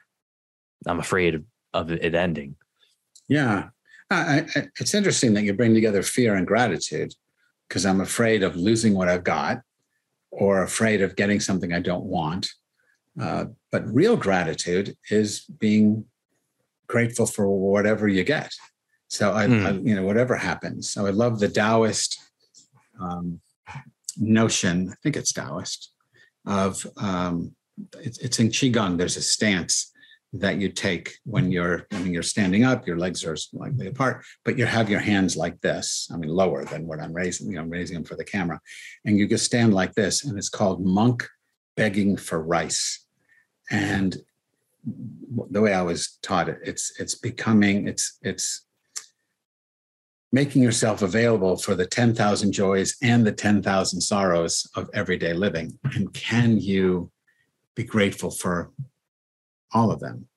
I'm 0.85 0.99
afraid 0.99 1.35
of, 1.35 1.43
of 1.73 1.91
it 1.91 2.15
ending. 2.15 2.55
Yeah. 3.27 3.69
I, 4.09 4.45
I, 4.55 4.67
it's 4.79 4.93
interesting 4.93 5.33
that 5.33 5.43
you 5.43 5.53
bring 5.53 5.73
together 5.73 6.01
fear 6.01 6.35
and 6.35 6.47
gratitude 6.47 7.13
because 7.67 7.85
I'm 7.85 8.01
afraid 8.01 8.43
of 8.43 8.55
losing 8.55 8.95
what 8.95 9.07
I've 9.07 9.23
got 9.23 9.61
or 10.31 10.63
afraid 10.63 11.01
of 11.01 11.15
getting 11.15 11.39
something 11.39 11.73
I 11.73 11.79
don't 11.79 12.05
want. 12.05 12.49
Uh, 13.19 13.45
but 13.71 13.85
real 13.93 14.15
gratitude 14.15 14.95
is 15.09 15.41
being 15.41 16.05
grateful 16.87 17.25
for 17.25 17.47
whatever 17.47 18.07
you 18.07 18.23
get. 18.23 18.51
So 19.07 19.33
I, 19.33 19.47
mm. 19.47 19.65
I 19.65 19.71
you 19.71 19.95
know, 19.95 20.03
whatever 20.03 20.35
happens. 20.35 20.89
So 20.89 21.05
I 21.05 21.09
love 21.09 21.39
the 21.39 21.49
Taoist 21.49 22.19
um, 22.99 23.41
notion. 24.17 24.89
I 24.91 24.95
think 25.03 25.17
it's 25.17 25.33
Taoist 25.33 25.91
of 26.45 26.85
um, 26.97 27.55
it's, 27.99 28.17
it's 28.19 28.39
in 28.39 28.49
qigong. 28.49 28.97
There's 28.97 29.17
a 29.17 29.21
stance 29.21 29.91
that 30.33 30.59
you 30.59 30.69
take 30.69 31.15
when 31.25 31.51
you're 31.51 31.87
when 31.91 32.13
you're 32.13 32.23
standing 32.23 32.63
up. 32.63 32.85
Your 32.85 32.97
legs 32.97 33.23
are 33.23 33.35
slightly 33.35 33.87
apart, 33.87 34.23
but 34.45 34.57
you 34.57 34.65
have 34.65 34.89
your 34.89 34.99
hands 34.99 35.35
like 35.35 35.59
this. 35.61 36.07
I 36.13 36.17
mean, 36.17 36.29
lower 36.29 36.65
than 36.65 36.85
what 36.85 36.99
I'm 36.99 37.13
raising. 37.13 37.47
You 37.47 37.55
know, 37.55 37.61
I'm 37.61 37.69
raising 37.69 37.95
them 37.95 38.03
for 38.03 38.15
the 38.15 38.23
camera, 38.23 38.59
and 39.05 39.17
you 39.17 39.27
just 39.27 39.45
stand 39.45 39.73
like 39.73 39.95
this, 39.95 40.25
and 40.25 40.37
it's 40.37 40.49
called 40.49 40.85
monk 40.85 41.27
begging 41.75 42.15
for 42.17 42.41
rice. 42.41 43.05
And 43.71 44.17
the 44.85 45.61
way 45.61 45.73
I 45.73 45.81
was 45.81 46.19
taught 46.21 46.49
it, 46.49 46.59
it's 46.63 46.99
it's 46.99 47.15
becoming 47.15 47.87
it's 47.87 48.19
it's 48.21 48.65
making 50.31 50.61
yourself 50.61 51.01
available 51.01 51.57
for 51.57 51.73
the 51.73 51.87
10,000 51.87 52.51
joys 52.51 52.95
and 53.01 53.25
the 53.25 53.31
10,000 53.31 53.99
sorrows 53.99 54.69
of 54.75 54.87
everyday 54.93 55.33
living. 55.33 55.79
And 55.95 56.13
can 56.13 56.59
you 56.59 57.11
be 57.79 57.85
grateful 57.85 58.29
for 58.29 58.71
all 59.73 59.91
of 59.91 59.99
them? 59.99 60.27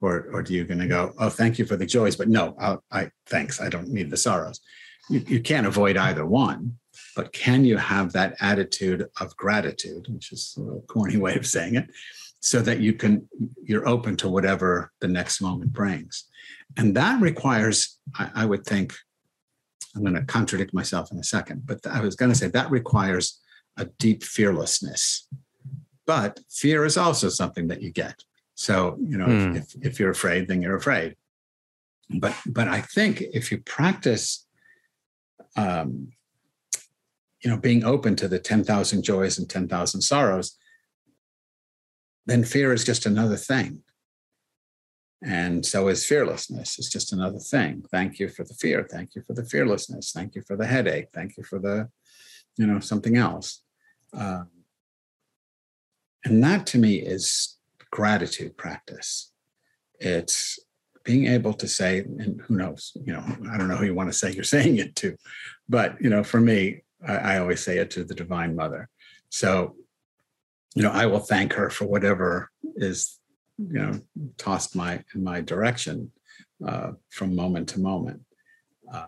Or, 0.00 0.28
or 0.32 0.42
do 0.42 0.52
you 0.52 0.64
going 0.64 0.80
to 0.80 0.88
go, 0.88 1.14
oh, 1.18 1.30
thank 1.30 1.58
you 1.58 1.64
for 1.64 1.76
the 1.76 1.86
joys, 1.86 2.16
but 2.16 2.28
no, 2.28 2.56
I'll, 2.58 2.82
I 2.90 3.10
thanks, 3.26 3.60
I 3.60 3.68
don't 3.68 3.88
need 3.88 4.10
the 4.10 4.16
sorrows. 4.16 4.60
You, 5.08 5.20
you 5.26 5.40
can't 5.40 5.66
avoid 5.66 5.96
either 5.96 6.26
one, 6.26 6.76
but 7.14 7.32
can 7.32 7.64
you 7.64 7.76
have 7.76 8.12
that 8.12 8.34
attitude 8.40 9.06
of 9.20 9.36
gratitude, 9.36 10.06
which 10.08 10.32
is 10.32 10.54
a 10.56 10.60
little 10.60 10.84
corny 10.88 11.16
way 11.16 11.34
of 11.36 11.46
saying 11.46 11.76
it, 11.76 11.88
so 12.42 12.60
that 12.60 12.80
you 12.80 12.92
can 12.92 13.28
you're 13.62 13.88
open 13.88 14.16
to 14.16 14.28
whatever 14.28 14.90
the 15.00 15.06
next 15.08 15.40
moment 15.40 15.72
brings 15.72 16.24
and 16.76 16.96
that 16.96 17.22
requires 17.22 17.98
i, 18.18 18.30
I 18.34 18.44
would 18.46 18.66
think 18.66 18.94
i'm 19.94 20.02
going 20.02 20.14
to 20.14 20.24
contradict 20.24 20.74
myself 20.74 21.12
in 21.12 21.18
a 21.18 21.24
second 21.24 21.62
but 21.64 21.86
i 21.86 22.00
was 22.00 22.16
going 22.16 22.32
to 22.32 22.38
say 22.38 22.48
that 22.48 22.68
requires 22.70 23.40
a 23.76 23.84
deep 23.84 24.24
fearlessness 24.24 25.28
but 26.06 26.40
fear 26.50 26.84
is 26.84 26.96
also 26.96 27.28
something 27.28 27.68
that 27.68 27.82
you 27.82 27.90
get 27.90 28.22
so 28.54 28.96
you 29.00 29.16
know 29.16 29.28
if, 29.28 29.42
hmm. 29.42 29.56
if, 29.56 29.86
if 29.86 30.00
you're 30.00 30.10
afraid 30.10 30.48
then 30.48 30.62
you're 30.62 30.76
afraid 30.76 31.16
but 32.10 32.36
but 32.46 32.68
i 32.68 32.80
think 32.80 33.22
if 33.32 33.50
you 33.50 33.58
practice 33.58 34.46
um 35.56 36.08
you 37.42 37.50
know 37.50 37.56
being 37.56 37.84
open 37.84 38.14
to 38.16 38.28
the 38.28 38.38
10,000 38.38 39.02
joys 39.02 39.38
and 39.38 39.48
10,000 39.48 40.00
sorrows 40.00 40.56
then 42.26 42.44
fear 42.44 42.72
is 42.72 42.84
just 42.84 43.06
another 43.06 43.36
thing. 43.36 43.82
And 45.24 45.64
so 45.64 45.88
is 45.88 46.04
fearlessness. 46.04 46.78
It's 46.78 46.90
just 46.90 47.12
another 47.12 47.38
thing. 47.38 47.84
Thank 47.90 48.18
you 48.18 48.28
for 48.28 48.44
the 48.44 48.54
fear. 48.54 48.86
Thank 48.90 49.14
you 49.14 49.22
for 49.22 49.34
the 49.34 49.44
fearlessness. 49.44 50.10
Thank 50.12 50.34
you 50.34 50.42
for 50.42 50.56
the 50.56 50.66
headache. 50.66 51.08
Thank 51.12 51.36
you 51.36 51.44
for 51.44 51.58
the, 51.58 51.88
you 52.56 52.66
know, 52.66 52.80
something 52.80 53.16
else. 53.16 53.62
Um, 54.14 54.48
and 56.24 56.42
that 56.44 56.66
to 56.68 56.78
me 56.78 56.96
is 56.96 57.58
gratitude 57.90 58.56
practice. 58.56 59.32
It's 59.98 60.58
being 61.04 61.26
able 61.26 61.52
to 61.54 61.66
say, 61.66 61.98
and 61.98 62.40
who 62.42 62.56
knows, 62.56 62.92
you 63.04 63.12
know, 63.12 63.24
I 63.50 63.58
don't 63.58 63.68
know 63.68 63.76
who 63.76 63.86
you 63.86 63.94
want 63.94 64.10
to 64.10 64.16
say 64.16 64.32
you're 64.32 64.44
saying 64.56 64.78
it 64.78 64.96
to, 64.96 65.16
but 65.68 66.00
you 66.00 66.10
know, 66.10 66.22
for 66.22 66.40
me, 66.40 66.82
I, 67.06 67.16
I 67.16 67.38
always 67.38 67.62
say 67.62 67.78
it 67.78 67.90
to 67.92 68.04
the 68.04 68.14
Divine 68.14 68.54
Mother. 68.56 68.88
So 69.30 69.76
you 70.74 70.82
know, 70.82 70.90
I 70.90 71.06
will 71.06 71.20
thank 71.20 71.52
her 71.54 71.70
for 71.70 71.84
whatever 71.86 72.50
is, 72.76 73.18
you 73.58 73.74
know, 73.74 74.00
tossed 74.38 74.74
my 74.74 75.02
in 75.14 75.22
my 75.22 75.40
direction 75.40 76.12
uh, 76.66 76.92
from 77.10 77.36
moment 77.36 77.68
to 77.70 77.80
moment. 77.80 78.22
Uh, 78.92 79.06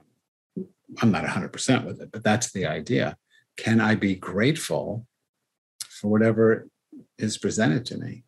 I'm 1.01 1.11
not 1.11 1.25
100% 1.25 1.85
with 1.85 2.01
it, 2.01 2.12
but 2.12 2.23
that's 2.23 2.53
the 2.53 2.67
idea. 2.67 3.17
Can 3.57 3.81
I 3.81 3.95
be 3.95 4.15
grateful 4.15 5.07
for 5.89 6.11
whatever 6.11 6.69
is 7.19 7.39
presented 7.39 7.85
to 7.87 7.99
me? 7.99 8.25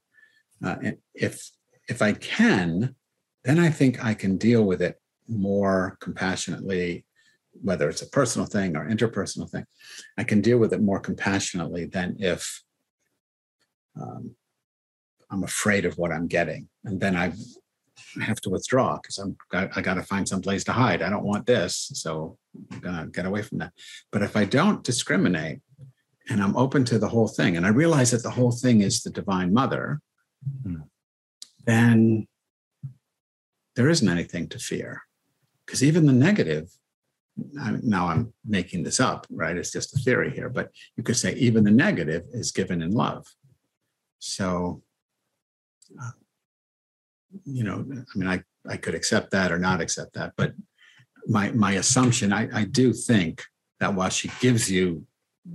Uh, 0.64 0.76
and 0.82 0.96
if 1.14 1.50
if 1.88 2.02
I 2.02 2.12
can, 2.12 2.94
then 3.44 3.58
I 3.58 3.70
think 3.70 4.04
I 4.04 4.14
can 4.14 4.36
deal 4.36 4.64
with 4.64 4.82
it 4.82 5.00
more 5.28 5.96
compassionately, 6.00 7.04
whether 7.62 7.88
it's 7.88 8.02
a 8.02 8.08
personal 8.10 8.46
thing 8.46 8.76
or 8.76 8.88
interpersonal 8.88 9.48
thing. 9.48 9.64
I 10.18 10.24
can 10.24 10.40
deal 10.40 10.58
with 10.58 10.72
it 10.72 10.82
more 10.82 11.00
compassionately 11.00 11.84
than 11.84 12.16
if 12.18 12.62
um, 14.00 14.34
I'm 15.30 15.44
afraid 15.44 15.84
of 15.84 15.98
what 15.98 16.12
I'm 16.12 16.26
getting, 16.26 16.68
and 16.84 17.00
then 17.00 17.16
I 17.16 17.32
have 18.22 18.40
to 18.42 18.50
withdraw 18.50 18.98
because 19.00 19.18
I'm 19.18 19.36
I, 19.52 19.80
got 19.80 19.94
to 19.94 20.02
find 20.02 20.28
some 20.28 20.40
place 20.40 20.64
to 20.64 20.72
hide. 20.72 21.02
I 21.02 21.10
don't 21.10 21.24
want 21.24 21.46
this, 21.46 21.90
so 21.94 22.38
I'm 22.72 22.78
gonna 22.80 23.06
get 23.06 23.26
away 23.26 23.42
from 23.42 23.58
that. 23.58 23.72
But 24.12 24.22
if 24.22 24.36
I 24.36 24.44
don't 24.44 24.84
discriminate 24.84 25.60
and 26.28 26.42
I'm 26.42 26.56
open 26.56 26.84
to 26.86 26.98
the 26.98 27.08
whole 27.08 27.28
thing, 27.28 27.56
and 27.56 27.66
I 27.66 27.70
realize 27.70 28.10
that 28.10 28.22
the 28.22 28.30
whole 28.30 28.52
thing 28.52 28.80
is 28.80 29.02
the 29.02 29.10
Divine 29.10 29.52
Mother, 29.52 30.00
mm. 30.62 30.82
then 31.64 32.26
there 33.74 33.88
isn't 33.88 34.08
anything 34.08 34.48
to 34.48 34.58
fear, 34.58 35.02
because 35.64 35.82
even 35.82 36.06
the 36.06 36.12
negative. 36.12 36.70
Now 37.38 38.08
I'm 38.08 38.32
making 38.46 38.82
this 38.82 38.98
up, 38.98 39.26
right? 39.28 39.58
It's 39.58 39.70
just 39.70 39.94
a 39.94 40.00
theory 40.00 40.30
here, 40.30 40.48
but 40.48 40.70
you 40.96 41.02
could 41.02 41.18
say 41.18 41.34
even 41.34 41.64
the 41.64 41.70
negative 41.70 42.22
is 42.32 42.50
given 42.50 42.80
in 42.80 42.92
love. 42.92 43.26
So, 44.20 44.82
uh, 46.00 46.12
you 47.44 47.62
know, 47.62 47.84
I 47.92 48.18
mean, 48.18 48.26
I, 48.26 48.42
I 48.66 48.78
could 48.78 48.94
accept 48.94 49.32
that 49.32 49.52
or 49.52 49.58
not 49.58 49.82
accept 49.82 50.14
that, 50.14 50.32
but 50.38 50.54
my 51.26 51.50
my 51.52 51.72
assumption, 51.72 52.32
I, 52.32 52.48
I 52.60 52.64
do 52.64 52.94
think 52.94 53.44
that 53.80 53.92
while 53.92 54.08
she 54.08 54.30
gives 54.40 54.70
you 54.70 55.06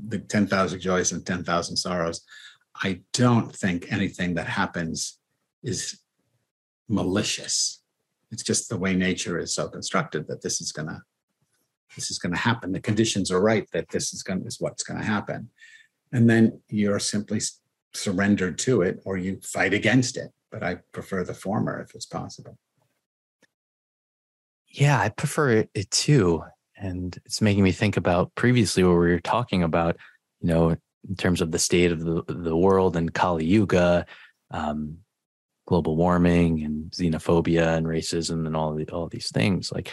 the 0.08 0.20
10,000 0.20 0.80
joys 0.80 1.12
and 1.12 1.26
10,000 1.26 1.76
sorrows, 1.78 2.22
I 2.76 3.02
don't 3.14 3.54
think 3.56 3.92
anything 3.92 4.36
that 4.36 4.48
happens 4.48 5.20
is 5.64 6.00
malicious. 6.88 7.82
It's 8.32 8.44
just 8.44 8.70
the 8.70 8.78
way 8.78 8.96
nature 8.96 9.38
is 9.38 9.54
so 9.54 9.68
constructed 9.68 10.28
that 10.28 10.42
this 10.42 10.62
is 10.62 10.72
gonna 10.72 11.04
this 11.96 12.10
is 12.10 12.20
gonna 12.20 12.38
happen. 12.38 12.72
The 12.72 12.80
conditions 12.80 13.32
are 13.32 13.42
right 13.42 13.70
that 13.74 13.90
this 13.90 14.14
is 14.14 14.24
gonna 14.24 14.46
is 14.46 14.62
what's 14.62 14.84
gonna 14.84 15.04
happen. 15.04 15.50
And 16.14 16.30
then 16.30 16.62
you're 16.70 17.00
simply 17.00 17.42
surrendered 17.94 18.58
to 18.60 18.82
it 18.82 19.02
or 19.06 19.18
you 19.18 19.40
fight 19.44 19.74
against 19.74 20.16
it. 20.16 20.32
But 20.52 20.64
I 20.64 20.76
prefer 20.94 21.24
the 21.24 21.34
former 21.34 21.82
if 21.82 21.94
it's 21.96 22.06
possible. 22.06 22.58
Yeah, 24.68 25.00
I 25.00 25.10
prefer 25.10 25.66
it 25.74 25.92
too. 25.92 26.44
And 26.82 27.18
it's 27.26 27.42
making 27.42 27.64
me 27.64 27.72
think 27.72 27.96
about 27.96 28.34
previously 28.36 28.84
what 28.84 28.92
we 28.92 29.12
were 29.12 29.20
talking 29.20 29.62
about, 29.62 29.98
you 30.42 30.48
know, 30.48 30.70
in 31.08 31.16
terms 31.16 31.40
of 31.40 31.52
the 31.52 31.60
state 31.60 31.92
of 31.92 32.00
the, 32.04 32.24
the 32.28 32.58
world 32.58 32.96
and 32.98 33.14
Kali 33.14 33.46
Yuga, 33.46 34.06
um, 34.50 34.98
global 35.68 35.96
warming 35.96 36.64
and 36.64 36.92
xenophobia 36.92 37.78
and 37.78 37.86
racism 37.86 38.48
and 38.48 38.56
all 38.56 38.74
the, 38.74 38.90
all 38.90 39.08
these 39.08 39.30
things. 39.30 39.72
Like, 39.72 39.92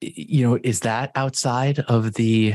you 0.00 0.46
know, 0.46 0.58
is 0.62 0.80
that 0.80 1.12
outside 1.14 1.80
of 1.80 2.14
the 2.14 2.54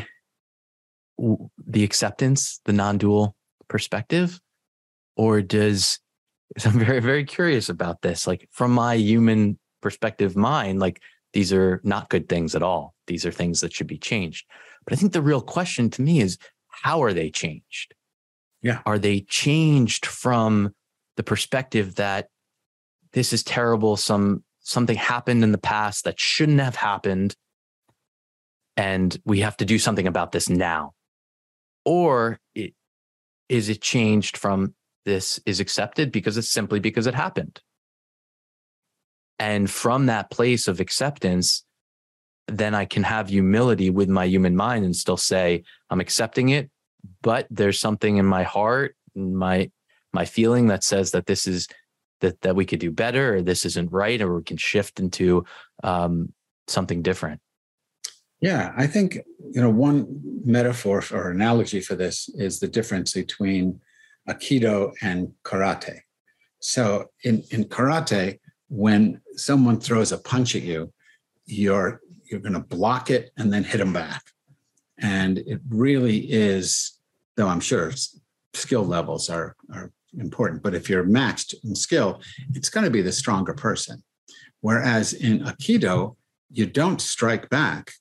the 1.68 1.84
acceptance, 1.84 2.60
the 2.66 2.74
non-dual 2.74 3.36
perspective, 3.68 4.40
or 5.16 5.42
does? 5.42 6.00
I'm 6.66 6.80
very 6.80 7.00
very 7.00 7.24
curious 7.24 7.70
about 7.70 8.02
this. 8.02 8.28
Like 8.28 8.48
from 8.52 8.72
my 8.72 8.96
human 8.96 9.58
perspective, 9.82 10.36
mind, 10.36 10.80
like 10.80 11.02
these 11.34 11.54
are 11.54 11.82
not 11.84 12.10
good 12.10 12.28
things 12.28 12.56
at 12.56 12.64
all. 12.64 12.94
These 13.08 13.26
are 13.26 13.32
things 13.32 13.62
that 13.62 13.74
should 13.74 13.88
be 13.88 13.98
changed. 13.98 14.46
But 14.84 14.94
I 14.94 14.96
think 14.98 15.14
the 15.14 15.22
real 15.22 15.42
question 15.42 15.90
to 15.92 16.02
me 16.02 16.22
is 16.22 16.38
how 16.68 17.04
are 17.04 17.14
they 17.14 17.30
changed? 17.30 17.94
Yeah. 18.62 18.82
Are 18.86 19.00
they 19.00 19.22
changed 19.22 20.06
from 20.06 20.74
the 21.18 21.24
perspective 21.24 21.96
that 21.96 22.28
this 23.14 23.34
is 23.34 23.44
terrible, 23.44 23.98
some 23.98 24.44
something 24.60 24.96
happened 24.96 25.44
in 25.44 25.52
the 25.52 25.58
past 25.58 26.04
that 26.04 26.20
shouldn't 26.20 26.60
have 26.60 26.76
happened 26.76 27.36
and 28.78 29.20
we 29.26 29.40
have 29.40 29.58
to 29.58 29.66
do 29.66 29.80
something 29.80 30.08
about 30.08 30.32
this 30.32 30.50
now 30.50 30.94
or 31.84 32.40
it, 32.54 32.74
is 33.50 33.70
it 33.70 33.82
changed 33.82 34.38
from 34.38 34.74
this 35.04 35.40
is 35.48 35.60
accepted 35.60 36.12
because 36.12 36.38
it's 36.38 36.50
simply 36.50 36.80
because 36.80 37.08
it 37.08 37.16
happened 37.16 37.60
and 39.42 39.70
from 39.70 40.06
that 40.06 40.30
place 40.30 40.68
of 40.68 40.80
acceptance 40.80 41.64
then 42.48 42.74
i 42.76 42.86
can 42.86 43.04
have 43.04 43.30
humility 43.30 43.90
with 43.90 44.10
my 44.10 44.26
human 44.26 44.56
mind 44.56 44.86
and 44.86 44.96
still 44.96 45.18
say 45.18 45.64
i'm 45.90 46.00
accepting 46.00 46.50
it 46.50 46.70
but 47.22 47.48
there's 47.50 47.80
something 47.80 48.18
in 48.18 48.26
my 48.26 48.44
heart, 48.44 48.96
my 49.16 49.72
my 50.14 50.26
feeling 50.26 50.68
that 50.68 50.84
says 50.84 51.12
that 51.12 51.26
this 51.26 51.48
is 51.48 51.68
that 52.22 52.42
that 52.42 52.56
we 52.56 52.66
could 52.66 52.80
do 52.80 52.92
better, 52.92 53.36
or 53.36 53.42
this 53.42 53.66
isn't 53.66 53.92
right, 53.92 54.22
or 54.22 54.36
we 54.36 54.44
can 54.44 54.58
shift 54.58 55.00
into 55.00 55.46
um, 55.84 56.34
something 56.68 57.02
different. 57.02 57.42
Yeah, 58.40 58.74
I 58.76 58.88
think 58.88 59.20
you 59.54 59.62
know 59.62 59.70
one 59.70 60.22
metaphor 60.44 61.04
or 61.12 61.32
analogy 61.32 61.82
for 61.82 61.96
this 61.96 62.30
is 62.36 62.60
the 62.60 62.68
difference 62.68 63.14
between 63.14 63.80
aikido 64.28 64.94
and 65.02 65.34
karate. 65.44 66.00
So 66.60 67.08
in 67.24 67.44
in 67.52 67.66
karate, 67.66 68.40
when 68.72 69.22
someone 69.36 69.80
throws 69.80 70.12
a 70.12 70.18
punch 70.18 70.56
at 70.56 70.64
you, 70.64 70.92
you're 71.46 72.02
you're 72.24 72.40
going 72.40 72.54
to 72.54 72.60
block 72.60 73.10
it 73.10 73.32
and 73.38 73.52
then 73.52 73.64
hit 73.64 73.78
them 73.78 73.94
back, 73.94 74.24
and 74.98 75.40
it 75.40 75.60
really 75.70 76.20
is. 76.32 76.98
Though 77.36 77.48
I'm 77.48 77.60
sure 77.60 77.92
skill 78.54 78.86
levels 78.86 79.30
are 79.30 79.56
are 79.74 79.92
important, 80.18 80.64
but 80.64 80.74
if 80.74 80.90
you're 80.90 81.04
matched 81.04 81.56
in 81.64 81.76
skill, 81.76 82.22
it's 82.54 82.70
going 82.70 82.84
to 82.86 82.92
be 82.92 83.02
the 83.02 83.12
stronger 83.12 83.54
person. 83.54 84.04
Whereas 84.62 85.14
in 85.14 85.40
aikido, 85.40 86.16
you 86.52 86.66
don't 86.66 87.02
strike 87.02 87.50
back 87.50 87.92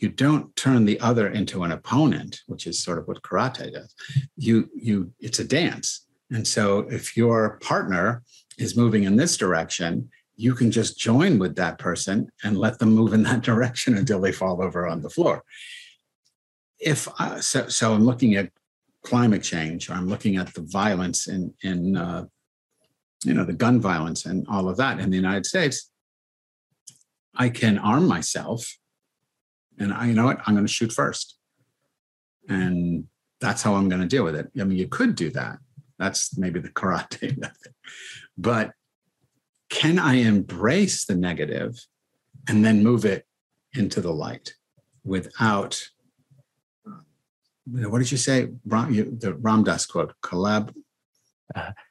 you 0.00 0.08
don't 0.08 0.54
turn 0.56 0.86
the 0.86 0.98
other 1.00 1.28
into 1.28 1.62
an 1.62 1.72
opponent, 1.72 2.40
which 2.46 2.66
is 2.66 2.82
sort 2.82 2.98
of 2.98 3.06
what 3.06 3.22
karate 3.22 3.72
does. 3.72 3.94
You 4.36 4.68
you 4.74 5.12
it's 5.20 5.38
a 5.38 5.44
dance. 5.44 6.06
And 6.30 6.46
so 6.46 6.80
if 6.90 7.16
your 7.16 7.58
partner 7.58 8.22
is 8.60 8.76
moving 8.76 9.04
in 9.04 9.16
this 9.16 9.36
direction, 9.36 10.10
you 10.36 10.54
can 10.54 10.70
just 10.70 10.98
join 10.98 11.38
with 11.38 11.56
that 11.56 11.78
person 11.78 12.30
and 12.44 12.58
let 12.58 12.78
them 12.78 12.92
move 12.94 13.12
in 13.12 13.22
that 13.24 13.42
direction 13.50 13.96
until 13.96 14.20
they 14.20 14.32
fall 14.32 14.62
over 14.62 14.86
on 14.86 15.02
the 15.02 15.10
floor. 15.10 15.42
If 16.78 17.08
uh, 17.20 17.40
so, 17.40 17.68
so 17.68 17.92
I'm 17.92 18.04
looking 18.04 18.36
at 18.36 18.50
climate 19.02 19.42
change, 19.42 19.90
or 19.90 19.94
I'm 19.94 20.08
looking 20.08 20.36
at 20.36 20.54
the 20.54 20.62
violence 20.62 21.28
in 21.28 21.52
in 21.62 21.96
uh, 21.96 22.24
you 23.24 23.34
know 23.34 23.44
the 23.44 23.52
gun 23.52 23.80
violence 23.80 24.24
and 24.24 24.46
all 24.48 24.68
of 24.68 24.76
that 24.78 24.98
in 25.00 25.10
the 25.10 25.16
United 25.16 25.46
States. 25.46 25.90
I 27.34 27.48
can 27.48 27.78
arm 27.78 28.08
myself 28.08 28.66
and 29.80 29.94
I, 29.94 30.06
you 30.06 30.14
know 30.14 30.26
what, 30.26 30.40
I'm 30.46 30.54
going 30.54 30.66
to 30.66 30.72
shoot 30.72 30.92
first. 30.92 31.36
And 32.48 33.04
that's 33.40 33.62
how 33.62 33.74
I'm 33.74 33.88
going 33.88 34.02
to 34.02 34.06
deal 34.06 34.24
with 34.24 34.36
it. 34.36 34.50
I 34.60 34.64
mean, 34.64 34.78
you 34.78 34.86
could 34.86 35.14
do 35.14 35.30
that. 35.30 35.58
That's 35.98 36.36
maybe 36.36 36.60
the 36.60 36.68
karate 36.68 37.36
method. 37.38 37.74
But 38.40 38.72
can 39.68 39.98
I 39.98 40.14
embrace 40.14 41.04
the 41.04 41.14
negative 41.14 41.78
and 42.48 42.64
then 42.64 42.82
move 42.82 43.04
it 43.04 43.26
into 43.74 44.00
the 44.00 44.12
light 44.12 44.54
without, 45.04 45.80
what 47.66 47.98
did 47.98 48.10
you 48.10 48.16
say? 48.16 48.48
The 48.64 49.36
Ram 49.38 49.62
Dass 49.62 49.84
quote, 49.84 50.14
collab, 50.22 50.74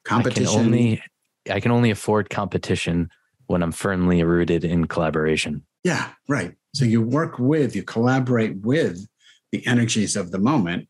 competition. 0.04 0.48
Uh, 0.48 0.50
I 0.50 0.54
can 0.56 0.66
only, 0.66 1.04
I 1.52 1.60
can 1.60 1.72
only 1.72 1.92
afford 1.92 2.32
competition 2.32 3.10
when 3.46 3.62
I'm 3.62 3.72
firmly 3.72 4.24
rooted 4.24 4.64
in 4.66 4.88
collaboration. 4.88 5.64
Yeah, 5.84 6.10
right. 6.28 6.56
So 6.74 6.84
you 6.84 7.02
work 7.02 7.38
with, 7.38 7.76
you 7.76 7.84
collaborate 7.84 8.58
with 8.58 9.08
the 9.52 9.66
energies 9.68 10.16
of 10.16 10.32
the 10.32 10.40
moment, 10.40 10.88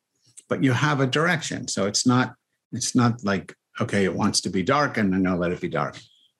but 0.47 0.63
you 0.63 0.71
have 0.71 1.01
a 1.01 1.07
direction. 1.07 1.67
So 1.67 1.85
it's 1.85 2.07
not, 2.07 2.35
it's 2.71 2.95
not 2.95 3.25
like, 3.25 3.55
okay, 3.79 4.03
it 4.03 4.13
wants 4.13 4.41
to 4.41 4.49
be 4.49 4.63
dark 4.63 4.97
and 4.97 5.13
I'm 5.13 5.23
gonna 5.23 5.37
let 5.37 5.51
it 5.51 5.61
be 5.61 5.69
dark. 5.69 5.97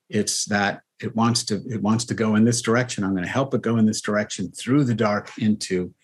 It's 0.08 0.44
that 0.46 0.82
it 1.00 1.14
wants 1.16 1.44
to, 1.44 1.62
it 1.68 1.82
wants 1.82 2.04
to 2.06 2.14
go 2.14 2.36
in 2.36 2.44
this 2.44 2.60
direction. 2.60 3.04
I'm 3.04 3.12
going 3.12 3.24
to 3.24 3.30
help 3.30 3.54
it 3.54 3.62
go 3.62 3.76
in 3.78 3.86
this 3.86 4.02
direction 4.02 4.52
through 4.52 4.84
the 4.84 4.94
dark 4.94 5.30
into, 5.38 5.94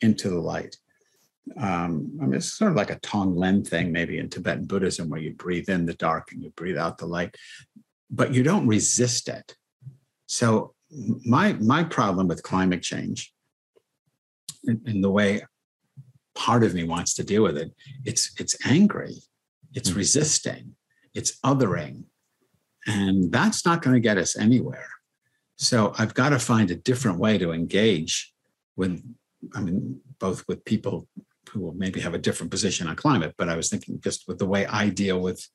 into 0.00 0.30
the 0.30 0.40
light. 0.40 0.76
Um, 1.58 2.18
I 2.20 2.24
mean, 2.24 2.34
it's 2.34 2.52
sort 2.52 2.70
of 2.70 2.76
like 2.76 2.90
a 2.90 2.98
Tonglen 3.00 3.66
thing, 3.66 3.92
maybe 3.92 4.18
in 4.18 4.30
Tibetan 4.30 4.64
Buddhism, 4.64 5.10
where 5.10 5.20
you 5.20 5.34
breathe 5.34 5.68
in 5.68 5.84
the 5.84 5.94
dark 5.94 6.32
and 6.32 6.42
you 6.42 6.50
breathe 6.50 6.78
out 6.78 6.96
the 6.98 7.06
light, 7.06 7.36
but 8.10 8.32
you 8.32 8.42
don't 8.42 8.66
resist 8.66 9.28
it. 9.28 9.54
So 10.26 10.74
my 11.24 11.52
my 11.54 11.84
problem 11.84 12.28
with 12.28 12.42
climate 12.42 12.82
change 12.82 13.32
and, 14.64 15.02
the 15.02 15.10
way 15.10 15.42
part 16.34 16.62
of 16.62 16.74
me 16.74 16.84
wants 16.84 17.14
to 17.14 17.24
deal 17.24 17.42
with 17.42 17.56
it 17.56 17.72
it's 18.04 18.32
it's 18.38 18.56
angry 18.64 19.16
it's 19.74 19.90
mm-hmm. 19.90 19.98
resisting 19.98 20.75
it's 21.16 21.38
othering 21.44 22.04
and 22.86 23.32
that's 23.32 23.64
not 23.64 23.82
going 23.82 23.94
to 23.94 24.08
get 24.08 24.18
us 24.18 24.36
anywhere 24.36 24.88
so 25.56 25.92
i've 25.98 26.14
got 26.14 26.30
to 26.30 26.38
find 26.38 26.70
a 26.70 26.76
different 26.90 27.18
way 27.18 27.38
to 27.38 27.52
engage 27.52 28.32
with 28.76 29.02
i 29.54 29.60
mean 29.60 30.00
both 30.18 30.44
with 30.48 30.64
people 30.64 31.08
who 31.50 31.60
will 31.60 31.74
maybe 31.74 32.00
have 32.00 32.14
a 32.14 32.24
different 32.26 32.50
position 32.50 32.86
on 32.86 32.96
climate 32.96 33.34
but 33.38 33.48
i 33.48 33.56
was 33.56 33.68
thinking 33.68 34.00
just 34.00 34.28
with 34.28 34.38
the 34.38 34.46
way 34.46 34.66
i 34.66 34.88
deal 34.88 35.20
with 35.20 35.48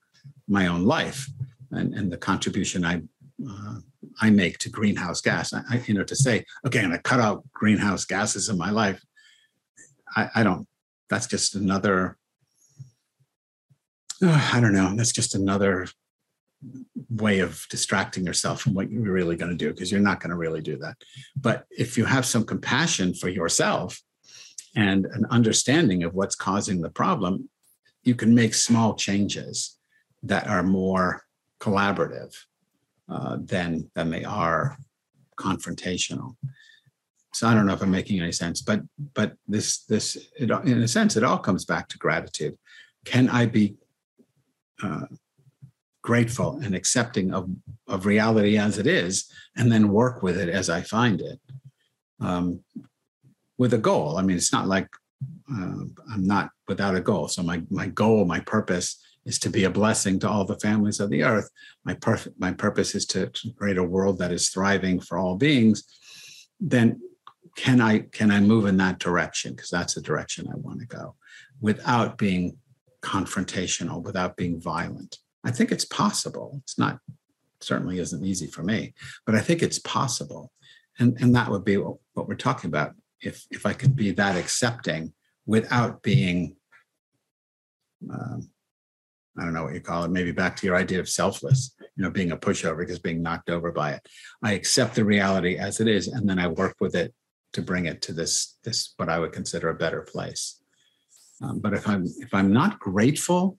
my 0.47 0.68
own 0.68 0.84
life 0.84 1.28
and, 1.72 1.93
and 1.93 2.12
the 2.12 2.18
contribution 2.18 2.84
i 2.86 3.01
uh, 3.49 3.76
I 4.20 4.30
make 4.30 4.57
to 4.59 4.70
greenhouse 4.70 5.22
gas. 5.22 5.53
I, 5.53 5.82
you 5.86 5.93
know, 5.93 6.03
to 6.03 6.16
say, 6.16 6.45
okay, 6.66 6.80
I'm 6.80 6.89
going 6.89 6.97
to 6.97 7.01
cut 7.01 7.20
out 7.20 7.43
greenhouse 7.53 8.05
gases 8.05 8.49
in 8.49 8.57
my 8.57 8.72
life. 8.72 9.03
I, 10.16 10.30
I 10.36 10.43
don't. 10.43 10.68
That's 11.09 11.28
just 11.28 11.55
another. 11.55 12.18
I 14.53 14.59
don't 14.59 14.74
know. 14.74 14.93
That's 14.95 15.11
just 15.11 15.36
another 15.36 15.88
way 17.09 17.39
of 17.39 17.65
distracting 17.69 18.26
yourself 18.26 18.61
from 18.61 18.74
what 18.74 18.91
you're 18.91 19.01
really 19.01 19.36
going 19.36 19.51
to 19.51 19.57
do 19.57 19.72
because 19.72 19.91
you're 19.91 19.99
not 19.99 20.19
going 20.19 20.30
to 20.30 20.36
really 20.36 20.61
do 20.61 20.78
that. 20.78 20.95
But 21.36 21.65
if 21.72 21.97
you 21.97 22.05
have 22.05 22.26
some 22.26 22.45
compassion 22.45 23.13
for 23.13 23.30
yourself 23.30 23.99
and 24.76 25.05
an 25.07 25.26
understanding 25.32 26.03
of 26.03 26.13
what's 26.13 26.36
causing 26.36 26.82
the 26.82 26.89
problem, 26.89 27.49
you 28.03 28.15
can 28.15 28.36
make 28.36 28.53
small 28.53 28.95
changes 28.95 29.78
that 30.24 30.47
are 30.47 30.63
more 30.63 31.24
collaborative 31.59 32.36
uh, 33.09 33.38
than 33.41 33.89
than 33.95 34.09
they 34.09 34.24
are 34.24 34.78
confrontational. 35.38 36.36
So 37.34 37.47
I 37.47 37.53
don't 37.53 37.65
know 37.65 37.74
if 37.74 37.82
I'm 37.82 37.91
making 37.91 38.19
any 38.22 38.32
sense, 38.32 38.61
but 38.61 38.82
but 39.13 39.34
this 39.47 39.84
this 39.86 40.15
it, 40.38 40.51
in 40.51 40.82
a 40.82 40.88
sense 40.88 41.15
it 41.17 41.24
all 41.24 41.39
comes 41.39 41.65
back 41.65 41.88
to 41.89 41.97
gratitude. 41.97 42.57
Can 43.03 43.30
I 43.30 43.47
be 43.47 43.76
uh, 44.84 45.06
grateful 46.02 46.60
and 46.64 46.76
accepting 46.76 47.34
of 47.34 47.50
of 47.88 48.06
reality 48.06 48.58
as 48.58 48.78
it 48.78 48.88
is, 48.88 49.32
and 49.56 49.72
then 49.72 49.90
work 49.90 50.24
with 50.24 50.38
it 50.38 50.50
as 50.50 50.70
I 50.70 50.82
find 50.82 51.22
it, 51.22 51.40
um, 52.20 52.64
with 53.58 53.74
a 53.74 53.78
goal. 53.78 54.18
I 54.18 54.22
mean, 54.22 54.38
it's 54.38 54.53
not 54.53 54.68
like 54.68 54.88
uh, 55.52 55.84
I'm 56.12 56.26
not 56.26 56.49
without 56.68 56.95
a 56.95 57.02
goal. 57.02 57.28
So 57.28 57.44
my 57.44 57.62
my 57.70 57.88
goal, 57.88 58.26
my 58.26 58.40
purpose 58.40 58.98
is 59.26 59.40
to 59.40 59.49
be 59.49 59.66
a 59.66 59.70
blessing 59.70 60.20
to 60.20 60.30
all 60.30 60.45
the 60.45 60.60
families 60.60 60.99
of 60.99 61.10
the 61.10 61.24
earth. 61.24 61.49
My, 61.84 61.94
perf- 61.94 62.34
my 62.40 62.52
purpose 62.52 62.95
is 62.95 63.06
to 63.08 63.32
create 63.56 63.78
a 63.78 63.84
world 63.84 64.18
that 64.18 64.32
is 64.32 64.49
thriving 64.49 64.99
for 64.99 65.18
all 65.18 65.36
beings. 65.36 65.84
Then 66.60 67.02
can 67.56 67.82
I 67.82 67.99
can 67.99 68.32
I 68.32 68.40
move 68.40 68.66
in 68.66 68.78
that 68.78 68.99
direction? 68.99 69.53
Because 69.53 69.70
that's 69.70 69.94
the 69.94 70.02
direction 70.02 70.48
I 70.48 70.56
want 70.56 70.80
to 70.80 70.88
go, 70.88 71.16
without 71.60 72.18
being 72.18 72.58
confrontational, 73.02 74.02
without 74.03 74.38
being 74.38 74.60
violent. 74.60 75.18
I 75.44 75.52
think 75.52 75.72
it's 75.72 75.86
possible. 75.86 76.60
It's 76.64 76.78
not 76.78 76.99
certainly 77.60 77.99
isn't 77.99 78.26
easy 78.26 78.48
for 78.48 78.64
me, 78.64 78.94
but 79.26 79.36
I 79.36 79.41
think 79.41 79.61
it's 79.61 79.80
possible. 79.80 80.52
And, 80.99 81.18
and 81.22 81.34
that 81.36 81.49
would 81.49 81.64
be 81.64 81.78
what, 81.78 81.98
we're 82.15 82.36
talking 82.36 82.69
about. 82.69 82.94
If 83.22 83.45
if 83.52 83.65
I 83.65 83.73
could 83.73 83.95
be 83.95 84.11
that 84.11 84.36
accepting 84.36 85.14
without 85.45 86.02
being 86.02 86.56
um, 88.11 88.49
I 89.38 89.44
don't 89.44 89.53
know 89.53 89.64
what 89.64 89.73
you 89.73 89.80
call 89.80 90.03
it, 90.03 90.11
maybe 90.11 90.32
back 90.32 90.56
to 90.57 90.68
your 90.68 90.76
idea 90.76 90.99
of 90.99 91.07
selfless, 91.07 91.73
you 91.95 92.03
know, 92.03 92.10
being 92.10 92.32
a 92.32 92.38
pushover 92.38 92.80
because 92.80 92.99
being 92.99 93.22
knocked 93.22 93.49
over 93.49 93.72
by 93.72 93.94
it. 93.94 94.07
I 94.44 94.53
accept 94.53 94.95
the 94.95 95.06
reality 95.06 95.57
as 95.57 95.80
it 95.80 95.88
is, 95.88 96.07
and 96.07 96.28
then 96.30 96.40
I 96.40 96.48
work 96.48 96.76
with 96.80 96.95
it 96.95 97.14
to 97.53 97.61
bring 97.61 97.86
it 97.86 98.02
to 98.03 98.14
this, 98.14 98.57
this 98.64 98.94
what 98.98 99.10
I 99.10 99.19
would 99.19 99.32
consider 99.32 99.69
a 99.69 99.76
better 99.76 100.02
place. 100.02 100.61
Um, 101.41 101.59
but 101.59 101.73
if 101.73 101.88
I'm 101.88 102.05
if 102.19 102.34
I'm 102.34 102.53
not 102.53 102.80
grateful, 102.80 103.57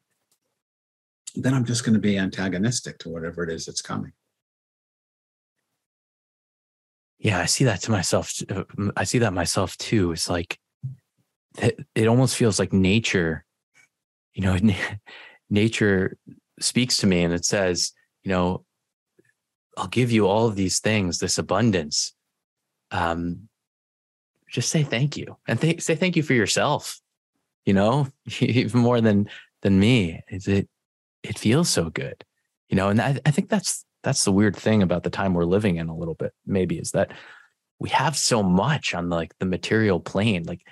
then 1.34 1.54
I'm 1.54 1.64
just 1.64 1.84
going 1.84 1.94
to 1.94 2.00
be 2.00 2.18
antagonistic 2.18 2.98
to 3.00 3.09
whatever 3.09 3.42
it 3.42 3.50
is 3.50 3.66
that's 3.66 3.82
coming. 3.82 4.12
Yeah, 7.18 7.38
I 7.38 7.46
see 7.46 7.64
that 7.64 7.80
to 7.82 7.90
myself. 7.90 8.32
Uh, 8.48 8.64
I 8.96 9.04
see 9.04 9.18
that 9.18 9.32
myself 9.32 9.76
too. 9.78 10.12
It's 10.12 10.28
like 10.28 10.59
it, 11.59 12.06
almost 12.06 12.36
feels 12.36 12.59
like 12.59 12.72
nature, 12.72 13.44
you 14.34 14.42
know, 14.42 14.56
nature 15.50 16.16
speaks 16.60 16.98
to 16.98 17.06
me 17.06 17.22
and 17.22 17.32
it 17.32 17.44
says, 17.44 17.92
you 18.22 18.30
know, 18.30 18.64
I'll 19.76 19.88
give 19.88 20.10
you 20.10 20.26
all 20.26 20.46
of 20.46 20.56
these 20.56 20.80
things, 20.80 21.18
this 21.18 21.38
abundance. 21.38 22.14
Um, 22.90 23.48
just 24.50 24.68
say 24.68 24.82
thank 24.82 25.16
you 25.16 25.38
and 25.48 25.60
th- 25.60 25.80
say 25.80 25.94
thank 25.94 26.14
you 26.14 26.22
for 26.22 26.34
yourself. 26.34 27.00
You 27.64 27.74
know, 27.74 28.09
even 28.40 28.80
more 28.80 29.01
than 29.01 29.28
than 29.62 29.78
me. 29.78 30.22
Is 30.28 30.48
it? 30.48 30.68
It 31.22 31.39
feels 31.39 31.68
so 31.68 31.90
good, 31.90 32.24
you 32.68 32.76
know. 32.76 32.89
And 32.89 33.01
I, 33.01 33.20
I 33.24 33.30
think 33.30 33.48
that's 33.48 33.84
that's 34.02 34.24
the 34.24 34.32
weird 34.32 34.56
thing 34.56 34.82
about 34.82 35.05
the 35.05 35.10
time 35.10 35.34
we're 35.34 35.44
living 35.44 35.76
in 35.76 35.89
a 35.89 35.97
little 35.97 36.14
bit. 36.14 36.32
Maybe 36.47 36.78
is 36.78 36.90
that 36.93 37.12
we 37.78 37.90
have 37.90 38.16
so 38.16 38.43
much 38.43 38.94
on 38.94 39.09
like 39.09 39.36
the 39.39 39.47
material 39.47 40.01
plane. 40.01 40.44
Like 40.44 40.62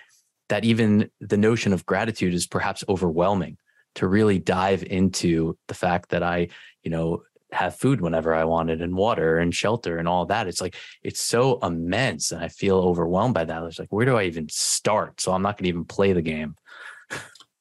that 0.48 0.64
even 0.64 1.10
the 1.20 1.36
notion 1.36 1.72
of 1.72 1.86
gratitude 1.86 2.34
is 2.34 2.46
perhaps 2.46 2.84
overwhelming 2.88 3.56
to 3.96 4.06
really 4.06 4.38
dive 4.38 4.84
into 4.84 5.56
the 5.68 5.74
fact 5.74 6.10
that 6.10 6.22
I, 6.22 6.48
you 6.82 6.90
know, 6.90 7.22
have 7.52 7.74
food 7.74 8.00
whenever 8.00 8.32
I 8.32 8.44
wanted 8.44 8.80
and 8.80 8.94
water 8.94 9.38
and 9.38 9.54
shelter 9.54 9.98
and 9.98 10.06
all 10.06 10.26
that. 10.26 10.46
It's 10.46 10.60
like 10.60 10.76
it's 11.02 11.20
so 11.20 11.58
immense 11.60 12.30
and 12.30 12.42
I 12.42 12.48
feel 12.48 12.78
overwhelmed 12.78 13.34
by 13.34 13.44
that. 13.44 13.62
It's 13.64 13.78
like, 13.78 13.92
where 13.92 14.06
do 14.06 14.16
I 14.16 14.24
even 14.24 14.48
start? 14.48 15.20
So 15.20 15.32
I'm 15.32 15.42
not 15.42 15.58
gonna 15.58 15.68
even 15.68 15.84
play 15.84 16.12
the 16.12 16.22
game. 16.22 16.54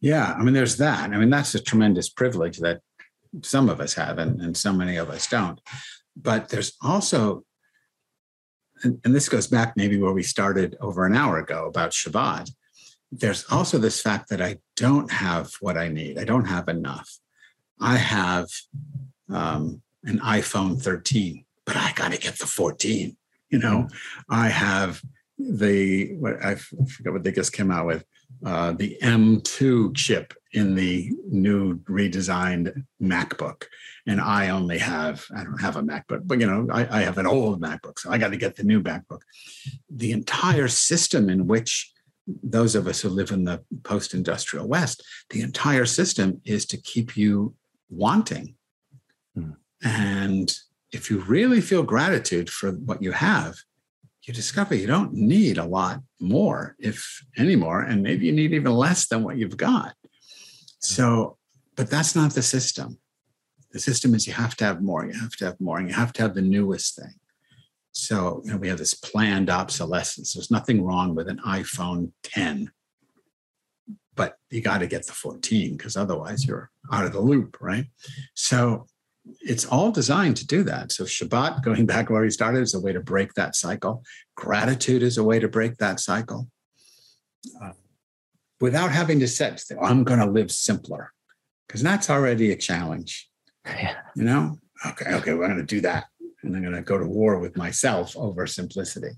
Yeah, 0.02 0.34
I 0.38 0.44
mean, 0.44 0.54
there's 0.54 0.78
that. 0.78 1.12
I 1.12 1.18
mean, 1.18 1.30
that's 1.30 1.56
a 1.56 1.60
tremendous 1.60 2.10
privilege 2.10 2.60
that 2.60 2.82
some 3.44 3.70
of 3.70 3.80
us 3.82 3.94
have 3.96 4.18
and, 4.18 4.42
and 4.42 4.56
so 4.56 4.72
many 4.72 4.98
of 4.98 5.10
us 5.10 5.28
don't. 5.28 5.60
But 6.16 6.50
there's 6.50 6.74
also, 6.82 7.44
and, 8.84 9.00
and 9.04 9.14
this 9.14 9.30
goes 9.30 9.48
back 9.48 9.76
maybe 9.76 9.98
where 9.98 10.14
we 10.14 10.24
started 10.24 10.78
over 10.80 11.06
an 11.06 11.16
hour 11.16 11.38
ago 11.38 11.68
about 11.68 11.92
Shabbat. 11.92 12.50
There's 13.12 13.46
also 13.52 13.78
this 13.78 14.02
fact 14.02 14.30
that 14.30 14.42
I 14.42 14.60
don't 14.76 15.12
have 15.12 15.52
what 15.60 15.78
I 15.78 15.90
need. 15.90 16.18
I 16.18 16.24
don't 16.24 16.46
have 16.46 16.70
enough. 16.70 17.10
I 17.80 17.98
have 17.98 18.48
um, 19.30 19.82
an 20.04 20.20
iPhone 20.20 20.82
13, 20.82 21.46
but 21.66 21.76
I 21.76 21.92
got 21.94 22.12
to 22.12 22.20
get 22.20 22.38
the 22.38 22.46
14. 22.46 23.16
You 23.50 23.60
know, 23.60 23.88
I 24.30 24.50
have 24.50 25.02
the 25.40 26.14
what 26.18 26.44
I 26.44 26.56
forget 26.56 27.14
what 27.14 27.24
they 27.24 27.32
just 27.32 27.54
came 27.54 27.72
out 27.72 27.88
with 27.88 28.04
uh, 28.46 28.72
the 28.74 28.98
M2 29.02 29.96
chip 29.96 30.34
in 30.54 30.76
the 30.76 31.12
new 31.28 31.80
redesigned 31.80 32.84
MacBook. 33.02 33.66
And 34.08 34.20
I 34.20 34.50
only 34.50 34.80
have, 34.80 35.26
I 35.36 35.44
don't 35.44 35.62
have 35.62 35.76
a 35.76 35.84
MacBook, 35.84 36.22
but 36.26 36.40
you 36.40 36.48
know, 36.48 36.68
I, 36.72 37.00
I 37.00 37.02
have 37.02 37.18
an 37.18 37.28
old 37.28 37.62
MacBook. 37.62 38.00
So 38.00 38.12
I 38.12 38.18
got 38.18 38.30
to 38.30 38.38
get 38.38 38.56
the 38.56 38.64
new 38.64 38.82
MacBook. 38.82 39.22
The 39.90 40.12
entire 40.12 40.68
system 40.68 41.30
in 41.30 41.48
which 41.48 41.92
those 42.44 42.76
of 42.76 42.88
us 42.88 43.02
who 43.02 43.10
live 43.10 43.32
in 43.32 43.44
the 43.44 43.62
post 43.84 44.14
industrial 44.14 44.68
West, 44.68 45.04
the 45.30 45.42
entire 45.42 45.86
system 45.86 46.42
is 46.46 46.66
to 46.68 46.78
keep 46.78 47.18
you 47.18 47.54
wanting. 47.90 48.56
Hmm. 49.36 49.52
And 49.84 50.54
if 50.92 51.10
you 51.10 51.20
really 51.20 51.62
feel 51.62 51.84
gratitude 51.84 52.50
for 52.50 52.72
what 52.72 53.02
you 53.02 53.12
have, 53.12 53.56
you 54.24 54.34
discover 54.34 54.76
you 54.76 54.88
don't 54.88 55.14
need 55.14 55.58
a 55.58 55.66
lot 55.66 56.02
more, 56.20 56.76
if 56.80 57.24
any 57.38 57.56
more, 57.56 57.82
and 57.82 58.04
maybe 58.04 58.26
you 58.26 58.32
need 58.32 58.54
even 58.54 58.74
less 58.74 59.08
than 59.08 59.24
what 59.24 59.38
you've 59.38 59.58
got. 59.58 59.96
So, 60.80 61.38
but 61.76 61.90
that's 61.90 62.16
not 62.16 62.34
the 62.34 62.42
system. 62.42 63.00
The 63.72 63.80
system 63.80 64.16
is 64.16 64.28
you 64.28 64.34
have 64.34 64.56
to 64.58 64.66
have 64.66 64.82
more, 64.82 65.06
you 65.06 65.14
have 65.14 65.36
to 65.38 65.46
have 65.46 65.60
more, 65.60 65.78
and 65.78 65.88
you 65.88 65.94
have 65.94 66.14
to 66.14 66.22
have 66.22 66.36
the 66.36 66.42
newest 66.42 66.96
thing. 66.96 67.14
So, 67.92 68.42
you 68.44 68.52
know, 68.52 68.58
we 68.58 68.68
have 68.68 68.78
this 68.78 68.94
planned 68.94 69.50
obsolescence. 69.50 70.34
There's 70.34 70.52
nothing 70.52 70.84
wrong 70.84 71.16
with 71.16 71.28
an 71.28 71.40
iPhone 71.46 72.12
10, 72.24 72.72
but 74.16 74.36
you 74.50 74.62
got 74.62 74.80
to 74.80 74.88
get 74.88 75.06
the 75.08 75.14
14 75.14 75.78
because 75.78 75.98
otherwise 75.98 76.46
you're 76.46 76.72
out 76.92 77.06
of 77.06 77.14
the 77.14 77.20
loop, 77.20 77.58
right? 77.62 77.86
So, 78.36 78.86
it's 79.42 79.66
all 79.66 79.92
designed 79.92 80.38
to 80.38 80.48
do 80.48 80.64
that. 80.64 80.92
So 80.92 81.04
Shabbat, 81.04 81.64
going 81.64 81.86
back 81.86 82.10
where 82.10 82.22
we 82.22 82.30
started, 82.30 82.62
is 82.62 82.74
a 82.74 82.80
way 82.80 82.94
to 82.94 83.00
break 83.00 83.34
that 83.34 83.56
cycle. 83.56 84.04
Gratitude 84.36 85.04
is 85.04 85.18
a 85.18 85.24
way 85.24 85.40
to 85.40 85.48
break 85.48 85.78
that 85.78 86.00
cycle. 86.00 86.48
Uh, 87.62 87.72
without 88.60 88.92
having 88.92 89.20
to 89.20 89.28
set, 89.28 89.64
I'm 89.82 90.04
going 90.04 90.20
to 90.20 90.26
live 90.26 90.52
simpler, 90.52 91.14
because 91.68 91.82
that's 91.82 92.10
already 92.10 92.52
a 92.52 92.58
challenge. 92.58 93.30
Yeah. 93.66 93.96
You 94.16 94.24
know, 94.24 94.58
okay, 94.86 95.14
okay, 95.16 95.34
we're 95.34 95.48
going 95.48 95.58
to 95.58 95.64
do 95.64 95.82
that, 95.82 96.06
and 96.44 96.56
I'm 96.56 96.62
going 96.62 96.76
to 96.76 96.82
go 96.82 96.98
to 96.98 97.06
war 97.06 97.40
with 97.40 97.56
myself 97.56 98.16
over 98.18 98.48
simplicity. 98.48 99.12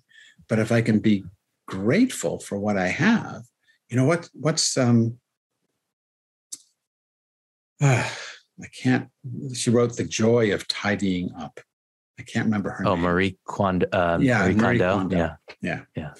But 0.47 0.59
if 0.59 0.71
I 0.71 0.81
can 0.81 0.99
be 0.99 1.23
grateful 1.67 2.39
for 2.39 2.59
what 2.59 2.77
I 2.77 2.87
have, 2.87 3.43
you 3.89 3.97
know 3.97 4.05
what? 4.05 4.29
What's 4.33 4.77
um. 4.77 5.17
Uh, 7.83 8.07
I 8.61 8.67
can't. 8.67 9.09
She 9.53 9.69
wrote 9.69 9.95
"The 9.95 10.03
Joy 10.03 10.53
of 10.53 10.67
Tidying 10.67 11.31
Up." 11.39 11.59
I 12.19 12.23
can't 12.23 12.45
remember 12.45 12.69
her. 12.71 12.87
Oh, 12.87 12.95
name. 12.95 13.03
Marie 13.03 13.37
Kondo. 13.45 13.87
Um, 13.91 14.21
yeah, 14.21 14.43
Marie, 14.43 14.55
Marie 14.55 14.79
Kondo. 14.79 14.97
Kondo. 14.97 15.17
Yeah, 15.17 15.35
yeah, 15.61 15.81
yeah. 15.95 16.13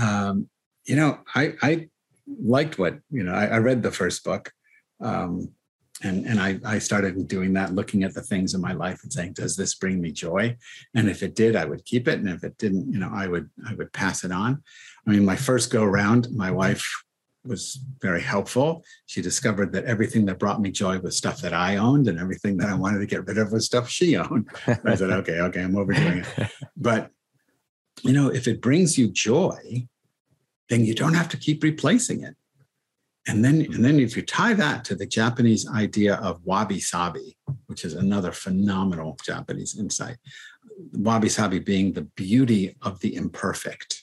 Um, 0.00 0.48
you 0.84 0.96
know, 0.96 1.20
I 1.34 1.54
I 1.62 1.88
liked 2.26 2.78
what 2.78 2.98
you 3.10 3.22
know. 3.22 3.32
I, 3.32 3.46
I 3.46 3.58
read 3.58 3.82
the 3.82 3.90
first 3.90 4.24
book, 4.24 4.52
um, 5.00 5.50
and 6.02 6.26
and 6.26 6.40
I 6.40 6.60
I 6.64 6.78
started 6.78 7.28
doing 7.28 7.54
that, 7.54 7.74
looking 7.74 8.02
at 8.02 8.14
the 8.14 8.22
things 8.22 8.54
in 8.54 8.60
my 8.60 8.72
life 8.72 9.02
and 9.02 9.12
saying, 9.12 9.32
does 9.34 9.56
this 9.56 9.74
bring 9.74 10.00
me 10.00 10.12
joy? 10.12 10.56
And 10.94 11.08
if 11.08 11.22
it 11.22 11.34
did, 11.34 11.56
I 11.56 11.64
would 11.64 11.84
keep 11.84 12.08
it, 12.08 12.18
and 12.18 12.28
if 12.28 12.44
it 12.44 12.58
didn't, 12.58 12.92
you 12.92 12.98
know, 12.98 13.10
I 13.12 13.26
would 13.26 13.48
I 13.66 13.74
would 13.74 13.92
pass 13.92 14.24
it 14.24 14.32
on. 14.32 14.62
I 15.06 15.10
mean, 15.10 15.24
my 15.24 15.36
first 15.36 15.70
go 15.70 15.82
around, 15.82 16.28
my 16.32 16.50
wife 16.50 16.86
was 17.44 17.80
very 18.00 18.20
helpful. 18.20 18.84
She 19.06 19.22
discovered 19.22 19.72
that 19.72 19.84
everything 19.84 20.26
that 20.26 20.38
brought 20.38 20.60
me 20.60 20.70
joy 20.70 20.98
was 20.98 21.16
stuff 21.16 21.40
that 21.40 21.52
I 21.52 21.76
owned, 21.76 22.08
and 22.08 22.18
everything 22.18 22.56
that 22.58 22.68
I 22.68 22.72
mm-hmm. 22.72 22.82
wanted 22.82 22.98
to 23.00 23.06
get 23.06 23.26
rid 23.26 23.38
of 23.38 23.52
was 23.52 23.66
stuff 23.66 23.88
she 23.88 24.16
owned. 24.16 24.48
I 24.66 24.94
said, 24.94 25.10
okay, 25.20 25.40
okay, 25.40 25.62
I'm 25.62 25.76
overdoing 25.76 26.24
it. 26.36 26.50
But 26.76 27.10
you 28.02 28.12
know, 28.12 28.28
if 28.28 28.46
it 28.46 28.60
brings 28.60 28.98
you 28.98 29.08
joy, 29.08 29.86
then 30.68 30.84
you 30.84 30.94
don't 30.94 31.14
have 31.14 31.28
to 31.30 31.36
keep 31.36 31.62
replacing 31.62 32.22
it. 32.22 32.36
And 33.26 33.44
then, 33.44 33.60
and 33.60 33.84
then 33.84 34.00
if 34.00 34.16
you 34.16 34.22
tie 34.22 34.54
that 34.54 34.84
to 34.84 34.94
the 34.94 35.06
Japanese 35.06 35.68
idea 35.68 36.14
of 36.14 36.40
wabi 36.44 36.80
sabi, 36.80 37.36
which 37.66 37.84
is 37.84 37.94
another 37.94 38.32
phenomenal 38.32 39.18
Japanese 39.24 39.78
insight, 39.78 40.16
wabi 40.92 41.28
sabi 41.28 41.58
being 41.58 41.92
the 41.92 42.02
beauty 42.02 42.76
of 42.82 43.00
the 43.00 43.14
imperfect 43.16 43.97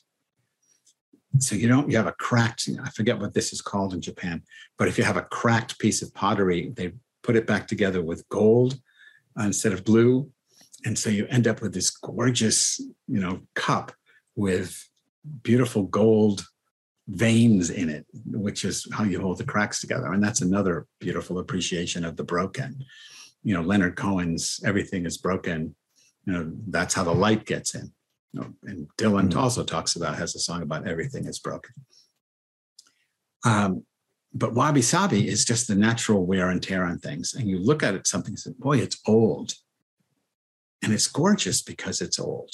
so 1.40 1.56
you 1.56 1.68
don't 1.68 1.90
you 1.90 1.98
have 1.98 2.08
a 2.08 2.14
cracked 2.14 2.70
i 2.84 2.90
forget 2.92 3.20
what 3.20 3.34
this 3.34 3.52
is 3.52 3.62
called 3.62 3.94
in 3.94 4.02
japan 4.02 4.42
but 4.78 4.88
if 4.88 4.98
you 4.98 5.04
have 5.04 5.18
a 5.18 5.24
cracked 5.24 5.78
piece 5.80 6.02
of 6.02 6.14
pottery 6.14 6.72
they 6.76 6.92
put 7.26 7.36
it 7.36 7.48
back 7.48 7.68
together 7.68 8.04
with 8.04 8.28
gold 8.30 8.80
instead 9.40 9.74
of 9.74 9.84
blue. 9.84 10.30
And 10.86 10.98
so 10.98 11.10
you 11.10 11.26
end 11.28 11.48
up 11.48 11.62
with 11.62 11.74
this 11.74 11.90
gorgeous 11.90 12.80
you 13.08 13.20
know 13.20 13.42
cup 13.56 13.92
with 14.36 14.88
beautiful 15.42 15.84
gold 15.84 16.46
veins 17.08 17.70
in 17.70 17.90
it 17.90 18.06
which 18.26 18.66
is 18.66 18.88
how 18.94 19.04
you 19.04 19.20
hold 19.20 19.40
the 19.40 19.44
cracks 19.44 19.82
together. 19.82 20.14
And 20.14 20.24
that's 20.24 20.42
another 20.42 20.86
beautiful 21.00 21.40
appreciation 21.40 22.06
of 22.06 22.16
the 22.16 22.24
broken. 22.24 22.84
You 23.44 23.56
know 23.56 23.62
leonard 23.62 23.96
cohen's 23.96 24.60
everything 24.66 25.06
is 25.06 25.18
broken 25.18 25.76
you 26.26 26.34
know 26.34 26.52
that's 26.68 26.96
how 26.96 27.04
the 27.04 27.14
light 27.14 27.46
gets 27.46 27.76
in 27.76 27.92
know, 28.36 28.54
and 28.64 28.88
Dylan 28.98 29.30
mm-hmm. 29.30 29.40
also 29.40 29.64
talks 29.64 29.96
about 29.96 30.18
has 30.18 30.36
a 30.36 30.40
song 30.40 30.62
about 30.62 30.88
everything 30.88 31.26
is 31.26 31.40
broken. 31.40 31.74
Um, 33.44 33.84
but 34.34 34.54
wabi 34.54 34.82
sabi 34.82 35.28
is 35.28 35.46
just 35.46 35.68
the 35.68 35.76
natural 35.76 36.26
wear 36.26 36.50
and 36.50 36.62
tear 36.62 36.84
on 36.84 37.00
things, 37.00 37.34
and 37.34 37.48
you 37.48 37.60
look 37.60 37.84
at 37.84 37.96
it 37.96 38.08
something 38.08 38.32
and 38.32 38.40
say, 38.40 38.52
"Boy, 38.58 38.78
it's 38.78 39.00
old," 39.08 39.54
and 40.84 40.94
it's 40.94 41.08
gorgeous 41.08 41.62
because 41.62 42.02
it's 42.02 42.20
old. 42.20 42.52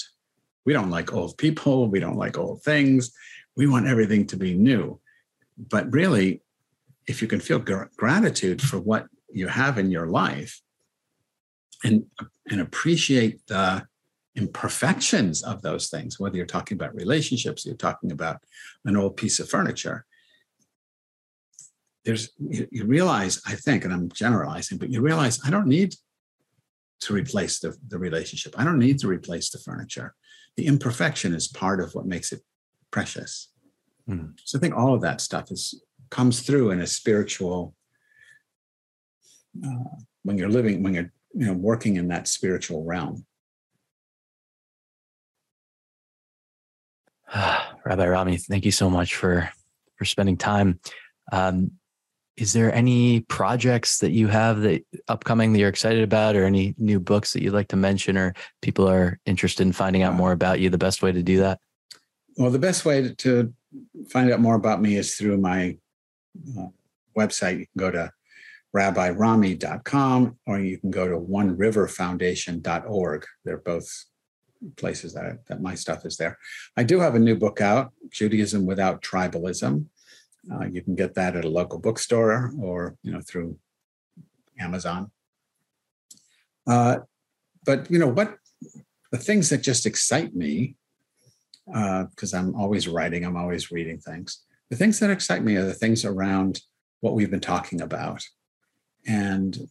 We 0.64 0.72
don't 0.72 0.90
like 0.90 1.12
old 1.12 1.36
people. 1.38 1.88
We 1.88 2.00
don't 2.00 2.16
like 2.16 2.38
old 2.38 2.62
things. 2.62 3.12
We 3.56 3.66
want 3.66 3.86
everything 3.88 4.26
to 4.28 4.36
be 4.36 4.54
new. 4.54 5.00
But 5.58 5.92
really, 5.92 6.42
if 7.06 7.20
you 7.20 7.28
can 7.28 7.40
feel 7.40 7.58
gr- 7.58 7.84
gratitude 7.96 8.62
for 8.62 8.78
what 8.78 9.06
you 9.30 9.48
have 9.48 9.78
in 9.78 9.90
your 9.90 10.06
life 10.06 10.60
and, 11.84 12.04
and 12.48 12.60
appreciate 12.60 13.46
the 13.48 13.84
imperfections 14.34 15.42
of 15.42 15.62
those 15.62 15.88
things, 15.88 16.18
whether 16.18 16.36
you're 16.36 16.46
talking 16.46 16.76
about 16.76 16.94
relationships, 16.94 17.66
you're 17.66 17.74
talking 17.74 18.12
about 18.12 18.38
an 18.84 18.96
old 18.96 19.16
piece 19.16 19.38
of 19.38 19.48
furniture. 19.48 20.06
There's 22.04 22.30
you, 22.38 22.66
you 22.70 22.84
realize, 22.84 23.40
I 23.46 23.54
think, 23.54 23.84
and 23.84 23.92
I'm 23.92 24.10
generalizing, 24.10 24.78
but 24.78 24.90
you 24.90 25.00
realize 25.00 25.40
I 25.46 25.50
don't 25.50 25.68
need 25.68 25.94
to 27.00 27.12
replace 27.12 27.58
the, 27.60 27.76
the 27.88 27.98
relationship. 27.98 28.54
I 28.58 28.64
don't 28.64 28.78
need 28.78 28.98
to 29.00 29.08
replace 29.08 29.50
the 29.50 29.58
furniture. 29.58 30.14
The 30.56 30.66
imperfection 30.66 31.34
is 31.34 31.48
part 31.48 31.80
of 31.80 31.94
what 31.94 32.06
makes 32.06 32.32
it 32.32 32.40
precious. 32.90 33.48
Hmm. 34.06 34.30
So 34.44 34.58
I 34.58 34.60
think 34.60 34.74
all 34.74 34.94
of 34.94 35.02
that 35.02 35.20
stuff 35.20 35.50
is 35.50 35.82
comes 36.10 36.40
through 36.40 36.70
in 36.70 36.80
a 36.80 36.86
spiritual 36.86 37.74
uh, 39.64 39.96
when 40.22 40.36
you're 40.38 40.48
living 40.48 40.82
when 40.82 40.94
you're 40.94 41.10
you 41.34 41.46
know 41.46 41.54
working 41.54 41.96
in 41.96 42.08
that 42.08 42.28
spiritual 42.28 42.84
realm. 42.84 43.24
Rabbi 47.84 48.06
Rami, 48.06 48.36
thank 48.36 48.64
you 48.64 48.72
so 48.72 48.90
much 48.90 49.14
for 49.14 49.48
for 49.96 50.04
spending 50.04 50.36
time. 50.36 50.80
Um, 51.30 51.72
is 52.36 52.52
there 52.52 52.74
any 52.74 53.20
projects 53.20 53.98
that 53.98 54.10
you 54.10 54.26
have 54.28 54.62
that 54.62 54.82
upcoming 55.08 55.52
that 55.52 55.58
you're 55.58 55.68
excited 55.68 56.02
about, 56.02 56.34
or 56.34 56.44
any 56.44 56.74
new 56.78 56.98
books 56.98 57.32
that 57.32 57.42
you'd 57.42 57.52
like 57.52 57.68
to 57.68 57.76
mention, 57.76 58.16
or 58.16 58.34
people 58.62 58.88
are 58.88 59.18
interested 59.26 59.66
in 59.66 59.72
finding 59.72 60.02
out 60.02 60.14
more 60.14 60.32
about 60.32 60.60
you? 60.60 60.70
The 60.70 60.78
best 60.78 61.02
way 61.02 61.12
to 61.12 61.22
do 61.22 61.38
that? 61.38 61.60
Well, 62.36 62.50
the 62.50 62.58
best 62.58 62.84
way 62.84 63.14
to 63.14 63.52
find 64.08 64.30
out 64.30 64.40
more 64.40 64.54
about 64.54 64.80
me 64.80 64.96
is 64.96 65.14
through 65.14 65.38
my 65.38 65.76
uh, 66.58 66.68
website. 67.16 67.58
You 67.58 67.66
can 67.66 67.78
go 67.78 67.90
to 67.90 68.10
rabbirami.com 68.74 70.38
or 70.46 70.58
you 70.58 70.78
can 70.78 70.90
go 70.90 71.06
to 71.06 71.18
oneriverfoundation.org. 71.18 73.26
They're 73.44 73.58
both 73.58 74.06
places 74.76 75.14
that, 75.14 75.44
that 75.46 75.60
my 75.60 75.74
stuff 75.74 76.04
is 76.04 76.16
there. 76.16 76.38
I 76.76 76.82
do 76.82 77.00
have 77.00 77.14
a 77.14 77.18
new 77.18 77.36
book 77.36 77.60
out, 77.60 77.92
Judaism 78.10 78.66
Without 78.66 79.02
Tribalism. 79.02 79.86
Uh, 80.52 80.66
you 80.66 80.82
can 80.82 80.94
get 80.94 81.14
that 81.14 81.36
at 81.36 81.44
a 81.44 81.48
local 81.48 81.78
bookstore 81.78 82.52
or 82.60 82.96
you 83.02 83.12
know 83.12 83.20
through 83.20 83.56
Amazon. 84.58 85.10
Uh, 86.66 86.98
but 87.64 87.90
you 87.90 87.98
know 87.98 88.08
what? 88.08 88.36
The 89.10 89.18
things 89.18 89.50
that 89.50 89.62
just 89.62 89.86
excite 89.86 90.34
me, 90.34 90.76
because 91.66 92.34
uh, 92.34 92.38
I'm 92.38 92.54
always 92.56 92.88
writing, 92.88 93.24
I'm 93.24 93.36
always 93.36 93.70
reading 93.70 93.98
things. 93.98 94.42
The 94.70 94.76
things 94.76 94.98
that 95.00 95.10
excite 95.10 95.44
me 95.44 95.56
are 95.56 95.64
the 95.64 95.74
things 95.74 96.04
around 96.04 96.60
what 97.00 97.14
we've 97.14 97.30
been 97.30 97.40
talking 97.40 97.80
about, 97.82 98.22
and 99.06 99.68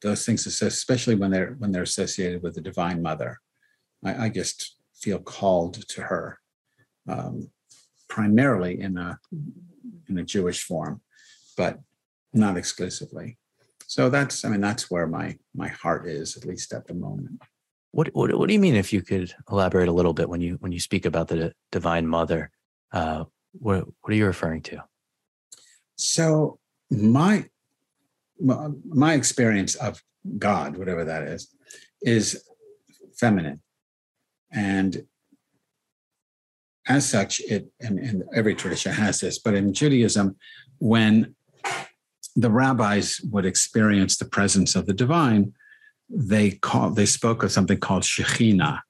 those 0.00 0.24
things, 0.24 0.46
especially 0.46 1.16
when 1.16 1.30
they're 1.30 1.56
when 1.58 1.72
they're 1.72 1.82
associated 1.82 2.42
with 2.42 2.54
the 2.54 2.60
Divine 2.60 3.02
Mother. 3.02 3.40
I, 4.04 4.26
I 4.26 4.28
just 4.28 4.76
feel 4.94 5.18
called 5.18 5.86
to 5.88 6.02
her, 6.02 6.38
um, 7.08 7.50
primarily 8.08 8.80
in 8.80 8.96
a 8.96 9.18
in 10.08 10.18
a 10.18 10.24
Jewish 10.24 10.62
form, 10.62 11.00
but 11.56 11.80
not 12.32 12.56
exclusively. 12.56 13.38
So 13.86 14.10
that's 14.10 14.44
I 14.44 14.48
mean 14.48 14.60
that's 14.60 14.90
where 14.90 15.06
my 15.06 15.36
my 15.54 15.68
heart 15.68 16.06
is 16.06 16.36
at 16.36 16.44
least 16.44 16.72
at 16.72 16.86
the 16.86 16.94
moment. 16.94 17.42
What 17.90 18.08
what 18.12 18.34
what 18.36 18.48
do 18.48 18.54
you 18.54 18.60
mean 18.60 18.74
if 18.74 18.92
you 18.92 19.02
could 19.02 19.34
elaborate 19.50 19.88
a 19.88 19.92
little 19.92 20.14
bit 20.14 20.28
when 20.28 20.40
you 20.40 20.56
when 20.60 20.72
you 20.72 20.80
speak 20.80 21.06
about 21.06 21.28
the 21.28 21.52
Divine 21.70 22.06
Mother? 22.06 22.50
Uh, 22.92 23.24
what 23.52 23.84
what 24.00 24.12
are 24.12 24.16
you 24.16 24.26
referring 24.26 24.62
to? 24.62 24.82
So 25.96 26.58
my 26.90 27.48
my 28.40 29.14
experience 29.14 29.74
of 29.76 30.02
God, 30.38 30.76
whatever 30.76 31.04
that 31.04 31.22
is, 31.24 31.54
is 32.02 32.42
feminine. 33.16 33.60
And 34.54 35.04
as 36.86 37.08
such, 37.08 37.40
it 37.40 37.68
and, 37.80 37.98
and, 37.98 38.24
every 38.34 38.54
tradition 38.54 38.92
has 38.92 39.20
this, 39.20 39.38
but 39.38 39.54
in 39.54 39.72
Judaism, 39.72 40.36
when 40.78 41.34
the 42.36 42.50
rabbis 42.50 43.20
would 43.30 43.46
experience 43.46 44.16
the 44.16 44.24
presence 44.26 44.74
of 44.74 44.86
the 44.86 44.92
divine, 44.92 45.52
they 46.10 46.50
call 46.50 46.90
they 46.90 47.06
spoke 47.06 47.42
of 47.42 47.52
something 47.52 47.78
called 47.78 48.02
Shekhinah. 48.02 48.80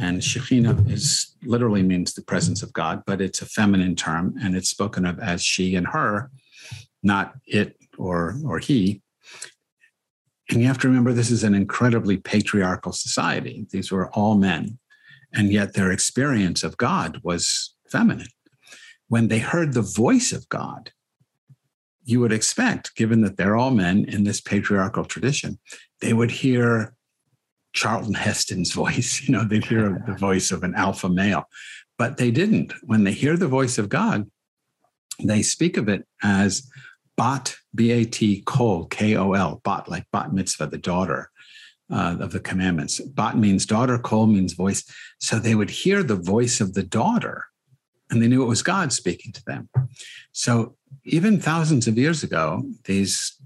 And 0.00 0.22
Shekhinah 0.22 0.90
is 0.90 1.36
literally 1.44 1.82
means 1.82 2.14
the 2.14 2.22
presence 2.22 2.62
of 2.62 2.72
God, 2.72 3.02
but 3.06 3.20
it's 3.20 3.42
a 3.42 3.46
feminine 3.46 3.96
term 3.96 4.34
and 4.40 4.56
it's 4.56 4.70
spoken 4.70 5.04
of 5.04 5.18
as 5.18 5.42
she 5.42 5.74
and 5.74 5.88
her, 5.88 6.30
not 7.02 7.34
it 7.46 7.76
or 7.98 8.36
or 8.44 8.58
he. 8.58 9.02
And 10.50 10.62
you 10.62 10.66
have 10.66 10.78
to 10.78 10.88
remember 10.88 11.12
this 11.12 11.30
is 11.30 11.44
an 11.44 11.54
incredibly 11.54 12.16
patriarchal 12.16 12.92
society. 12.92 13.66
These 13.70 13.92
were 13.92 14.08
all 14.10 14.34
men 14.34 14.78
and 15.32 15.52
yet 15.52 15.74
their 15.74 15.90
experience 15.90 16.62
of 16.62 16.76
God 16.76 17.20
was 17.22 17.74
feminine. 17.88 18.28
When 19.08 19.28
they 19.28 19.38
heard 19.38 19.72
the 19.72 19.82
voice 19.82 20.32
of 20.32 20.48
God, 20.48 20.92
you 22.04 22.20
would 22.20 22.32
expect, 22.32 22.94
given 22.94 23.20
that 23.22 23.36
they're 23.36 23.56
all 23.56 23.70
men 23.70 24.04
in 24.04 24.24
this 24.24 24.40
patriarchal 24.40 25.04
tradition, 25.04 25.58
they 26.00 26.12
would 26.12 26.30
hear 26.30 26.94
Charlton 27.72 28.14
Heston's 28.14 28.72
voice. 28.82 29.22
You 29.22 29.32
know, 29.32 29.44
they'd 29.44 29.64
hear 29.64 30.02
the 30.06 30.14
voice 30.18 30.50
of 30.50 30.62
an 30.62 30.74
alpha 30.74 31.08
male, 31.08 31.44
but 31.98 32.16
they 32.16 32.30
didn't. 32.30 32.72
When 32.82 33.04
they 33.04 33.12
hear 33.12 33.36
the 33.36 33.48
voice 33.48 33.78
of 33.78 33.88
God, 33.88 34.30
they 35.22 35.42
speak 35.42 35.76
of 35.76 35.88
it 35.88 36.06
as 36.22 36.68
Bat, 37.16 37.56
B 37.74 37.90
A 37.90 38.04
T, 38.04 38.42
Kol, 38.46 38.86
K 38.86 39.16
O 39.16 39.32
L, 39.32 39.60
Bat, 39.64 39.88
like 39.88 40.06
Bat 40.12 40.32
Mitzvah, 40.32 40.68
the 40.68 40.78
daughter 40.78 41.30
uh, 41.90 42.16
of 42.20 42.32
the 42.32 42.40
commandments. 42.40 43.00
Bat 43.00 43.38
means 43.38 43.66
daughter, 43.66 43.98
kol 43.98 44.26
means 44.26 44.52
voice. 44.52 44.84
So 45.18 45.38
they 45.38 45.54
would 45.54 45.70
hear 45.70 46.02
the 46.02 46.16
voice 46.16 46.60
of 46.60 46.74
the 46.74 46.82
daughter 46.82 47.46
and 48.10 48.22
they 48.22 48.28
knew 48.28 48.42
it 48.42 48.46
was 48.48 48.62
God 48.62 48.92
speaking 48.92 49.32
to 49.32 49.44
them. 49.44 49.68
So 50.32 50.76
even 51.04 51.40
thousands 51.40 51.86
of 51.86 51.98
years 51.98 52.22
ago, 52.22 52.64
these 52.84 53.36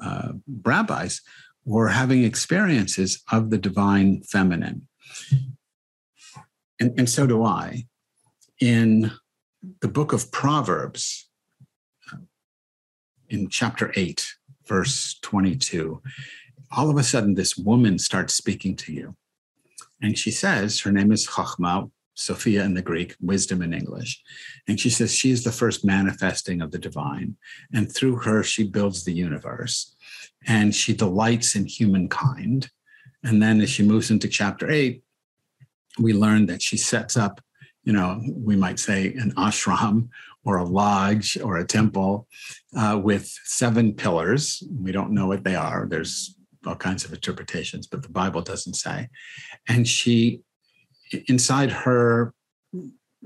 uh, 0.00 0.32
rabbis 0.62 1.20
were 1.64 1.88
having 1.88 2.24
experiences 2.24 3.22
of 3.30 3.50
the 3.50 3.58
divine 3.58 4.22
feminine. 4.22 4.88
And, 6.80 6.98
and 6.98 7.08
so 7.08 7.26
do 7.26 7.44
I. 7.44 7.86
In 8.60 9.12
the 9.80 9.88
book 9.88 10.12
of 10.12 10.30
Proverbs, 10.30 11.28
in 13.28 13.48
chapter 13.48 13.92
8, 13.96 14.26
verse 14.66 15.18
22, 15.22 16.02
all 16.76 16.90
of 16.90 16.96
a 16.96 17.02
sudden 17.02 17.34
this 17.34 17.56
woman 17.56 17.98
starts 17.98 18.34
speaking 18.34 18.76
to 18.76 18.92
you. 18.92 19.16
And 20.02 20.18
she 20.18 20.30
says, 20.30 20.80
her 20.80 20.92
name 20.92 21.12
is 21.12 21.26
Chachma, 21.26 21.90
Sophia 22.14 22.62
in 22.64 22.74
the 22.74 22.82
Greek, 22.82 23.16
wisdom 23.20 23.62
in 23.62 23.72
English. 23.72 24.22
And 24.68 24.78
she 24.78 24.90
says 24.90 25.14
she 25.14 25.30
is 25.30 25.44
the 25.44 25.52
first 25.52 25.84
manifesting 25.84 26.60
of 26.62 26.70
the 26.70 26.78
divine. 26.78 27.36
And 27.72 27.92
through 27.92 28.16
her, 28.16 28.42
she 28.42 28.64
builds 28.64 29.04
the 29.04 29.12
universe 29.12 29.94
and 30.46 30.74
she 30.74 30.94
delights 30.94 31.56
in 31.56 31.66
humankind. 31.66 32.70
And 33.22 33.42
then 33.42 33.60
as 33.60 33.70
she 33.70 33.82
moves 33.82 34.10
into 34.10 34.28
chapter 34.28 34.70
eight, 34.70 35.02
we 35.98 36.12
learn 36.12 36.46
that 36.46 36.62
she 36.62 36.76
sets 36.76 37.16
up, 37.16 37.40
you 37.84 37.92
know, 37.92 38.20
we 38.32 38.56
might 38.56 38.78
say 38.78 39.14
an 39.14 39.32
ashram 39.36 40.08
or 40.44 40.58
a 40.58 40.64
lodge 40.64 41.38
or 41.40 41.56
a 41.56 41.66
temple 41.66 42.26
uh, 42.76 43.00
with 43.02 43.26
seven 43.44 43.94
pillars. 43.94 44.62
We 44.70 44.92
don't 44.92 45.12
know 45.12 45.26
what 45.26 45.44
they 45.44 45.54
are. 45.54 45.86
There's 45.88 46.36
all 46.66 46.76
kinds 46.76 47.04
of 47.04 47.12
interpretations, 47.12 47.86
but 47.86 48.02
the 48.02 48.08
Bible 48.08 48.42
doesn't 48.42 48.74
say. 48.74 49.08
And 49.68 49.86
she, 49.86 50.40
inside 51.28 51.70
her 51.70 52.32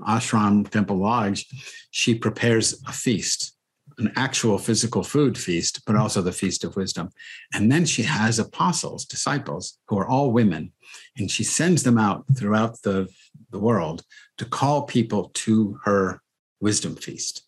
ashram 0.01 0.69
temple 0.69 0.97
lodge, 0.97 1.47
she 1.91 2.15
prepares 2.15 2.81
a 2.87 2.91
feast, 2.91 3.53
an 3.97 4.11
actual 4.15 4.57
physical 4.57 5.03
food 5.03 5.37
feast, 5.37 5.85
but 5.85 5.95
also 5.95 6.21
the 6.21 6.31
feast 6.31 6.63
of 6.63 6.75
wisdom. 6.75 7.09
And 7.53 7.71
then 7.71 7.85
she 7.85 8.03
has 8.03 8.39
apostles, 8.39 9.05
disciples, 9.05 9.79
who 9.87 9.97
are 9.97 10.07
all 10.07 10.31
women, 10.31 10.71
and 11.17 11.29
she 11.29 11.43
sends 11.43 11.83
them 11.83 11.97
out 11.97 12.25
throughout 12.35 12.81
the, 12.81 13.09
the 13.51 13.59
world 13.59 14.03
to 14.37 14.45
call 14.45 14.83
people 14.83 15.31
to 15.33 15.79
her 15.83 16.21
wisdom 16.61 16.95
feast. 16.95 17.43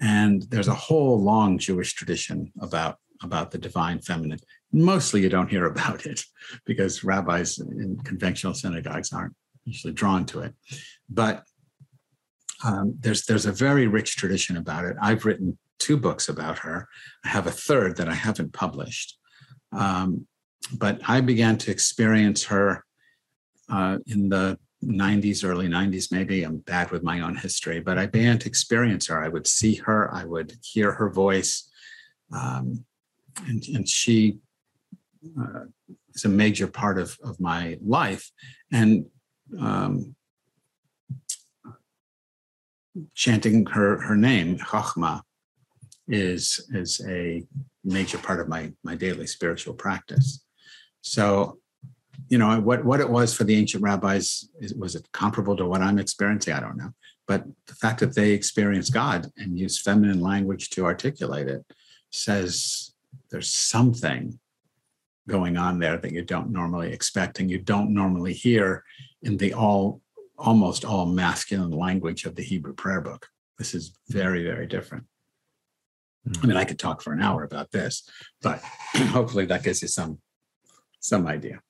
And 0.00 0.42
there's 0.50 0.68
a 0.68 0.74
whole 0.74 1.22
long 1.22 1.58
Jewish 1.58 1.94
tradition 1.94 2.52
about 2.60 2.98
about 3.22 3.50
the 3.50 3.58
divine 3.58 4.00
feminine. 4.00 4.40
Mostly 4.74 5.22
you 5.22 5.28
don't 5.28 5.50
hear 5.50 5.66
about 5.74 6.06
it 6.06 6.24
because 6.64 7.04
rabbis 7.04 7.58
in 7.58 7.98
conventional 8.04 8.54
synagogues 8.54 9.12
aren't 9.12 9.34
usually 9.64 9.92
drawn 9.92 10.26
to 10.26 10.40
it. 10.40 10.54
But 11.08 11.44
um, 12.64 12.96
there's 13.00 13.24
there's 13.26 13.46
a 13.46 13.52
very 13.52 13.86
rich 13.86 14.16
tradition 14.16 14.56
about 14.56 14.84
it. 14.84 14.96
I've 15.00 15.24
written 15.24 15.58
two 15.78 15.96
books 15.96 16.28
about 16.28 16.58
her. 16.60 16.88
I 17.24 17.28
have 17.28 17.46
a 17.46 17.52
third 17.52 17.96
that 17.96 18.08
I 18.08 18.14
haven't 18.14 18.52
published. 18.52 19.18
Um, 19.72 20.26
but 20.72 21.00
I 21.06 21.20
began 21.20 21.58
to 21.58 21.70
experience 21.70 22.44
her 22.44 22.84
uh, 23.68 23.98
in 24.06 24.28
the 24.28 24.58
90s, 24.82 25.44
early 25.44 25.68
90s, 25.68 26.12
maybe. 26.12 26.42
I'm 26.42 26.58
bad 26.58 26.90
with 26.90 27.02
my 27.02 27.20
own 27.20 27.36
history, 27.36 27.80
but 27.80 27.98
I 27.98 28.06
began 28.06 28.38
to 28.38 28.48
experience 28.48 29.06
her. 29.08 29.22
I 29.22 29.28
would 29.28 29.46
see 29.46 29.76
her, 29.76 30.12
I 30.12 30.24
would 30.24 30.54
hear 30.62 30.92
her 30.92 31.10
voice. 31.10 31.68
Um, 32.32 32.84
and, 33.46 33.62
and 33.74 33.88
she 33.88 34.38
uh, 35.40 35.64
is 36.14 36.24
a 36.24 36.28
major 36.28 36.66
part 36.66 36.98
of, 36.98 37.18
of 37.22 37.40
my 37.40 37.78
life. 37.84 38.30
And 38.72 39.06
um, 39.60 40.14
chanting 43.14 43.66
her, 43.66 44.00
her 44.00 44.16
name, 44.16 44.58
Chachma, 44.58 45.22
is, 46.06 46.68
is 46.72 47.00
a 47.08 47.42
major 47.84 48.18
part 48.18 48.40
of 48.40 48.48
my, 48.48 48.72
my 48.82 48.94
daily 48.94 49.26
spiritual 49.26 49.74
practice. 49.74 50.44
So, 51.00 51.58
you 52.28 52.38
know, 52.38 52.60
what, 52.60 52.84
what 52.84 53.00
it 53.00 53.08
was 53.08 53.34
for 53.34 53.44
the 53.44 53.56
ancient 53.56 53.82
rabbis, 53.82 54.48
was 54.76 54.94
it 54.94 55.10
comparable 55.12 55.56
to 55.56 55.66
what 55.66 55.82
I'm 55.82 55.98
experiencing? 55.98 56.54
I 56.54 56.60
don't 56.60 56.76
know. 56.76 56.90
But 57.26 57.44
the 57.66 57.74
fact 57.74 58.00
that 58.00 58.14
they 58.14 58.32
experience 58.32 58.90
God 58.90 59.30
and 59.36 59.58
use 59.58 59.80
feminine 59.80 60.20
language 60.20 60.70
to 60.70 60.84
articulate 60.84 61.48
it 61.48 61.64
says 62.10 62.92
there's 63.30 63.52
something 63.52 64.38
going 65.28 65.56
on 65.56 65.78
there 65.78 65.96
that 65.96 66.12
you 66.12 66.22
don't 66.22 66.50
normally 66.50 66.92
expect 66.92 67.40
and 67.40 67.50
you 67.50 67.58
don't 67.58 67.92
normally 67.92 68.32
hear 68.32 68.84
in 69.22 69.36
the 69.36 69.54
all 69.54 70.00
almost 70.38 70.84
all 70.84 71.06
masculine 71.06 71.70
language 71.70 72.24
of 72.24 72.34
the 72.34 72.42
Hebrew 72.42 72.74
prayer 72.74 73.00
book. 73.00 73.28
This 73.58 73.74
is 73.74 73.96
very, 74.08 74.42
very 74.42 74.66
different. 74.66 75.04
Hmm. 76.26 76.32
I 76.42 76.46
mean, 76.46 76.56
I 76.56 76.64
could 76.64 76.78
talk 76.78 77.02
for 77.02 77.12
an 77.12 77.22
hour 77.22 77.44
about 77.44 77.70
this, 77.70 78.08
but 78.42 78.60
hopefully 78.94 79.46
that 79.46 79.62
gives 79.62 79.82
you 79.82 79.88
some 79.88 80.18
some 81.00 81.26
idea. 81.26 81.60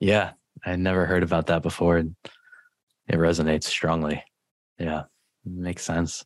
Yeah, 0.00 0.32
I 0.64 0.76
never 0.76 1.06
heard 1.06 1.22
about 1.22 1.46
that 1.46 1.62
before, 1.62 1.98
and 1.98 2.16
it 3.08 3.16
resonates 3.16 3.64
strongly. 3.64 4.24
Yeah, 4.78 5.04
makes 5.44 5.84
sense. 5.84 6.24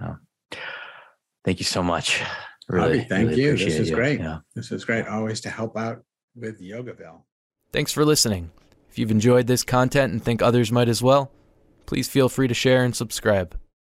Oh. 0.00 0.16
Thank 1.44 1.58
you 1.58 1.64
so 1.64 1.82
much. 1.82 2.22
Really, 2.72 2.98
Bobby, 3.00 3.08
thank 3.08 3.28
really 3.28 3.42
you. 3.42 3.56
This 3.56 3.78
is 3.78 3.90
you. 3.90 3.94
great. 3.96 4.18
Yeah. 4.18 4.38
This 4.54 4.72
is 4.72 4.86
great. 4.86 5.06
Always 5.06 5.42
to 5.42 5.50
help 5.50 5.76
out 5.76 6.02
with 6.34 6.58
Yogaville. 6.60 7.22
Thanks 7.70 7.92
for 7.92 8.02
listening. 8.02 8.50
If 8.88 8.98
you've 8.98 9.10
enjoyed 9.10 9.46
this 9.46 9.62
content 9.62 10.12
and 10.12 10.24
think 10.24 10.40
others 10.40 10.72
might 10.72 10.88
as 10.88 11.02
well, 11.02 11.30
please 11.84 12.08
feel 12.08 12.30
free 12.30 12.48
to 12.48 12.54
share 12.54 12.82
and 12.82 12.96
subscribe. 12.96 13.58